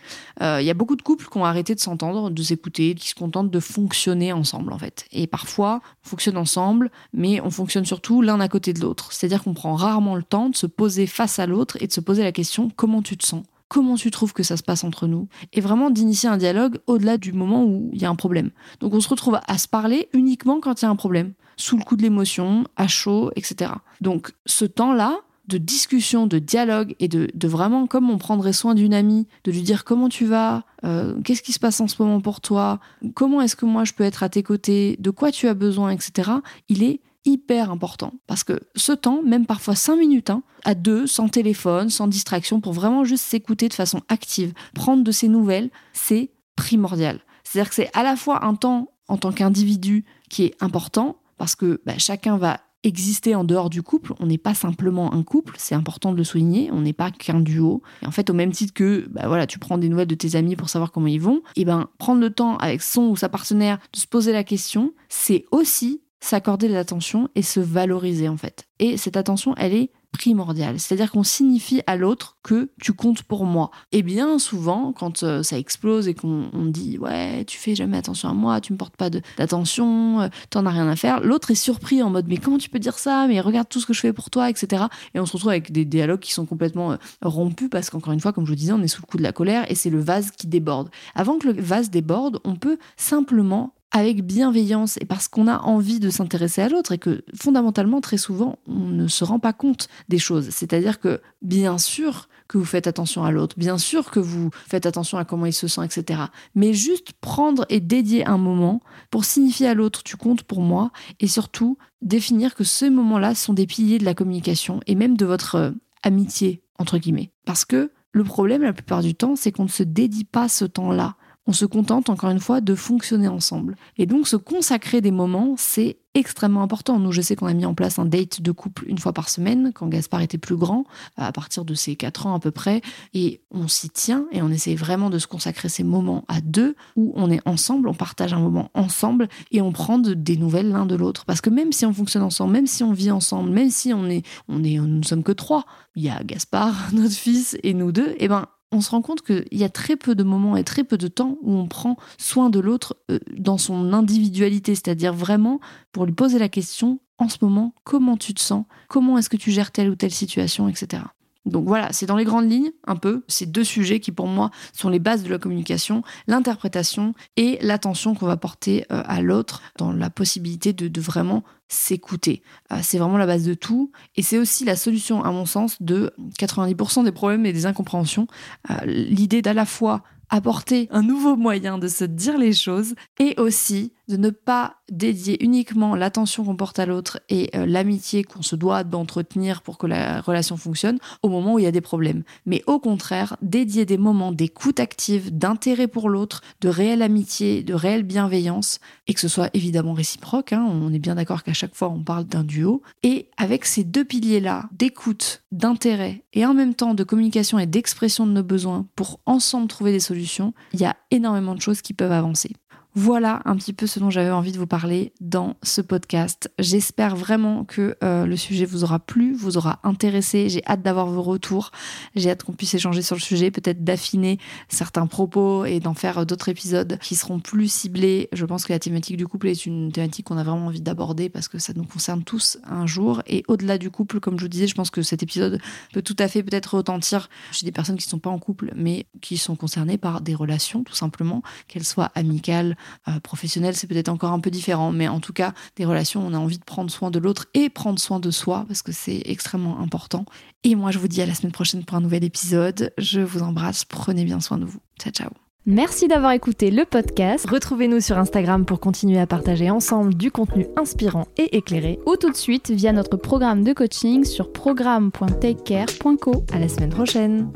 Il 0.41 0.45
euh, 0.45 0.63
y 0.63 0.71
a 0.71 0.75
beaucoup 0.75 0.97
de 0.97 1.03
couples 1.03 1.29
qui 1.29 1.37
ont 1.37 1.45
arrêté 1.45 1.75
de 1.75 1.81
s'entendre, 1.81 2.31
de 2.31 2.43
s'écouter, 2.43 2.95
qui 2.95 3.11
se 3.11 3.15
contentent 3.15 3.51
de 3.51 3.61
fonctionner 3.61 4.33
ensemble 4.33 4.73
en 4.73 4.79
fait. 4.79 5.07
Et 5.13 5.27
parfois, 5.27 5.81
on 6.05 6.09
fonctionne 6.09 6.39
ensemble, 6.39 6.91
mais 7.13 7.41
on 7.43 7.51
fonctionne 7.51 7.85
surtout 7.85 8.23
l'un 8.23 8.41
à 8.41 8.49
côté 8.49 8.73
de 8.73 8.81
l'autre. 8.81 9.13
C'est-à-dire 9.13 9.45
qu'on 9.45 9.55
prend 9.55 9.75
rarement 9.75 10.17
le 10.17 10.23
temps 10.23 10.49
de 10.49 10.57
se 10.57 10.67
poser 10.67 11.07
face 11.07 11.39
à 11.39 11.47
l'autre 11.47 11.77
et 11.83 11.87
de 11.87 11.93
se 11.93 12.01
poser 12.01 12.23
la 12.23 12.33
question 12.33 12.71
comment 12.75 13.03
tu 13.03 13.19
te 13.19 13.27
sens? 13.27 13.43
Comment 13.69 13.97
tu 13.97 14.11
trouves 14.11 14.33
que 14.33 14.43
ça 14.43 14.57
se 14.57 14.63
passe 14.63 14.85
entre 14.85 15.07
nous, 15.07 15.29
et 15.53 15.61
vraiment 15.61 15.91
d'initier 15.91 16.29
un 16.29 16.37
dialogue 16.37 16.79
au-delà 16.87 17.19
du 17.19 17.33
moment 17.33 17.65
où 17.65 17.91
il 17.93 18.01
y 18.01 18.05
a 18.05 18.11
un 18.11 18.17
problème. 18.17 18.51
Donc 18.81 18.95
on 18.95 19.01
se 19.01 19.09
retrouve 19.09 19.39
à 19.47 19.59
se 19.59 19.69
parler 19.69 20.09
uniquement 20.13 20.61
quand 20.61 20.81
il 20.81 20.85
y 20.85 20.89
a 20.89 20.91
un 20.91 20.97
problème, 20.97 21.35
sous 21.57 21.77
le 21.77 21.85
coup 21.85 21.97
de 21.97 22.03
l'émotion, 22.03 22.65
à 22.77 22.89
chaud, 22.89 23.31
etc. 23.37 23.73
Donc 24.01 24.33
ce 24.47 24.65
temps-là, 24.65 25.19
de 25.49 25.57
discussion, 25.57 26.27
de 26.27 26.39
dialogue 26.39 26.95
et 27.01 27.09
de, 27.09 27.49
vraiment 27.49 27.87
comme 27.87 28.11
on 28.11 28.19
prendrait 28.19 28.53
soin 28.53 28.75
d'une 28.75 28.93
amie, 28.93 29.27
de 29.45 29.51
lui 29.51 29.63
dire 29.63 29.85
comment 29.85 30.11
tu 30.11 30.27
vas, 30.27 30.65
euh, 30.85 31.19
qu'est-ce 31.23 31.43
qui 31.43 31.53
se 31.53 31.59
passe 31.59 31.81
en 31.81 31.89
ce 31.89 32.01
moment 32.03 32.21
pour 32.21 32.43
toi, 32.43 32.81
comment 33.15 33.41
est-ce 33.41 33.57
que 33.57 33.65
moi 33.65 33.85
je 33.85 33.95
peux 33.95 34.05
être 34.05 34.23
à 34.23 34.29
tes 34.29 34.43
côtés, 34.43 34.97
de 35.01 35.11
quoi 35.11 35.33
tu 35.33 35.49
as 35.49 35.55
besoin, 35.55 35.91
etc. 35.91 36.31
Il 36.69 36.83
est 36.83 37.01
hyper 37.29 37.71
important. 37.71 38.15
Parce 38.27 38.43
que 38.43 38.61
ce 38.75 38.93
temps, 38.93 39.23
même 39.23 39.47
parfois 39.47 39.75
5 39.75 39.97
minutes, 39.97 40.31
hein, 40.31 40.43
à 40.65 40.75
deux, 40.75 41.07
sans 41.07 41.29
téléphone, 41.29 41.91
sans 41.91 42.09
distraction, 42.09 42.61
pour 42.61 42.73
vraiment 42.73 43.05
juste 43.05 43.25
s'écouter 43.25 43.69
de 43.69 43.75
façon 43.75 44.01
active, 44.09 44.53
prendre 44.75 45.05
de 45.05 45.13
ses 45.13 45.29
nouvelles, 45.29 45.71
c'est 45.93 46.31
primordial. 46.57 47.21
C'est-à-dire 47.45 47.69
que 47.69 47.75
c'est 47.75 47.91
à 47.95 48.03
la 48.03 48.17
fois 48.17 48.45
un 48.45 48.55
temps 48.55 48.91
en 49.09 49.17
tant 49.17 49.33
qu'individu 49.33 50.05
qui 50.29 50.45
est 50.45 50.55
important, 50.61 51.17
parce 51.37 51.55
que 51.55 51.81
bah, 51.87 51.95
chacun 51.99 52.37
va 52.37 52.61
exister 52.85 53.35
en 53.35 53.45
dehors 53.45 53.71
du 53.71 53.83
couple. 53.83 54.15
On 54.21 54.27
n'est 54.27 54.39
pas 54.39 54.55
simplement 54.55 55.13
un 55.13 55.23
couple, 55.23 55.55
c'est 55.59 55.75
important 55.75 56.13
de 56.13 56.17
le 56.17 56.25
souligner. 56.25 56.71
On 56.73 56.81
n'est 56.81 56.93
pas 56.93 57.11
qu'un 57.11 57.41
duo. 57.41 57.83
Et 58.03 58.07
en 58.07 58.11
fait, 58.11 58.31
au 58.31 58.35
même 58.35 58.53
titre 58.53 58.73
que, 58.73 59.07
bah 59.11 59.27
voilà, 59.27 59.47
tu 59.47 59.59
prends 59.59 59.79
des 59.79 59.89
nouvelles 59.89 60.07
de 60.07 60.15
tes 60.15 60.37
amis 60.37 60.57
pour 60.57 60.69
savoir 60.69 60.93
comment 60.93 61.09
ils 61.09 61.21
vont, 61.21 61.43
et 61.57 61.65
ben 61.65 61.89
prendre 61.99 62.21
le 62.21 62.31
temps 62.31 62.57
avec 62.57 62.83
son 62.83 63.03
ou 63.09 63.17
sa 63.17 63.29
partenaire 63.29 63.79
de 63.93 63.99
se 63.99 64.07
poser 64.07 64.33
la 64.33 64.45
question, 64.45 64.93
c'est 65.09 65.45
aussi 65.51 66.01
s'accorder 66.21 66.69
de 66.69 66.75
l'attention 66.75 67.29
et 67.35 67.43
se 67.43 67.61
valoriser 67.61 68.29
en 68.29 68.37
fait. 68.37 68.67
Et 68.79 68.97
cette 68.97 69.17
attention, 69.17 69.55
elle 69.57 69.75
est 69.75 69.91
primordiale. 70.13 70.81
C'est-à-dire 70.81 71.11
qu'on 71.11 71.23
signifie 71.23 71.83
à 71.87 71.97
l'autre 71.97 72.39
que 72.43 72.71
tu 72.81 72.93
comptes 72.93 73.23
pour 73.23 73.45
moi. 73.45 73.71
Et 73.93 74.03
bien 74.03 74.39
souvent, 74.39 74.93
quand 74.93 75.23
euh, 75.23 75.43
ça 75.43 75.59
explose 75.59 76.09
et 76.09 76.15
qu'on 76.15 76.49
dit 76.67 76.99
ouais, 76.99 77.45
tu 77.45 77.59
fais 77.59 77.75
jamais 77.75 77.99
attention 77.99 78.29
à 78.29 78.33
moi, 78.33 78.61
tu 78.61 78.73
me 78.73 78.79
portes 78.79 78.97
pas 78.97 79.11
d'attention, 79.11 80.23
euh, 80.23 80.29
t'en 80.51 80.65
as 80.67 80.71
rien 80.71 80.89
à 80.89 80.97
faire, 80.97 81.21
l'autre 81.21 81.51
est 81.51 81.57
surpris 81.57 82.03
en 82.03 82.11
mode 82.11 82.27
mais 82.29 82.39
comment 82.39 82.59
tu 82.59 82.71
peux 82.71 82.79
dire 82.79 82.99
ça? 82.99 83.27
Mais 83.29 83.41
regarde 83.41 83.69
tout 83.69 83.81
ce 83.81 83.87
que 83.87 83.93
je 83.93 84.01
fais 84.01 84.13
pour 84.13 84.31
toi, 84.31 84.49
etc. 84.49 84.85
Et 85.15 85.21
on 85.21 85.27
se 85.27 85.33
retrouve 85.33 85.51
avec 85.51 85.73
des 85.73 85.85
dialogues 85.85 86.21
qui 86.21 86.33
sont 86.33 86.47
complètement 86.47 86.93
euh, 86.93 86.97
rompus 87.23 87.69
parce 87.71 87.91
qu'encore 87.91 88.13
une 88.13 88.21
fois, 88.21 88.33
comme 88.33 88.47
je 88.47 88.51
vous 88.51 88.57
disais, 88.57 88.73
on 88.73 88.83
est 88.83 88.89
sous 88.89 89.03
le 89.03 89.07
coup 89.07 89.19
de 89.19 89.23
la 89.23 89.33
colère 89.33 89.71
et 89.71 89.75
c'est 89.75 89.91
le 89.91 90.01
vase 90.01 90.31
qui 90.31 90.47
déborde. 90.47 90.89
Avant 91.15 91.39
que 91.39 91.49
le 91.49 91.61
vase 91.61 91.91
déborde, 91.91 92.41
on 92.45 92.57
peut 92.57 92.79
simplement 92.97 93.75
avec 93.91 94.25
bienveillance 94.25 94.99
et 95.01 95.07
parce 95.07 95.29
qu'on 95.29 95.49
a 95.49 95.59
envie 95.61 95.99
de 95.99 96.11
s'intéresser 96.11 96.61
à 96.61 96.69
l'autre 96.69 96.93
et 96.93 96.99
que 96.99 97.25
fondamentalement 97.35 98.01
très 98.01 98.19
souvent 98.19 98.59
on 98.67 98.87
ne 98.89 99.09
se 99.09 99.25
rend 99.25 99.39
pas 99.39 99.53
compte 99.53 99.89
des 100.09 100.19
choses. 100.19 100.49
C'est-à-dire 100.51 101.01
que 101.01 101.21
bien 101.41 101.79
sûr 101.79 102.29
que 102.49 102.59
vous 102.59 102.65
faites 102.65 102.87
attention 102.87 103.25
à 103.25 103.31
l'autre, 103.31 103.59
bien 103.59 103.79
sûr 103.79 104.11
que 104.11 104.21
vous 104.21 104.51
faites 104.67 104.87
attention 104.87 105.19
à 105.19 105.25
comment 105.25 105.47
il 105.47 105.53
se 105.53 105.69
sent, 105.69 105.85
etc. 105.85 106.23
Mais 106.55 106.75
juste 106.75 107.13
prendre 107.21 107.65
et 107.69 107.81
dédier 107.81 108.27
un 108.27 108.39
moment 108.39 108.81
pour 109.11 109.25
signifier 109.25 109.69
à 109.69 109.75
l'autre 109.75 110.03
tu 110.03 110.17
comptes 110.17 110.43
pour 110.43 110.61
moi 110.61 110.91
et 111.21 111.27
surtout 111.27 111.79
définir 112.03 112.55
que 112.55 112.65
ces 112.65 112.91
moments-là 112.91 113.35
sont 113.35 113.55
des 113.55 113.67
piliers 113.67 113.99
de 113.99 114.05
la 114.05 114.15
communication 114.15 114.81
et 114.87 114.95
même 114.95 115.17
de 115.17 115.27
votre 115.27 115.55
euh, 115.57 115.71
amitié 116.03 116.63
entre 116.79 116.99
guillemets. 116.99 117.33
Parce 117.47 117.65
que 117.65 117.91
le 118.13 118.25
problème 118.25 118.63
la 118.63 118.73
plupart 118.73 119.03
du 119.03 119.15
temps 119.15 119.35
c'est 119.35 119.53
qu'on 119.53 119.65
ne 119.65 119.69
se 119.69 119.83
dédie 119.83 120.25
pas 120.25 120.49
ce 120.49 120.67
temps-là 120.67 121.17
on 121.49 121.53
se 121.53 121.65
contente 121.65 122.11
encore 122.11 122.31
une 122.31 122.41
fois 122.41 122.61
de 122.61 122.75
fonctionner 122.75 123.27
ensemble. 123.27 123.77
Et 123.97 124.05
donc 124.05 124.29
se 124.29 124.37
consacrer 124.37 125.01
des 125.01 125.11
moments, 125.11 125.55
c'est 125.57 125.97
extrêmement 126.15 126.63
important. 126.63 126.99
Nous, 126.99 127.11
je 127.11 127.23
sais 127.23 127.37
qu'on 127.37 127.47
a 127.47 127.55
mis 127.55 127.65
en 127.65 127.75
place 127.75 127.99
un 127.99 128.05
date 128.05 128.43
de 128.43 128.53
couple 128.53 128.85
une 128.87 128.99
fois 128.99 129.15
par 129.15 129.31
semaine 129.31 129.73
quand 129.75 129.87
Gaspard 129.89 130.21
était 130.21 130.37
plus 130.37 130.57
grand, 130.57 130.85
à 131.17 131.33
partir 131.33 131.65
de 131.65 131.75
ses 131.75 131.97
4 131.97 132.27
ans 132.27 132.35
à 132.35 132.41
peu 132.41 132.51
près, 132.51 132.83
et 133.15 133.41
on 133.51 133.67
s'y 133.67 133.89
tient 133.89 134.27
et 134.31 134.43
on 134.43 134.51
essaie 134.51 134.75
vraiment 134.75 135.09
de 135.09 135.19
se 135.19 135.27
consacrer 135.27 135.71
ces 135.71 135.85
moments 135.85 136.25
à 136.29 136.43
deux 136.43 136.77
où 136.97 137.13
on 137.17 137.31
est 137.31 137.41
ensemble, 137.47 137.89
on 137.89 137.95
partage 137.95 138.35
un 138.35 138.41
moment 138.41 138.71
ensemble 138.75 139.29
et 139.51 139.63
on 139.63 139.73
prend 139.73 139.99
des 139.99 140.37
nouvelles 140.37 140.69
l'un 140.69 140.85
de 140.85 140.97
l'autre. 140.97 141.25
Parce 141.25 141.41
que 141.41 141.51
même 141.51 141.73
si 141.73 141.87
on 141.87 141.95
fonctionne 141.95 142.25
ensemble, 142.25 142.53
même 142.53 142.67
si 142.67 142.83
on 142.83 142.93
vit 142.93 143.11
ensemble, 143.11 143.51
même 143.51 143.71
si 143.71 143.95
on 143.95 144.07
est, 144.11 144.23
on 144.49 144.63
est, 144.65 144.77
nous 144.77 145.05
sommes 145.05 145.23
que 145.23 145.33
trois, 145.33 145.65
il 145.95 146.03
y 146.03 146.11
a 146.11 146.23
Gaspard, 146.25 146.75
notre 146.93 147.15
fils 147.15 147.57
et 147.63 147.73
nous 147.73 147.91
deux, 147.91 148.11
et 148.11 148.25
eh 148.25 148.29
ben 148.29 148.49
on 148.73 148.81
se 148.81 148.91
rend 148.91 149.03
compte 149.03 149.23
qu'il 149.23 149.47
y 149.53 149.65
a 149.65 149.69
très 149.69 149.97
peu 149.97 150.15
de 150.15 150.23
moments 150.23 150.57
et 150.57 150.65
très 150.65 150.85
peu 150.85 150.99
de 150.99 151.09
temps 151.09 151.39
où 151.43 151.55
on 151.55 151.67
prend 151.67 151.97
soin 152.19 152.51
de 152.51 152.61
l'autre 152.61 152.97
euh, 153.11 153.19
dans 153.37 153.59
son 153.59 153.93
individualité, 153.93 154.75
c'est-à-dire 154.75 155.15
vraiment 155.15 155.61
pour 155.93 156.07
lui 156.07 156.13
poser 156.13 156.39
la 156.39 156.49
question 156.49 157.01
en 157.19 157.29
ce 157.29 157.39
moment, 157.41 157.75
comment 157.85 158.17
tu 158.17 158.33
te 158.35 158.41
sens, 158.41 158.65
comment 158.89 159.19
est-ce 159.19 159.29
que 159.29 159.37
tu 159.37 159.51
gères 159.51 159.73
telle 159.73 159.91
ou 159.91 159.97
telle 159.97 160.13
situation, 160.13 160.69
etc. 160.69 161.03
Donc 161.49 161.67
voilà, 161.67 161.93
c'est 161.93 162.07
dans 162.07 162.17
les 162.17 162.25
grandes 162.25 162.51
lignes, 162.51 162.71
un 162.87 162.97
peu, 162.97 163.25
ces 163.29 163.47
deux 163.47 163.65
sujets 163.65 164.01
qui 164.01 164.13
pour 164.13 164.27
moi 164.27 164.51
sont 164.73 164.89
les 164.89 164.99
bases 164.99 165.23
de 165.23 165.31
la 165.31 165.39
communication, 165.39 166.03
l'interprétation 166.27 167.15
et 167.37 167.59
l'attention 167.61 168.15
qu'on 168.15 168.27
va 168.27 168.37
porter 168.37 168.85
euh, 168.93 169.03
à 169.07 169.21
l'autre 169.21 169.63
dans 169.77 169.93
la 169.93 170.11
possibilité 170.11 170.73
de, 170.73 171.01
vraiment 171.01 171.45
s'écouter. 171.69 172.43
Euh, 172.73 172.79
c'est 172.83 172.99
vraiment 172.99 173.19
la 173.19 173.27
base 173.27 173.45
de 173.45 173.55
tout 173.55 173.93
et 174.17 174.23
c'est 174.23 174.39
aussi 174.39 174.65
la 174.65 174.77
solution, 174.77 175.23
à 175.23 175.31
mon 175.31 175.47
sens, 175.47 175.81
de 175.81 176.13
90% 176.39 177.05
des 177.05 177.13
problèmes 177.13 177.47
et 177.47 177.53
des 177.53 177.67
incompréhensions. 177.67 178.27
Euh, 178.71 178.75
l'idée 178.85 179.43
d'à 179.43 179.55
la 179.55 179.65
fois 179.65 180.03
apporter 180.31 180.89
un 180.91 181.03
nouveau 181.03 181.37
moyen 181.37 181.79
de 181.79 181.89
se 181.89 182.05
dire 182.05 182.37
les 182.37 182.53
choses 182.53 182.95
et 183.19 183.35
aussi 183.39 183.93
de 184.09 184.17
ne 184.17 184.31
pas 184.31 184.77
dédier 184.91 185.43
uniquement 185.45 185.95
l'attention 185.95 186.45
qu'on 186.45 186.57
porte 186.57 186.79
à 186.79 186.87
l'autre 186.87 187.21
et 187.29 187.51
euh, 187.55 187.67
l'amitié 187.67 188.25
qu'on 188.25 188.43
se 188.43 188.57
doit 188.57 188.85
d'entretenir 188.85 189.63
pour 189.63 189.79
que 189.79 189.87
la 189.87 190.21
relation 190.21 190.57
fonctionne 190.57 190.99
au 191.23 191.29
moment 191.29 191.55
où 191.55 191.59
il 191.59 191.65
y 191.65 191.69
a 191.69 191.73
des 191.73 191.81
problèmes. 191.81 192.23
Mais 192.47 192.63
au 192.67 192.79
contraire, 192.79 193.37
dédier 193.43 193.85
des 193.85 193.99
moments 193.99 194.33
d'écoute 194.33 194.81
active, 194.81 195.37
d'intérêt 195.37 195.89
pour 195.89 196.09
l'autre, 196.09 196.43
de 196.61 196.69
réelle 196.69 197.03
amitié, 197.03 197.63
de 197.63 197.75
réelle 197.75 198.03
bienveillance, 198.03 198.81
et 199.07 199.15
que 199.15 199.21
ce 199.21 199.29
soit 199.29 199.51
évidemment 199.55 199.93
réciproque, 199.93 200.53
hein, 200.53 200.67
on 200.69 200.93
est 200.93 200.99
bien 200.99 201.15
d'accord 201.15 201.43
qu'à 201.43 201.53
chaque 201.53 201.75
fois 201.75 201.89
on 201.89 202.03
parle 202.03 202.25
d'un 202.25 202.45
duo, 202.45 202.83
et 203.03 203.29
avec 203.37 203.65
ces 203.65 203.85
deux 203.85 204.05
piliers-là, 204.05 204.69
d'écoute, 204.73 205.43
d'intérêt, 205.53 206.25
et 206.33 206.47
en 206.47 206.55
même 206.55 206.75
temps 206.75 206.95
de 206.95 207.05
communication 207.05 207.59
et 207.59 207.67
d'expression 207.67 208.27
de 208.27 208.33
nos 208.33 208.43
besoins 208.43 208.87
pour 208.97 209.21
ensemble 209.27 209.69
trouver 209.69 209.93
des 209.93 210.01
solutions, 210.01 210.55
il 210.73 210.81
y 210.81 210.85
a 210.85 210.97
énormément 211.11 211.55
de 211.55 211.61
choses 211.61 211.83
qui 211.83 211.95
peuvent 211.95 212.13
avancer. 212.13 212.53
Voilà 212.95 213.43
un 213.45 213.55
petit 213.57 213.75
peu 213.75 213.87
ce 213.87 214.01
dont 214.01 214.11
j'avais 214.11 214.31
envie 214.31 214.51
de 214.51 214.59
vous 214.59 214.67
parler 214.67 215.13
dans 215.21 215.57
ce 215.63 215.81
podcast. 215.81 216.51
J'espère 216.59 217.15
vraiment 217.15 217.65
que 217.65 217.97
euh, 218.03 218.27
le 218.27 218.37
sujet 218.37 218.65
vous 218.65 218.83
aura 218.83 218.99
plu, 218.99 219.35
vous 219.35 219.57
aura 219.57 219.79
intéressé. 219.85 220.49
J'ai 220.49 220.65
hâte 220.67 220.83
d'avoir 220.83 221.07
vos 221.07 221.23
retours. 221.23 221.71
J'ai 222.17 222.31
hâte 222.31 222.43
qu'on 222.43 222.55
puisse 222.55 222.75
échanger 222.75 223.03
sur 223.03 223.15
le 223.15 223.21
sujet, 223.21 223.51
peut-être 223.51 223.85
d'affiner 223.85 224.39
certains 224.69 225.07
propos 225.07 225.67
et 225.67 225.81
d'en 225.81 225.95
faire 225.95 226.25
d'autres 226.25 226.49
épisodes 226.49 226.99
qui 227.03 227.15
seront 227.15 227.41
plus 227.41 227.71
ciblés. 227.71 228.31
Je 228.33 228.47
pense 228.47 228.65
que 228.65 228.73
la 228.73 228.79
thématique 228.79 229.19
du 229.19 229.27
couple 229.27 229.49
est 229.49 229.67
une 229.67 229.93
thématique 229.93 230.27
qu'on 230.27 230.39
a 230.39 230.43
vraiment 230.43 230.67
envie 230.67 230.81
d'aborder 230.81 231.29
parce 231.29 231.47
que 231.47 231.59
ça 231.59 231.75
nous 231.77 231.85
concerne 231.85 232.25
tous 232.25 232.59
un 232.65 232.87
jour. 232.87 233.23
Et 233.27 233.45
au-delà 233.49 233.77
du 233.77 233.91
couple, 233.91 234.19
comme 234.19 234.39
je 234.39 234.45
vous 234.45 234.49
disais, 234.49 234.67
je 234.67 234.75
pense 234.75 234.91
que 234.91 235.03
cet 235.03 235.23
épisode 235.23 235.61
peut 235.93 236.03
tout 236.03 236.17
à 236.19 236.27
fait 236.27 236.43
peut-être 236.43 236.75
retentir 236.75 237.29
chez 237.53 237.67
des 237.67 237.73
personnes 237.73 237.97
qui 237.97 238.07
ne 238.07 238.11
sont 238.11 238.19
pas 238.19 238.31
en 238.31 238.39
couple, 238.39 238.73
mais 238.75 239.07
qui 239.21 239.37
sont 239.37 239.57
concernées 239.57 239.99
par 239.99 240.23
des 240.23 240.35
relations, 240.35 240.85
tout 240.85 240.95
simplement, 240.95 241.43
qu'elles 241.69 241.85
soient 241.85 242.11
amicales, 242.15 242.77
euh, 243.09 243.21
professionnel, 243.21 243.75
c'est 243.75 243.87
peut-être 243.87 244.09
encore 244.09 244.33
un 244.33 244.41
peu 244.41 244.51
différent, 244.51 244.93
mais 244.93 245.09
en 245.09 245.21
tout 245.21 245.33
cas, 245.33 245.53
des 245.77 245.85
relations, 245.85 246.27
on 246.27 246.35
a 246.35 246.39
envie 246.39 246.59
de 246.59 246.65
prendre 246.65 246.91
soin 246.91 247.11
de 247.11 247.19
l'autre 247.19 247.47
et 247.55 247.69
prendre 247.69 247.99
soin 247.99 248.21
de 248.21 248.31
soi 248.31 248.65
parce 248.69 248.83
que 248.83 248.93
c'est 248.93 249.23
extrêmement 249.27 249.81
important. 249.81 250.25
Et 250.65 250.75
moi, 250.75 250.91
je 250.91 250.99
vous 250.99 251.09
dis 251.09 251.23
à 251.23 251.27
la 251.27 251.35
semaine 251.35 251.53
prochaine 251.53 251.85
pour 251.85 251.97
un 251.97 252.01
nouvel 252.01 252.25
épisode. 252.25 252.93
Je 252.99 253.21
vous 253.21 253.43
embrasse, 253.43 253.85
prenez 253.85 254.25
bien 254.25 254.41
soin 254.41 254.59
de 254.59 254.65
vous. 254.65 254.81
Ciao, 255.01 255.13
ciao. 255.13 255.31
Merci 255.67 256.09
d'avoir 256.09 256.33
écouté 256.33 256.71
le 256.71 256.87
podcast. 256.87 257.47
Retrouvez-nous 257.47 258.01
sur 258.01 258.17
Instagram 258.17 258.65
pour 258.65 258.81
continuer 258.81 259.21
à 259.21 259.27
partager 259.27 259.69
ensemble 259.69 260.15
du 260.15 260.31
contenu 260.31 260.67
inspirant 260.79 261.27
et 261.37 261.59
éclairé 261.59 261.99
ou 262.07 262.17
tout 262.17 262.31
de 262.31 262.37
suite 262.37 262.71
via 262.71 262.91
notre 262.93 263.19
programme 263.19 263.65
de 263.65 263.75
coaching 263.75 264.25
sur 264.25 264.51
programme.takecare.co. 264.51 266.47
À 266.53 266.59
la 266.59 266.69
semaine 266.69 266.89
prochaine. 266.89 267.51